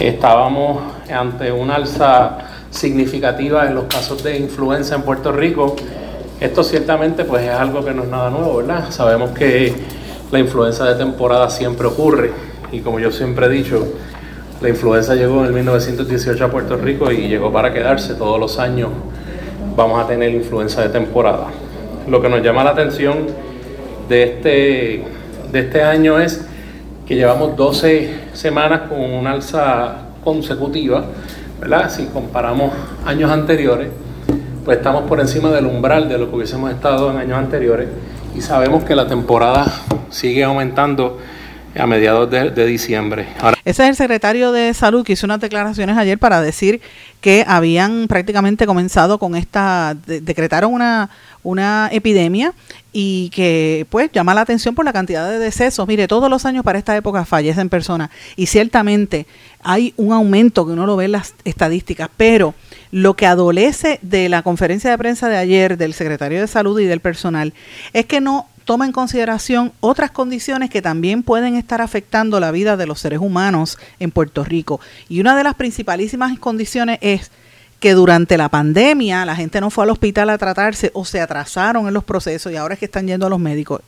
Estábamos 0.00 0.82
ante 1.10 1.50
una 1.50 1.76
alza 1.76 2.38
significativa 2.70 3.66
en 3.66 3.74
los 3.74 3.84
casos 3.84 4.22
de 4.22 4.38
influenza 4.38 4.94
en 4.94 5.02
Puerto 5.02 5.32
Rico. 5.32 5.76
Esto 6.40 6.62
ciertamente 6.62 7.24
pues 7.24 7.44
es 7.44 7.50
algo 7.50 7.84
que 7.84 7.92
no 7.92 8.02
es 8.02 8.08
nada 8.08 8.30
nuevo, 8.30 8.58
¿verdad? 8.58 8.90
Sabemos 8.90 9.30
que 9.30 9.72
la 10.30 10.38
influenza 10.38 10.84
de 10.84 10.94
temporada 10.96 11.48
siempre 11.48 11.86
ocurre 11.86 12.32
y 12.72 12.80
como 12.80 12.98
yo 12.98 13.10
siempre 13.10 13.46
he 13.46 13.48
dicho, 13.48 13.86
la 14.60 14.68
influenza 14.68 15.14
llegó 15.14 15.40
en 15.40 15.46
el 15.46 15.52
1918 15.52 16.44
a 16.44 16.48
Puerto 16.50 16.76
Rico 16.76 17.10
y 17.12 17.28
llegó 17.28 17.52
para 17.52 17.72
quedarse 17.72 18.14
todos 18.14 18.40
los 18.40 18.58
años. 18.58 18.90
Vamos 19.76 20.02
a 20.02 20.06
tener 20.06 20.30
influenza 20.30 20.82
de 20.82 20.88
temporada. 20.88 21.48
Lo 22.08 22.20
que 22.20 22.28
nos 22.28 22.42
llama 22.42 22.64
la 22.64 22.70
atención 22.70 23.26
de 24.08 24.22
este, 24.22 25.04
de 25.52 25.58
este 25.58 25.82
año 25.82 26.18
es 26.18 26.46
que 27.06 27.14
llevamos 27.14 27.56
12 27.56 28.30
semanas 28.32 28.88
con 28.88 29.00
una 29.00 29.32
alza 29.32 29.98
consecutiva, 30.24 31.04
¿verdad? 31.60 31.88
Si 31.88 32.06
comparamos 32.06 32.72
años 33.04 33.30
anteriores, 33.30 33.88
pues 34.64 34.78
estamos 34.78 35.04
por 35.04 35.20
encima 35.20 35.50
del 35.50 35.66
umbral 35.66 36.08
de 36.08 36.18
lo 36.18 36.28
que 36.28 36.36
hubiésemos 36.36 36.72
estado 36.72 37.10
en 37.12 37.18
años 37.18 37.38
anteriores 37.38 37.88
y 38.36 38.40
sabemos 38.40 38.82
que 38.82 38.96
la 38.96 39.06
temporada 39.06 39.64
sigue 40.10 40.42
aumentando 40.42 41.18
a 41.78 41.86
mediados 41.86 42.30
de, 42.30 42.66
diciembre. 42.66 43.26
Ese 43.64 43.82
es 43.84 43.88
el 43.90 43.96
secretario 43.96 44.52
de 44.52 44.72
Salud 44.74 45.04
que 45.04 45.12
hizo 45.12 45.26
unas 45.26 45.40
declaraciones 45.40 45.96
ayer 45.96 46.18
para 46.18 46.40
decir 46.40 46.80
que 47.20 47.44
habían 47.46 48.08
prácticamente 48.08 48.66
comenzado 48.66 49.18
con 49.18 49.36
esta, 49.36 49.96
de, 50.06 50.20
decretaron 50.20 50.72
una, 50.72 51.10
una 51.42 51.88
epidemia 51.92 52.52
y 52.92 53.30
que 53.30 53.86
pues 53.90 54.10
llama 54.12 54.34
la 54.34 54.40
atención 54.40 54.74
por 54.74 54.84
la 54.84 54.92
cantidad 54.92 55.28
de 55.30 55.38
decesos. 55.38 55.86
Mire, 55.86 56.08
todos 56.08 56.30
los 56.30 56.44
años 56.46 56.64
para 56.64 56.78
esta 56.78 56.96
época 56.96 57.24
fallecen 57.24 57.68
personas 57.68 58.10
y 58.36 58.46
ciertamente 58.46 59.26
hay 59.62 59.92
un 59.96 60.12
aumento 60.12 60.64
que 60.64 60.72
uno 60.72 60.86
lo 60.86 60.96
ve 60.96 61.06
en 61.06 61.12
las 61.12 61.34
estadísticas, 61.44 62.08
pero 62.16 62.54
lo 62.90 63.14
que 63.14 63.26
adolece 63.26 63.98
de 64.02 64.28
la 64.28 64.42
conferencia 64.42 64.90
de 64.90 64.98
prensa 64.98 65.28
de 65.28 65.36
ayer 65.36 65.76
del 65.76 65.92
secretario 65.92 66.40
de 66.40 66.46
Salud 66.46 66.78
y 66.80 66.86
del 66.86 67.00
personal 67.00 67.52
es 67.92 68.06
que 68.06 68.20
no 68.20 68.46
toma 68.66 68.84
en 68.84 68.92
consideración 68.92 69.72
otras 69.80 70.10
condiciones 70.10 70.68
que 70.68 70.82
también 70.82 71.22
pueden 71.22 71.54
estar 71.54 71.80
afectando 71.80 72.40
la 72.40 72.50
vida 72.50 72.76
de 72.76 72.86
los 72.86 73.00
seres 73.00 73.20
humanos 73.20 73.78
en 74.00 74.10
Puerto 74.10 74.44
Rico. 74.44 74.80
Y 75.08 75.20
una 75.20 75.36
de 75.36 75.44
las 75.44 75.54
principalísimas 75.54 76.36
condiciones 76.38 76.98
es 77.00 77.30
que 77.78 77.92
durante 77.92 78.36
la 78.36 78.48
pandemia 78.48 79.24
la 79.24 79.36
gente 79.36 79.60
no 79.60 79.70
fue 79.70 79.84
al 79.84 79.90
hospital 79.90 80.30
a 80.30 80.38
tratarse 80.38 80.90
o 80.94 81.04
se 81.04 81.20
atrasaron 81.20 81.86
en 81.86 81.94
los 81.94 82.04
procesos 82.04 82.52
y 82.52 82.56
ahora 82.56 82.74
es 82.74 82.80
que 82.80 82.86
están 82.86 83.06
yendo 83.06 83.26
a 83.26 83.30
los 83.30 83.38
médicos. 83.38 83.82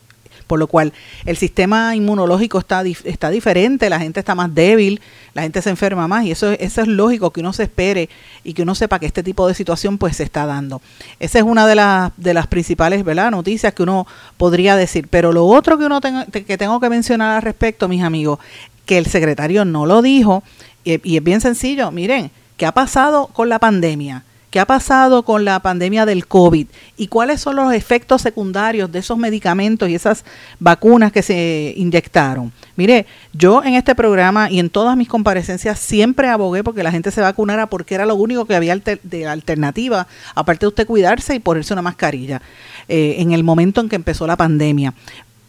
Por 0.48 0.58
lo 0.58 0.66
cual 0.66 0.92
el 1.26 1.36
sistema 1.36 1.94
inmunológico 1.94 2.58
está, 2.58 2.82
está 2.82 3.30
diferente, 3.30 3.88
la 3.88 4.00
gente 4.00 4.18
está 4.18 4.34
más 4.34 4.52
débil, 4.52 5.00
la 5.34 5.42
gente 5.42 5.62
se 5.62 5.70
enferma 5.70 6.08
más 6.08 6.24
y 6.24 6.32
eso, 6.32 6.50
eso 6.50 6.80
es 6.80 6.88
lógico 6.88 7.30
que 7.30 7.40
uno 7.40 7.52
se 7.52 7.64
espere 7.64 8.08
y 8.42 8.54
que 8.54 8.62
uno 8.62 8.74
sepa 8.74 8.98
que 8.98 9.06
este 9.06 9.22
tipo 9.22 9.46
de 9.46 9.54
situación 9.54 9.98
pues 9.98 10.16
se 10.16 10.24
está 10.24 10.46
dando. 10.46 10.82
Esa 11.20 11.38
es 11.38 11.44
una 11.44 11.66
de, 11.66 11.76
las 11.76 12.12
de 12.16 12.34
las 12.34 12.48
principales 12.48 13.04
¿verdad? 13.04 13.30
noticias 13.30 13.72
que 13.74 13.84
uno 13.84 14.06
podría 14.36 14.74
decir. 14.74 15.06
Pero 15.08 15.32
lo 15.32 15.46
otro 15.46 15.78
que, 15.78 15.84
uno 15.84 16.00
tengo, 16.00 16.24
que 16.32 16.58
tengo 16.58 16.80
que 16.80 16.88
mencionar 16.88 17.36
al 17.36 17.42
respecto, 17.42 17.86
mis 17.86 18.02
amigos, 18.02 18.40
que 18.86 18.98
el 18.98 19.06
secretario 19.06 19.64
no 19.64 19.86
lo 19.86 20.02
dijo 20.02 20.42
y, 20.82 21.00
y 21.08 21.18
es 21.18 21.22
bien 21.22 21.40
sencillo, 21.40 21.92
miren, 21.92 22.30
¿qué 22.56 22.66
ha 22.66 22.72
pasado 22.72 23.26
con 23.28 23.48
la 23.48 23.58
pandemia? 23.58 24.24
¿Qué 24.50 24.60
ha 24.60 24.66
pasado 24.66 25.24
con 25.24 25.44
la 25.44 25.60
pandemia 25.60 26.06
del 26.06 26.26
COVID? 26.26 26.68
¿Y 26.96 27.08
cuáles 27.08 27.42
son 27.42 27.56
los 27.56 27.74
efectos 27.74 28.22
secundarios 28.22 28.90
de 28.90 29.00
esos 29.00 29.18
medicamentos 29.18 29.90
y 29.90 29.94
esas 29.94 30.24
vacunas 30.58 31.12
que 31.12 31.22
se 31.22 31.74
inyectaron? 31.76 32.50
Mire, 32.74 33.04
yo 33.34 33.62
en 33.62 33.74
este 33.74 33.94
programa 33.94 34.50
y 34.50 34.58
en 34.58 34.70
todas 34.70 34.96
mis 34.96 35.06
comparecencias 35.06 35.78
siempre 35.78 36.28
abogué 36.28 36.64
porque 36.64 36.82
la 36.82 36.90
gente 36.90 37.10
se 37.10 37.20
vacunara 37.20 37.66
porque 37.66 37.94
era 37.94 38.06
lo 38.06 38.14
único 38.14 38.46
que 38.46 38.56
había 38.56 38.74
de 39.02 39.26
alternativa, 39.26 40.06
aparte 40.34 40.64
de 40.64 40.68
usted 40.68 40.86
cuidarse 40.86 41.34
y 41.34 41.40
ponerse 41.40 41.74
una 41.74 41.82
mascarilla 41.82 42.40
eh, 42.88 43.16
en 43.18 43.32
el 43.32 43.44
momento 43.44 43.82
en 43.82 43.90
que 43.90 43.96
empezó 43.96 44.26
la 44.26 44.38
pandemia. 44.38 44.94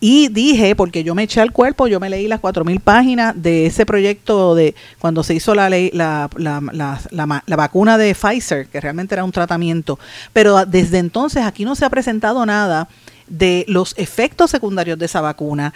Y 0.01 0.29
dije, 0.29 0.75
porque 0.75 1.03
yo 1.03 1.13
me 1.13 1.23
eché 1.23 1.41
al 1.41 1.51
cuerpo, 1.51 1.87
yo 1.87 1.99
me 1.99 2.09
leí 2.09 2.27
las 2.27 2.39
cuatro 2.39 2.63
mil 2.63 2.79
páginas 2.79 3.33
de 3.35 3.65
ese 3.65 3.85
proyecto 3.85 4.55
de 4.55 4.73
cuando 4.97 5.23
se 5.23 5.33
hizo 5.33 5.53
la, 5.53 5.69
ley, 5.69 5.91
la, 5.93 6.29
la, 6.37 6.61
la, 6.71 7.43
la, 7.45 7.55
vacuna 7.57 7.97
de 7.97 8.15
Pfizer, 8.15 8.67
que 8.67 8.79
realmente 8.79 9.15
era 9.15 9.25
un 9.25 9.33
tratamiento. 9.33 9.99
Pero 10.31 10.65
desde 10.65 10.99
entonces 10.99 11.43
aquí 11.43 11.65
no 11.65 11.75
se 11.75 11.83
ha 11.83 11.89
presentado 11.89 12.45
nada 12.45 12.87
de 13.27 13.65
los 13.67 13.93
efectos 13.97 14.51
secundarios 14.51 14.97
de 14.97 15.05
esa 15.05 15.19
vacuna. 15.19 15.73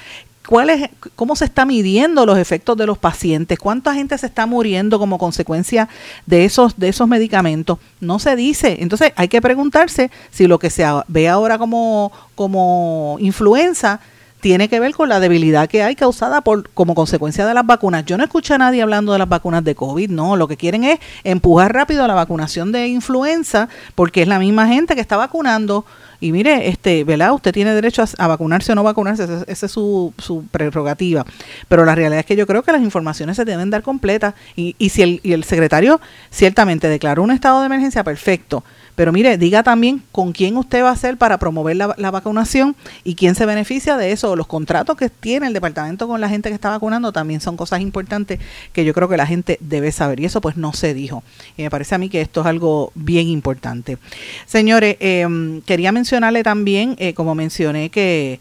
¿Cuál 0.47 0.69
es, 0.69 0.89
¿Cómo 1.15 1.35
se 1.35 1.45
está 1.45 1.65
midiendo 1.65 2.25
los 2.25 2.37
efectos 2.37 2.77
de 2.77 2.85
los 2.85 2.97
pacientes? 2.97 3.59
¿Cuánta 3.59 3.93
gente 3.93 4.17
se 4.17 4.27
está 4.27 4.45
muriendo 4.45 4.99
como 4.99 5.17
consecuencia 5.17 5.89
de 6.25 6.45
esos, 6.45 6.77
de 6.77 6.89
esos 6.89 7.07
medicamentos? 7.09 7.77
No 7.99 8.19
se 8.19 8.35
dice. 8.37 8.77
Entonces 8.79 9.11
hay 9.15 9.27
que 9.27 9.41
preguntarse 9.41 10.11
si 10.31 10.47
lo 10.47 10.59
que 10.59 10.69
se 10.69 10.85
ve 11.07 11.29
ahora 11.29 11.57
como, 11.57 12.11
como 12.35 13.17
influenza 13.19 14.01
tiene 14.43 14.67
que 14.67 14.81
ver 14.81 14.93
con 14.93 15.07
la 15.07 15.21
debilidad 15.21 15.69
que 15.69 15.83
hay 15.83 15.95
causada 15.95 16.41
por 16.41 16.69
como 16.71 16.95
consecuencia 16.95 17.45
de 17.47 17.53
las 17.53 17.65
vacunas. 17.65 18.03
Yo 18.03 18.17
no 18.17 18.25
escucho 18.25 18.53
a 18.53 18.57
nadie 18.57 18.81
hablando 18.81 19.13
de 19.13 19.19
las 19.19 19.29
vacunas 19.29 19.63
de 19.63 19.73
COVID, 19.73 20.09
no, 20.09 20.35
lo 20.35 20.49
que 20.49 20.57
quieren 20.57 20.83
es 20.83 20.99
empujar 21.23 21.73
rápido 21.73 22.05
la 22.07 22.13
vacunación 22.13 22.73
de 22.73 22.89
influenza 22.89 23.69
porque 23.95 24.21
es 24.21 24.27
la 24.27 24.39
misma 24.39 24.67
gente 24.67 24.95
que 24.95 25.01
está 25.01 25.15
vacunando 25.15 25.85
y 26.19 26.33
mire, 26.33 26.67
este, 26.67 27.05
¿verdad? 27.05 27.33
Usted 27.33 27.53
tiene 27.53 27.73
derecho 27.73 28.03
a, 28.17 28.27
vacunarse 28.27 28.73
o 28.73 28.75
no 28.75 28.83
vacunarse, 28.83 29.23
esa, 29.47 29.65
es 29.65 29.71
su, 29.71 30.13
su, 30.17 30.45
prerrogativa. 30.47 31.25
Pero 31.67 31.83
la 31.83 31.95
realidad 31.95 32.19
es 32.19 32.25
que 32.25 32.37
yo 32.37 32.47
creo 32.47 32.63
que 32.63 32.71
las 32.71 32.81
informaciones 32.81 33.35
se 33.35 33.43
deben 33.43 33.69
dar 33.69 33.81
completas. 33.81 34.33
Y, 34.55 34.75
y 34.77 34.89
si 34.89 35.01
el, 35.01 35.19
y 35.21 35.33
el 35.33 35.43
secretario 35.43 35.99
ciertamente 36.31 36.87
declaró 36.87 37.23
un 37.23 37.31
estado 37.31 37.59
de 37.59 37.65
emergencia, 37.65 38.05
perfecto. 38.05 38.63
Pero 38.95 39.11
mire, 39.11 39.37
diga 39.37 39.63
también 39.63 40.03
con 40.11 40.31
quién 40.31 40.57
usted 40.57 40.83
va 40.83 40.89
a 40.89 40.93
hacer 40.93 41.17
para 41.17 41.37
promover 41.37 41.75
la, 41.75 42.11
vacunación 42.11 42.75
y 43.03 43.15
quién 43.15 43.35
se 43.35 43.45
beneficia 43.45 43.97
de 43.97 44.11
eso. 44.11 44.35
Los 44.35 44.47
contratos 44.47 44.97
que 44.97 45.09
tiene 45.09 45.47
el 45.47 45.53
departamento 45.53 46.07
con 46.07 46.21
la 46.21 46.29
gente 46.29 46.49
que 46.49 46.55
está 46.55 46.69
vacunando 46.69 47.11
también 47.11 47.41
son 47.41 47.57
cosas 47.57 47.81
importantes 47.81 48.39
que 48.71 48.85
yo 48.85 48.93
creo 48.93 49.09
que 49.09 49.17
la 49.17 49.25
gente 49.25 49.57
debe 49.61 49.91
saber. 49.91 50.19
Y 50.19 50.25
eso 50.25 50.41
pues 50.41 50.57
no 50.57 50.73
se 50.73 50.93
dijo. 50.93 51.23
Y 51.57 51.63
me 51.63 51.69
parece 51.69 51.95
a 51.95 51.97
mí 51.97 52.09
que 52.09 52.21
esto 52.21 52.41
es 52.41 52.47
algo 52.47 52.91
bien 52.95 53.27
importante. 53.27 53.97
Señores, 54.45 54.97
eh, 54.99 55.61
quería 55.65 55.91
mencionarle 55.91 56.43
también, 56.43 56.95
eh, 56.99 57.13
como 57.13 57.35
mencioné, 57.35 57.89
que 57.89 58.39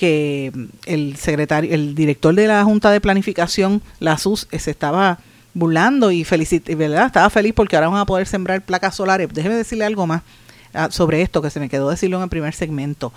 que 0.00 0.50
el 0.86 1.16
secretario, 1.18 1.74
el 1.74 1.94
director 1.94 2.34
de 2.34 2.46
la 2.46 2.64
Junta 2.64 2.90
de 2.90 3.02
Planificación, 3.02 3.82
la 3.98 4.16
SUS, 4.16 4.48
eh, 4.50 4.58
se 4.58 4.70
estaba 4.70 5.18
burlando 5.54 6.10
y 6.10 6.24
felicit 6.24 6.74
¿verdad? 6.76 7.06
Estaba 7.06 7.30
feliz 7.30 7.52
porque 7.54 7.76
ahora 7.76 7.88
van 7.88 8.00
a 8.00 8.06
poder 8.06 8.26
sembrar 8.26 8.62
placas 8.62 8.94
solares. 8.94 9.28
Déjeme 9.32 9.54
decirle 9.54 9.84
algo 9.84 10.06
más 10.06 10.22
ah, 10.74 10.88
sobre 10.90 11.22
esto 11.22 11.42
que 11.42 11.50
se 11.50 11.60
me 11.60 11.68
quedó 11.68 11.90
decirlo 11.90 12.16
en 12.18 12.24
el 12.24 12.28
primer 12.28 12.54
segmento. 12.54 13.12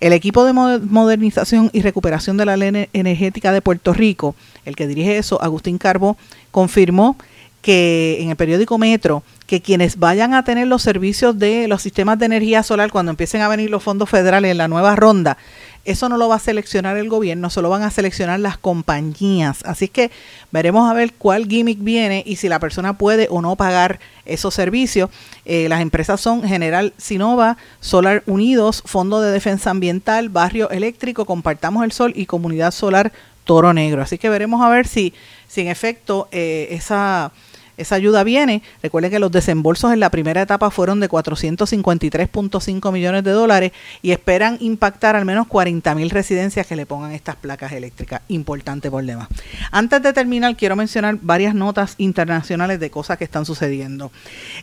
El 0.00 0.12
equipo 0.12 0.44
de 0.44 0.52
modernización 0.52 1.70
y 1.72 1.82
recuperación 1.82 2.36
de 2.36 2.46
la 2.46 2.56
ley 2.56 2.88
energética 2.92 3.52
de 3.52 3.60
Puerto 3.62 3.92
Rico, 3.92 4.34
el 4.64 4.76
que 4.76 4.86
dirige 4.86 5.18
eso, 5.18 5.42
Agustín 5.42 5.78
Carbo, 5.78 6.16
confirmó 6.50 7.16
que 7.64 8.18
en 8.20 8.28
el 8.28 8.36
periódico 8.36 8.76
Metro 8.76 9.22
que 9.46 9.62
quienes 9.62 9.98
vayan 9.98 10.34
a 10.34 10.44
tener 10.44 10.66
los 10.66 10.82
servicios 10.82 11.38
de 11.38 11.66
los 11.66 11.80
sistemas 11.80 12.18
de 12.18 12.26
energía 12.26 12.62
solar 12.62 12.90
cuando 12.90 13.10
empiecen 13.10 13.40
a 13.40 13.48
venir 13.48 13.70
los 13.70 13.82
fondos 13.82 14.10
federales 14.10 14.50
en 14.50 14.58
la 14.58 14.68
nueva 14.68 14.96
ronda, 14.96 15.38
eso 15.84 16.08
no 16.08 16.16
lo 16.16 16.28
va 16.28 16.36
a 16.36 16.40
seleccionar 16.40 16.96
el 16.96 17.08
gobierno, 17.08 17.50
solo 17.50 17.68
van 17.68 17.82
a 17.82 17.90
seleccionar 17.90 18.40
las 18.40 18.56
compañías. 18.56 19.62
Así 19.64 19.88
que 19.88 20.10
veremos 20.50 20.90
a 20.90 20.94
ver 20.94 21.12
cuál 21.12 21.46
gimmick 21.46 21.78
viene 21.82 22.22
y 22.26 22.36
si 22.36 22.48
la 22.48 22.58
persona 22.58 22.96
puede 22.96 23.28
o 23.30 23.42
no 23.42 23.56
pagar 23.56 24.00
esos 24.24 24.54
servicios. 24.54 25.10
Eh, 25.44 25.68
las 25.68 25.80
empresas 25.80 26.20
son 26.20 26.42
General 26.42 26.94
Sinova, 26.96 27.58
Solar 27.80 28.22
Unidos, 28.26 28.82
Fondo 28.86 29.20
de 29.20 29.30
Defensa 29.30 29.70
Ambiental, 29.70 30.30
Barrio 30.30 30.70
Eléctrico, 30.70 31.26
Compartamos 31.26 31.84
el 31.84 31.92
Sol 31.92 32.12
y 32.16 32.26
Comunidad 32.26 32.70
Solar 32.70 33.12
Toro 33.44 33.74
Negro. 33.74 34.02
Así 34.02 34.16
que 34.18 34.30
veremos 34.30 34.62
a 34.62 34.70
ver 34.70 34.86
si, 34.86 35.12
si 35.48 35.60
en 35.60 35.68
efecto 35.68 36.28
eh, 36.32 36.68
esa 36.70 37.32
esa 37.76 37.94
ayuda 37.94 38.24
viene. 38.24 38.62
Recuerden 38.82 39.10
que 39.10 39.18
los 39.18 39.32
desembolsos 39.32 39.92
en 39.92 40.00
la 40.00 40.10
primera 40.10 40.42
etapa 40.42 40.70
fueron 40.70 41.00
de 41.00 41.08
453.5 41.08 42.92
millones 42.92 43.24
de 43.24 43.30
dólares 43.30 43.72
y 44.02 44.12
esperan 44.12 44.56
impactar 44.60 45.16
al 45.16 45.24
menos 45.24 45.46
40 45.46 45.94
mil 45.94 46.10
residencias 46.10 46.66
que 46.66 46.76
le 46.76 46.86
pongan 46.86 47.12
estas 47.12 47.36
placas 47.36 47.72
eléctricas. 47.72 48.22
Importante 48.28 48.90
por 48.90 49.04
demás. 49.04 49.28
Antes 49.70 50.02
de 50.02 50.12
terminar, 50.12 50.56
quiero 50.56 50.76
mencionar 50.76 51.18
varias 51.20 51.54
notas 51.54 51.94
internacionales 51.98 52.80
de 52.80 52.90
cosas 52.90 53.18
que 53.18 53.24
están 53.24 53.44
sucediendo. 53.44 54.12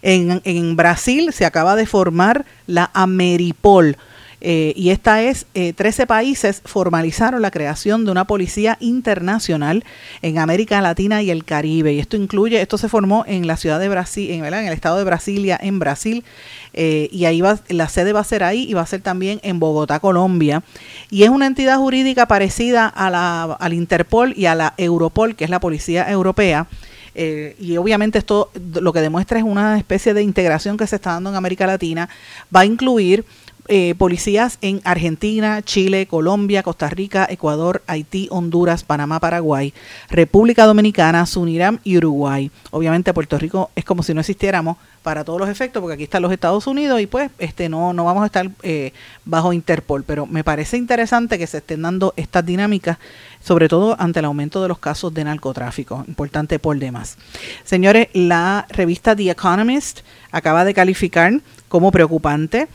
En, 0.02 0.42
en 0.44 0.76
Brasil 0.76 1.34
se 1.34 1.46
acaba 1.46 1.76
de 1.76 1.86
formar 1.86 2.46
la 2.68 2.92
Ameripol 2.94 3.98
eh, 4.42 4.74
y 4.76 4.90
esta 4.90 5.22
es, 5.22 5.46
eh, 5.54 5.74
13 5.74 6.08
países 6.08 6.62
formalizaron 6.66 7.42
la 7.44 7.52
creación 7.52 8.06
de 8.06 8.12
una 8.12 8.26
policía 8.26 8.78
internacional 8.80 9.84
en 10.24 10.40
América 10.40 10.82
Latina 10.82 11.22
y 11.22 11.30
el 11.30 11.46
Caribe. 11.46 11.94
Y 11.94 12.00
esto 12.00 12.18
incluye, 12.18 12.60
esto 12.60 12.80
se 12.80 12.90
formó 12.90 13.24
en 13.28 13.46
la 13.46 13.56
ciudad 13.56 13.80
de 13.80 13.88
Brasil, 13.88 14.32
en, 14.32 14.44
en 14.44 14.54
el 14.54 14.74
estado 14.74 14.98
de 14.98 15.04
Brasilia, 15.04 15.60
en 15.62 15.78
Brasil. 15.78 16.24
Eh, 16.74 17.08
y 17.12 17.26
ahí 17.26 17.42
va, 17.42 17.60
la 17.70 17.88
sede 17.88 18.14
va 18.14 18.22
a 18.22 18.24
ser 18.24 18.44
ahí 18.44 18.66
y 18.68 18.74
va 18.74 18.82
a 18.82 18.88
ser 18.88 19.02
también 19.02 19.40
en 19.44 19.60
Bogotá, 19.60 20.00
Colombia. 20.00 20.64
Y 21.12 21.24
es 21.24 21.30
una 21.30 21.46
entidad 21.46 21.78
jurídica 21.78 22.28
parecida 22.28 22.88
a 22.88 23.12
la, 23.12 23.44
al 23.44 23.74
Interpol 23.74 24.34
y 24.36 24.48
a 24.48 24.56
la 24.56 24.74
Europol, 24.78 25.36
que 25.36 25.44
es 25.44 25.50
la 25.50 25.60
Policía 25.60 26.10
Europea. 26.10 26.68
Eh, 27.14 27.58
y 27.60 27.76
obviamente 27.76 28.18
esto 28.18 28.52
lo 28.80 28.94
que 28.94 29.02
demuestra 29.02 29.38
es 29.38 29.44
una 29.44 29.78
especie 29.78 30.14
de 30.14 30.24
integración 30.24 30.78
que 30.78 30.88
se 30.88 30.96
está 30.96 31.12
dando 31.12 31.30
en 31.30 31.36
América 31.36 31.68
Latina. 31.68 32.10
Va 32.56 32.62
a 32.62 32.66
incluir 32.66 33.26
eh, 33.68 33.96
policías 33.98 34.58
en 34.62 34.82
Argentina, 34.84 35.62
Chile, 35.62 36.06
Colombia, 36.06 36.64
Costa 36.64 36.90
Rica, 36.90 37.28
Ecuador, 37.30 37.82
Haití, 37.88 38.28
Honduras, 38.32 38.84
Panamá, 38.84 39.20
Paraguay, 39.20 39.74
República 40.10 40.66
Dominicana, 40.66 41.26
Suniram 41.26 41.80
y 41.84 41.98
Uruguay. 41.98 42.52
Obviamente 42.72 43.14
Puerto 43.14 43.38
Rico 43.38 43.72
es 43.76 43.86
como 43.86 44.04
si 44.04 44.14
no 44.14 44.22
existiéramos 44.22 44.78
para 45.04 45.24
todos 45.24 45.40
los 45.40 45.50
efectos, 45.50 45.82
porque 45.82 45.96
aquí 45.96 46.04
están 46.04 46.22
los 46.22 46.32
Estados 46.32 46.68
Unidos 46.68 47.02
y 47.02 47.08
pues 47.08 47.32
este 47.40 47.70
no, 47.70 47.94
no 47.94 48.06
vamos 48.06 48.24
a 48.24 48.28
estar 48.28 48.50
eh, 48.62 48.94
bajo 49.26 49.54
Interpol. 49.54 50.04
Pero 50.04 50.26
me 50.26 50.44
parece 50.44 50.78
interesante 50.78 51.38
que 51.38 51.48
se 51.48 51.58
estén 51.58 51.82
dando 51.82 52.14
estas 52.18 52.46
dinámicas, 52.46 52.98
sobre 53.44 53.68
todo 53.68 53.96
ante 54.00 54.20
el 54.20 54.26
aumento 54.26 54.62
de 54.62 54.68
los 54.68 54.80
casos 54.80 55.14
de 55.14 55.24
narcotráfico. 55.24 56.04
Importante 56.08 56.60
por 56.60 56.78
demás. 56.78 57.18
Señores, 57.64 58.10
la 58.14 58.66
revista 58.70 59.16
The 59.16 59.32
Economist 59.32 60.02
acaba 60.32 60.66
de 60.66 60.74
calificar 60.74 61.42
como 61.68 61.92
preocupante 61.92 62.68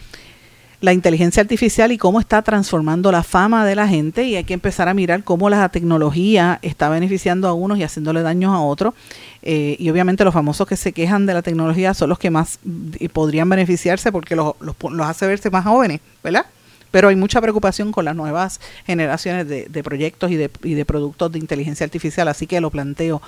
la 0.87 0.93
inteligencia 0.93 1.41
artificial 1.41 1.91
y 1.91 1.99
cómo 1.99 2.20
está 2.20 2.43
transformando 2.43 3.11
la 3.11 3.24
fama 3.24 3.66
de 3.66 3.74
la 3.74 3.89
gente 3.89 4.22
y 4.22 4.37
hay 4.37 4.45
que 4.45 4.55
empezar 4.55 4.89
a 4.89 4.95
mirar 4.95 5.24
cómo 5.24 5.51
la 5.51 5.68
tecnología 5.68 6.61
está 6.62 6.89
beneficiando 6.89 7.49
a 7.49 7.55
unos 7.55 7.76
y 7.78 7.82
haciéndole 7.82 8.22
daños 8.22 8.53
a 8.55 8.61
otros. 8.61 8.95
Eh, 9.43 9.74
y 9.80 9.91
obviamente 9.91 10.22
los 10.22 10.32
famosos 10.32 10.68
que 10.68 10.76
se 10.76 10.93
quejan 10.93 11.26
de 11.26 11.34
la 11.34 11.43
tecnología 11.43 11.93
son 11.93 12.09
los 12.09 12.20
que 12.20 12.30
más 12.30 12.61
mm, 12.62 13.07
podrían 13.12 13.49
beneficiarse 13.49 14.12
porque 14.12 14.37
los, 14.37 14.55
los, 14.61 14.76
los 14.89 15.07
hace 15.09 15.26
verse 15.26 15.51
más 15.51 15.64
jóvenes, 15.64 16.01
¿verdad? 16.22 16.47
pero 16.93 17.09
hay 17.09 17.16
mucha 17.16 17.41
preocupación 17.41 17.91
con 17.91 18.05
las 18.05 18.14
nuevas 18.14 18.61
generaciones 18.87 19.49
de, 19.49 19.66
de 19.66 19.82
proyectos 19.82 20.30
y 20.30 20.37
de, 20.37 20.51
y 20.62 20.74
de 20.74 20.84
productos 20.84 21.32
de 21.32 21.41
inteligencia 21.41 21.84
artificial, 21.84 22.28
así 22.28 22.47
que 22.47 22.61
lo 22.61 22.70
planteo, 22.70 23.20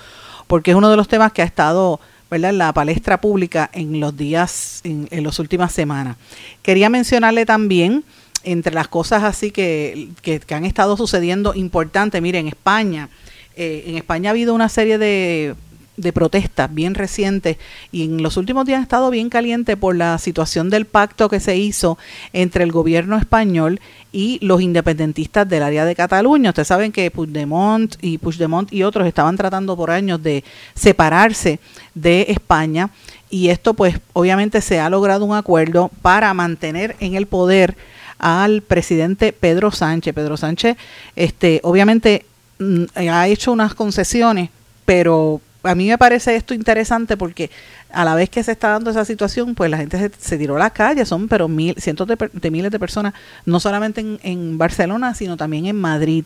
porque 0.47 0.71
es 0.71 0.77
uno 0.77 0.89
de 0.89 0.95
los 0.95 1.09
temas 1.09 1.33
que 1.33 1.41
ha 1.41 1.45
estado 1.45 1.99
¿verdad? 2.29 2.53
la 2.53 2.73
palestra 2.73 3.19
pública 3.21 3.69
en 3.73 3.99
los 3.99 4.15
días, 4.15 4.81
en, 4.83 5.07
en 5.11 5.23
las 5.23 5.39
últimas 5.39 5.71
semanas. 5.71 6.17
Quería 6.61 6.89
mencionarle 6.89 7.45
también, 7.45 8.03
entre 8.43 8.73
las 8.73 8.87
cosas 8.87 9.23
así 9.23 9.51
que, 9.51 10.09
que, 10.21 10.39
que 10.39 10.55
han 10.55 10.65
estado 10.65 10.95
sucediendo 10.95 11.53
importantes, 11.53 12.21
mire, 12.21 12.39
en 12.39 12.47
España, 12.47 13.09
eh, 13.55 13.83
en 13.87 13.97
España 13.97 14.29
ha 14.29 14.31
habido 14.31 14.53
una 14.53 14.69
serie 14.69 14.97
de 14.97 15.55
de 15.99 16.13
protestas 16.13 16.73
bien 16.73 16.95
recientes 16.95 17.57
y 17.91 18.03
en 18.05 18.23
los 18.23 18.37
últimos 18.37 18.65
días 18.65 18.79
ha 18.79 18.83
estado 18.83 19.09
bien 19.09 19.29
caliente 19.29 19.77
por 19.77 19.95
la 19.95 20.17
situación 20.17 20.69
del 20.69 20.85
pacto 20.85 21.29
que 21.29 21.39
se 21.39 21.57
hizo 21.57 21.97
entre 22.33 22.63
el 22.63 22.71
gobierno 22.71 23.17
español 23.17 23.79
y 24.11 24.39
los 24.41 24.61
independentistas 24.61 25.47
del 25.47 25.63
área 25.63 25.85
de 25.85 25.95
Cataluña. 25.95 26.49
Ustedes 26.49 26.67
saben 26.67 26.91
que 26.91 27.11
Puigdemont 27.11 27.95
y 28.01 28.17
Puigdemont 28.17 28.71
y 28.71 28.83
otros 28.83 29.07
estaban 29.07 29.37
tratando 29.37 29.75
por 29.75 29.91
años 29.91 30.23
de 30.23 30.43
separarse 30.73 31.59
de 31.93 32.25
España 32.29 32.89
y 33.29 33.49
esto 33.49 33.73
pues 33.73 33.99
obviamente 34.13 34.61
se 34.61 34.79
ha 34.79 34.89
logrado 34.89 35.25
un 35.25 35.35
acuerdo 35.35 35.91
para 36.01 36.33
mantener 36.33 36.95
en 36.99 37.15
el 37.15 37.27
poder 37.27 37.75
al 38.17 38.61
presidente 38.61 39.33
Pedro 39.33 39.71
Sánchez. 39.71 40.15
Pedro 40.15 40.37
Sánchez 40.37 40.77
este 41.15 41.59
obviamente 41.63 42.25
mm, 42.57 42.85
ha 43.09 43.27
hecho 43.27 43.51
unas 43.51 43.75
concesiones, 43.75 44.49
pero 44.85 45.41
a 45.63 45.75
mí 45.75 45.87
me 45.87 45.97
parece 45.97 46.35
esto 46.35 46.53
interesante 46.53 47.17
porque 47.17 47.49
a 47.91 48.05
la 48.05 48.15
vez 48.15 48.29
que 48.29 48.43
se 48.43 48.51
está 48.51 48.69
dando 48.69 48.91
esa 48.91 49.03
situación, 49.03 49.55
pues 49.55 49.69
la 49.69 49.77
gente 49.77 50.11
se, 50.17 50.37
tiró 50.37 50.55
a 50.55 50.59
la 50.59 50.69
calle, 50.69 51.05
son 51.05 51.27
pero 51.27 51.47
mil, 51.47 51.75
cientos 51.77 52.07
de, 52.07 52.17
de 52.31 52.51
miles 52.51 52.71
de 52.71 52.79
personas, 52.79 53.13
no 53.45 53.59
solamente 53.59 54.01
en, 54.01 54.19
en 54.23 54.57
Barcelona, 54.57 55.13
sino 55.15 55.37
también 55.37 55.65
en 55.65 55.75
Madrid. 55.75 56.23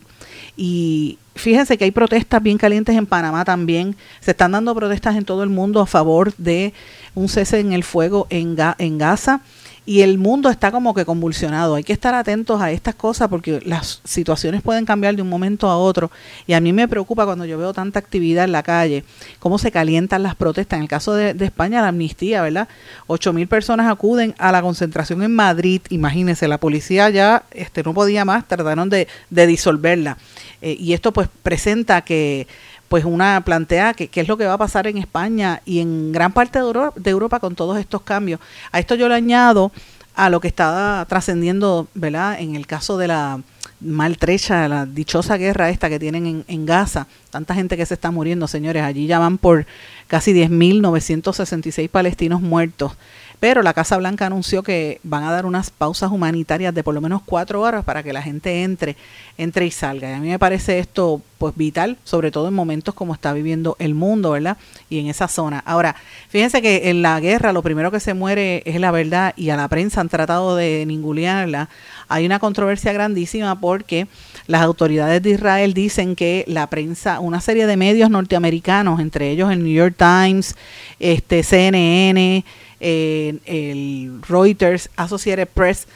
Y 0.56 1.18
fíjense 1.34 1.76
que 1.76 1.84
hay 1.84 1.90
protestas 1.90 2.42
bien 2.42 2.58
calientes 2.58 2.96
en 2.96 3.06
Panamá 3.06 3.44
también, 3.44 3.96
se 4.20 4.32
están 4.32 4.52
dando 4.52 4.74
protestas 4.74 5.16
en 5.16 5.24
todo 5.24 5.42
el 5.42 5.50
mundo 5.50 5.80
a 5.80 5.86
favor 5.86 6.34
de 6.36 6.72
un 7.14 7.28
cese 7.28 7.58
en 7.58 7.72
el 7.72 7.82
fuego 7.82 8.26
en, 8.30 8.56
en 8.78 8.98
Gaza 8.98 9.40
y 9.86 10.00
el 10.00 10.18
mundo 10.18 10.48
está 10.48 10.70
como 10.70 10.94
que 10.94 11.04
convulsionado. 11.04 11.74
Hay 11.74 11.84
que 11.84 11.92
estar 11.92 12.14
atentos 12.14 12.60
a 12.60 12.70
estas 12.70 12.94
cosas 12.94 13.28
porque 13.28 13.60
las 13.66 14.00
situaciones 14.04 14.62
pueden 14.62 14.86
cambiar 14.86 15.14
de 15.14 15.22
un 15.22 15.28
momento 15.28 15.68
a 15.68 15.76
otro. 15.76 16.10
Y 16.46 16.54
a 16.54 16.60
mí 16.60 16.72
me 16.72 16.88
preocupa 16.88 17.26
cuando 17.26 17.44
yo 17.44 17.58
veo 17.58 17.74
tanta 17.74 17.98
actividad 17.98 18.44
en 18.44 18.52
la 18.52 18.62
calle, 18.62 19.04
cómo 19.40 19.58
se 19.58 19.70
calientan 19.70 20.22
las 20.22 20.36
protestas. 20.36 20.78
En 20.78 20.84
el 20.84 20.88
caso 20.88 21.12
de, 21.14 21.34
España, 21.44 21.82
la 21.82 21.88
amnistía, 21.88 22.40
¿verdad? 22.40 22.68
Ocho 23.06 23.34
mil 23.34 23.46
personas 23.46 23.90
acuden 23.90 24.34
a 24.38 24.52
la 24.52 24.62
concentración 24.62 25.22
en 25.22 25.34
Madrid. 25.34 25.82
Imagínense, 25.90 26.48
la 26.48 26.58
policía 26.58 27.10
ya 27.10 27.44
este, 27.50 27.82
no 27.82 27.92
podía 27.92 28.24
más, 28.24 28.48
trataron 28.48 28.88
de, 28.88 29.06
de 29.28 29.46
disolverla. 29.46 30.16
Eh, 30.62 30.76
y 30.80 30.94
esto 30.94 31.12
pues 31.12 31.28
presenta 31.42 32.00
que 32.02 32.46
pues 32.88 33.04
una 33.04 33.42
plantea 33.44 33.94
que 33.94 34.08
qué 34.08 34.20
es 34.20 34.28
lo 34.28 34.36
que 34.36 34.46
va 34.46 34.54
a 34.54 34.58
pasar 34.58 34.86
en 34.86 34.98
España 34.98 35.62
y 35.64 35.80
en 35.80 36.12
gran 36.12 36.32
parte 36.32 36.58
de 36.58 36.64
Europa, 36.64 37.00
de 37.00 37.10
Europa 37.10 37.40
con 37.40 37.54
todos 37.54 37.78
estos 37.78 38.02
cambios. 38.02 38.40
A 38.72 38.78
esto 38.78 38.94
yo 38.94 39.08
le 39.08 39.14
añado 39.14 39.72
a 40.14 40.30
lo 40.30 40.40
que 40.40 40.48
está 40.48 41.04
trascendiendo, 41.08 41.88
¿verdad? 41.94 42.40
En 42.40 42.54
el 42.54 42.66
caso 42.66 42.96
de 42.98 43.08
la 43.08 43.40
maltrecha, 43.80 44.68
la 44.68 44.86
dichosa 44.86 45.36
guerra 45.36 45.70
esta 45.70 45.88
que 45.88 45.98
tienen 45.98 46.26
en, 46.26 46.44
en 46.46 46.66
Gaza, 46.66 47.06
tanta 47.30 47.54
gente 47.54 47.76
que 47.76 47.84
se 47.84 47.94
está 47.94 48.10
muriendo, 48.10 48.46
señores, 48.46 48.82
allí 48.82 49.06
ya 49.06 49.18
van 49.18 49.38
por 49.38 49.66
casi 50.06 50.32
10.966 50.32 51.88
palestinos 51.88 52.40
muertos. 52.40 52.92
Pero 53.40 53.62
la 53.62 53.74
Casa 53.74 53.96
Blanca 53.96 54.26
anunció 54.26 54.62
que 54.62 55.00
van 55.02 55.24
a 55.24 55.32
dar 55.32 55.46
unas 55.46 55.70
pausas 55.70 56.10
humanitarias 56.10 56.74
de 56.74 56.82
por 56.82 56.94
lo 56.94 57.00
menos 57.00 57.22
cuatro 57.24 57.60
horas 57.60 57.84
para 57.84 58.02
que 58.02 58.12
la 58.12 58.22
gente 58.22 58.62
entre, 58.62 58.96
entre 59.36 59.66
y 59.66 59.70
salga. 59.70 60.10
Y 60.10 60.12
a 60.14 60.18
mí 60.18 60.28
me 60.28 60.38
parece 60.38 60.78
esto 60.78 61.20
pues 61.38 61.56
vital, 61.56 61.98
sobre 62.04 62.30
todo 62.30 62.48
en 62.48 62.54
momentos 62.54 62.94
como 62.94 63.12
está 63.12 63.32
viviendo 63.32 63.76
el 63.78 63.94
mundo, 63.94 64.30
¿verdad? 64.30 64.56
Y 64.88 64.98
en 65.00 65.08
esa 65.08 65.28
zona. 65.28 65.62
Ahora, 65.66 65.94
fíjense 66.28 66.62
que 66.62 66.88
en 66.88 67.02
la 67.02 67.20
guerra 67.20 67.52
lo 67.52 67.62
primero 67.62 67.90
que 67.90 68.00
se 68.00 68.14
muere 68.14 68.62
es 68.64 68.80
la 68.80 68.90
verdad 68.90 69.34
y 69.36 69.50
a 69.50 69.56
la 69.56 69.68
prensa 69.68 70.00
han 70.00 70.08
tratado 70.08 70.56
de 70.56 70.84
ningunearla. 70.86 71.68
Hay 72.08 72.24
una 72.24 72.38
controversia 72.38 72.92
grandísima 72.92 73.60
porque 73.60 74.06
las 74.46 74.62
autoridades 74.62 75.22
de 75.22 75.30
Israel 75.30 75.74
dicen 75.74 76.16
que 76.16 76.44
la 76.46 76.68
prensa, 76.68 77.20
una 77.20 77.40
serie 77.40 77.66
de 77.66 77.76
medios 77.76 78.10
norteamericanos, 78.10 79.00
entre 79.00 79.30
ellos 79.30 79.50
el 79.50 79.62
New 79.62 79.74
York 79.74 79.96
Times, 79.98 80.56
este 80.98 81.42
CNN, 81.42 82.44
eh, 82.86 83.38
el 83.46 84.20
Reuters, 84.28 84.90
Associated 84.96 85.48
Press, 85.48 85.88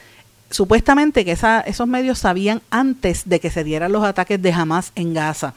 supuestamente 0.51 1.27
que 1.27 1.33
esa, 1.33 1.61
esos 1.61 1.87
medios 1.87 2.19
sabían 2.19 2.63
antes 2.71 3.29
de 3.29 3.41
que 3.41 3.51
se 3.51 3.63
dieran 3.63 3.93
los 3.93 4.05
ataques 4.05 4.41
de 4.41 4.53
Hamas 4.53 4.93
en 4.95 5.13
Gaza. 5.13 5.53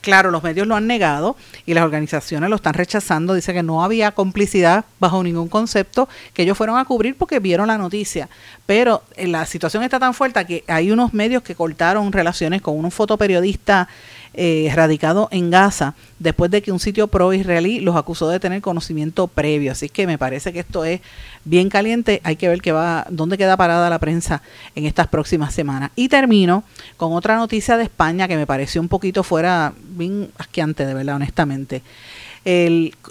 Claro, 0.00 0.30
los 0.30 0.42
medios 0.42 0.66
lo 0.66 0.76
han 0.76 0.86
negado 0.86 1.36
y 1.66 1.74
las 1.74 1.84
organizaciones 1.84 2.48
lo 2.48 2.56
están 2.56 2.72
rechazando. 2.72 3.34
Dice 3.34 3.52
que 3.52 3.62
no 3.62 3.84
había 3.84 4.12
complicidad 4.12 4.86
bajo 4.98 5.22
ningún 5.22 5.48
concepto, 5.48 6.08
que 6.32 6.44
ellos 6.44 6.56
fueron 6.56 6.78
a 6.78 6.86
cubrir 6.86 7.14
porque 7.14 7.38
vieron 7.40 7.66
la 7.66 7.76
noticia. 7.76 8.30
Pero 8.64 9.02
eh, 9.16 9.26
la 9.26 9.44
situación 9.44 9.82
está 9.82 9.98
tan 9.98 10.14
fuerte 10.14 10.46
que 10.46 10.64
hay 10.66 10.90
unos 10.90 11.12
medios 11.12 11.42
que 11.42 11.54
cortaron 11.54 12.10
relaciones 12.10 12.62
con 12.62 12.82
un 12.82 12.90
fotoperiodista 12.90 13.88
eh, 14.34 14.70
radicado 14.74 15.28
en 15.32 15.50
Gaza 15.50 15.94
después 16.18 16.50
de 16.50 16.62
que 16.62 16.70
un 16.70 16.78
sitio 16.78 17.08
pro-israelí 17.08 17.80
los 17.80 17.96
acusó 17.96 18.28
de 18.28 18.40
tener 18.40 18.62
conocimiento 18.62 19.26
previo. 19.26 19.72
Así 19.72 19.88
que 19.88 20.06
me 20.06 20.18
parece 20.18 20.52
que 20.52 20.60
esto 20.60 20.84
es 20.84 21.00
bien 21.44 21.68
caliente. 21.68 22.20
Hay 22.24 22.36
que 22.36 22.48
ver 22.48 22.62
qué 22.62 22.72
va, 22.72 23.06
dónde 23.10 23.36
queda 23.36 23.56
parada 23.56 23.90
la 23.90 23.98
prensa 23.98 24.42
en 24.74 24.86
estas 24.86 25.08
próximas 25.08 25.52
semanas. 25.52 25.90
Y 25.96 26.08
termino 26.08 26.64
con 26.96 27.12
otra 27.12 27.36
noticia 27.36 27.76
de 27.76 27.84
España 27.84 28.28
que 28.28 28.36
me 28.36 28.46
pareció 28.46 28.80
un 28.80 28.88
poquito 28.88 29.22
fuera, 29.22 29.72
bien 29.76 30.30
asqueante, 30.38 30.86
de 30.86 30.94
verdad, 30.94 31.16
honestamente. 31.16 31.82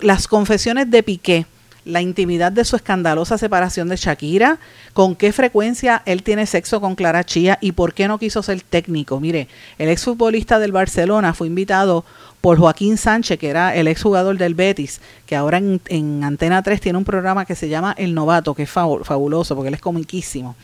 Las 0.01 0.27
confesiones 0.27 0.89
de 0.89 1.03
Piqué 1.03 1.45
la 1.85 2.01
intimidad 2.01 2.51
de 2.51 2.65
su 2.65 2.75
escandalosa 2.75 3.37
separación 3.37 3.89
de 3.89 3.95
Shakira, 3.95 4.59
con 4.93 5.15
qué 5.15 5.31
frecuencia 5.31 6.01
él 6.05 6.23
tiene 6.23 6.45
sexo 6.45 6.81
con 6.81 6.95
Clara 6.95 7.23
Chía 7.23 7.57
y 7.61 7.71
por 7.71 7.93
qué 7.93 8.07
no 8.07 8.19
quiso 8.19 8.43
ser 8.43 8.61
técnico. 8.61 9.19
Mire, 9.19 9.47
el 9.77 9.89
exfutbolista 9.89 10.59
del 10.59 10.71
Barcelona 10.71 11.33
fue 11.33 11.47
invitado 11.47 12.05
por 12.41 12.57
Joaquín 12.57 12.97
Sánchez, 12.97 13.37
que 13.37 13.49
era 13.49 13.75
el 13.75 13.87
exjugador 13.89 14.37
del 14.37 14.55
Betis, 14.55 15.01
que 15.25 15.35
ahora 15.35 15.57
en, 15.57 15.81
en 15.87 16.23
Antena 16.23 16.63
3 16.63 16.79
tiene 16.79 16.97
un 16.97 17.03
programa 17.03 17.43
que 17.45 17.53
se 17.53 17.67
llama 17.67 17.93
El 17.97 18.13
Novato, 18.15 18.55
que 18.55 18.63
es 18.63 18.73
fabu- 18.73 19.03
fabuloso 19.03 19.55
porque 19.55 19.67
él 19.67 19.73
es 19.73 19.81
comiquísimo. 19.81 20.55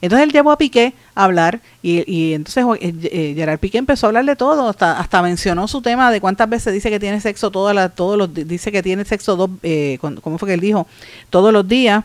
Entonces 0.00 0.26
él 0.26 0.32
llevó 0.32 0.50
a 0.50 0.58
Piqué 0.58 0.94
a 1.14 1.24
hablar 1.24 1.60
y, 1.80 2.32
entonces 2.32 2.64
eh, 2.80 2.92
eh, 3.04 3.34
Gerard 3.36 3.60
Piqué 3.60 3.78
empezó 3.78 4.06
a 4.06 4.08
hablar 4.08 4.24
de 4.24 4.34
todo, 4.34 4.68
hasta, 4.68 4.98
hasta 4.98 5.22
mencionó 5.22 5.68
su 5.68 5.80
tema 5.80 6.10
de 6.10 6.20
cuántas 6.20 6.48
veces 6.48 6.72
dice 6.72 6.90
que 6.90 6.98
tiene 6.98 7.20
sexo 7.20 7.52
todas 7.52 7.72
las, 7.72 7.94
todos 7.94 8.18
los, 8.18 8.34
di- 8.34 8.42
dice 8.42 8.72
que 8.72 8.82
tiene 8.82 9.04
sexo 9.04 9.36
dos, 9.36 9.50
eh, 9.62 9.98
¿cómo 10.00 10.38
fue 10.38 10.48
que 10.48 10.54
él 10.54 10.60
dijo? 10.60 10.88
Todos 11.30 11.52
los 11.52 11.68
días, 11.68 12.02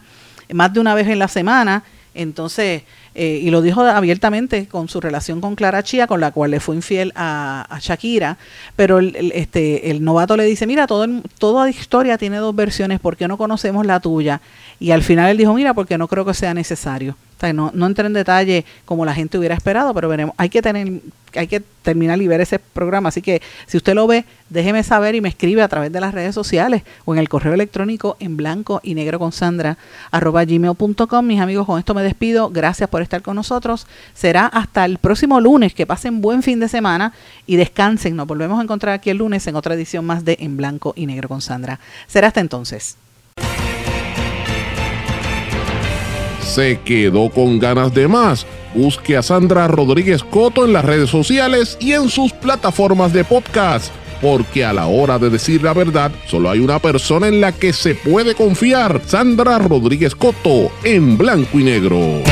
más 0.54 0.72
de 0.72 0.80
una 0.80 0.94
vez 0.94 1.08
en 1.08 1.18
la 1.18 1.28
semana. 1.28 1.84
Entonces, 2.14 2.82
eh, 3.20 3.40
y 3.42 3.50
lo 3.50 3.64
dijo 3.64 3.82
abiertamente 3.82 4.68
con 4.68 4.90
su 4.90 5.02
relación 5.02 5.42
con 5.42 5.56
Clara 5.56 5.82
Chía, 5.82 6.06
con 6.06 6.22
la 6.22 6.32
cual 6.32 6.52
le 6.52 6.60
fue 6.60 6.76
infiel 6.76 7.12
a, 7.16 7.80
Shakira, 7.82 8.38
pero 8.76 9.00
el, 9.00 9.32
este, 9.34 9.90
el 9.90 10.04
novato 10.04 10.38
le 10.38 10.44
dice, 10.44 10.68
mira, 10.68 10.86
todo 10.86 11.08
toda 11.40 11.68
historia 11.68 12.20
tiene 12.20 12.38
dos 12.38 12.56
versiones, 12.56 13.00
¿por 13.00 13.18
qué 13.18 13.28
no 13.28 13.36
conocemos 13.36 13.88
la 13.88 14.00
tuya? 14.00 14.40
Y 14.80 14.92
al 14.92 15.02
final 15.02 15.32
él 15.32 15.38
dijo, 15.38 15.56
mira, 15.56 15.74
porque 15.74 15.98
no 15.98 16.08
creo 16.08 16.26
que 16.26 16.36
sea 16.36 16.54
necesario. 16.54 17.16
No, 17.54 17.72
no 17.74 17.86
entré 17.86 18.08
en 18.08 18.14
detalle 18.14 18.66
como 18.86 19.06
la 19.06 19.14
gente 19.14 19.38
hubiera 19.38 19.56
esperado, 19.56 19.94
pero 19.94 20.10
veremos. 20.10 20.34
Hay 20.38 20.50
que 20.50 20.62
tener, 20.62 21.02
hay 21.36 21.48
que 21.48 21.62
terminar 21.84 22.20
y 22.20 22.28
ver 22.28 22.42
ese 22.42 22.58
programa. 22.58 23.10
Así 23.10 23.22
que 23.22 23.42
si 23.68 23.78
usted 23.78 23.94
lo 23.94 24.08
ve, 24.08 24.26
déjeme 24.50 24.82
saber 24.84 25.14
y 25.14 25.22
me 25.22 25.30
escribe 25.30 25.62
a 25.62 25.68
través 25.68 25.92
de 25.92 26.02
las 26.02 26.14
redes 26.14 26.34
sociales 26.34 26.82
o 27.06 27.14
en 27.14 27.20
el 27.20 27.30
correo 27.30 27.54
electrónico 27.54 28.18
en 28.20 28.38
blanco 28.38 28.82
y 28.84 28.96
negro 28.96 29.20
con 29.20 29.32
Sandra 29.32 29.78
arroba 30.10 30.46
gmail.com. 30.46 31.28
Mis 31.28 31.40
amigos, 31.40 31.68
con 31.68 31.78
esto 31.78 31.94
me 31.94 32.02
despido. 32.02 32.50
Gracias 32.50 32.90
por 32.90 33.04
estar 33.08 33.22
con 33.22 33.36
nosotros. 33.36 33.88
Será 34.14 34.46
hasta 34.46 34.86
el 34.86 34.98
próximo 35.00 35.40
lunes. 35.40 35.74
Que 35.74 35.86
pasen 35.86 36.22
buen 36.22 36.44
fin 36.44 36.60
de 36.60 36.68
semana 36.68 37.14
y 37.46 37.56
descansen. 37.56 38.16
Nos 38.16 38.28
volvemos 38.28 38.60
a 38.60 38.64
encontrar 38.64 38.94
aquí 38.94 39.10
el 39.10 39.18
lunes 39.18 39.48
en 39.48 39.56
otra 39.56 39.74
edición 39.74 40.06
más 40.06 40.24
de 40.26 40.38
En 40.40 40.58
Blanco 40.58 40.94
y 40.96 41.06
Negro 41.06 41.30
con 41.30 41.42
Sandra. 41.42 41.80
Será 42.08 42.28
hasta 42.28 42.42
entonces. 42.42 42.98
¿Se 46.42 46.80
quedó 46.80 47.30
con 47.30 47.60
ganas 47.60 47.94
de 47.94 48.08
más? 48.08 48.46
Busque 48.74 49.18
a 49.18 49.22
Sandra 49.22 49.68
Rodríguez 49.68 50.24
Coto 50.24 50.66
en 50.66 50.74
las 50.74 50.86
redes 50.86 51.10
sociales 51.10 51.78
y 51.80 51.92
en 51.92 52.10
sus 52.10 52.32
plataformas 52.32 53.14
de 53.14 53.24
podcast, 53.24 53.94
porque 54.22 54.64
a 54.66 54.74
la 54.74 54.88
hora 54.88 55.20
de 55.20 55.30
decir 55.30 55.62
la 55.62 55.74
verdad, 55.74 56.12
solo 56.26 56.50
hay 56.50 56.60
una 56.60 56.80
persona 56.80 57.28
en 57.28 57.42
la 57.42 57.52
que 57.52 57.74
se 57.74 57.96
puede 57.96 58.34
confiar, 58.34 59.02
Sandra 59.06 59.60
Rodríguez 59.60 60.16
Coto, 60.16 60.72
en 60.84 61.18
blanco 61.18 61.60
y 61.60 61.64
negro. 61.64 62.24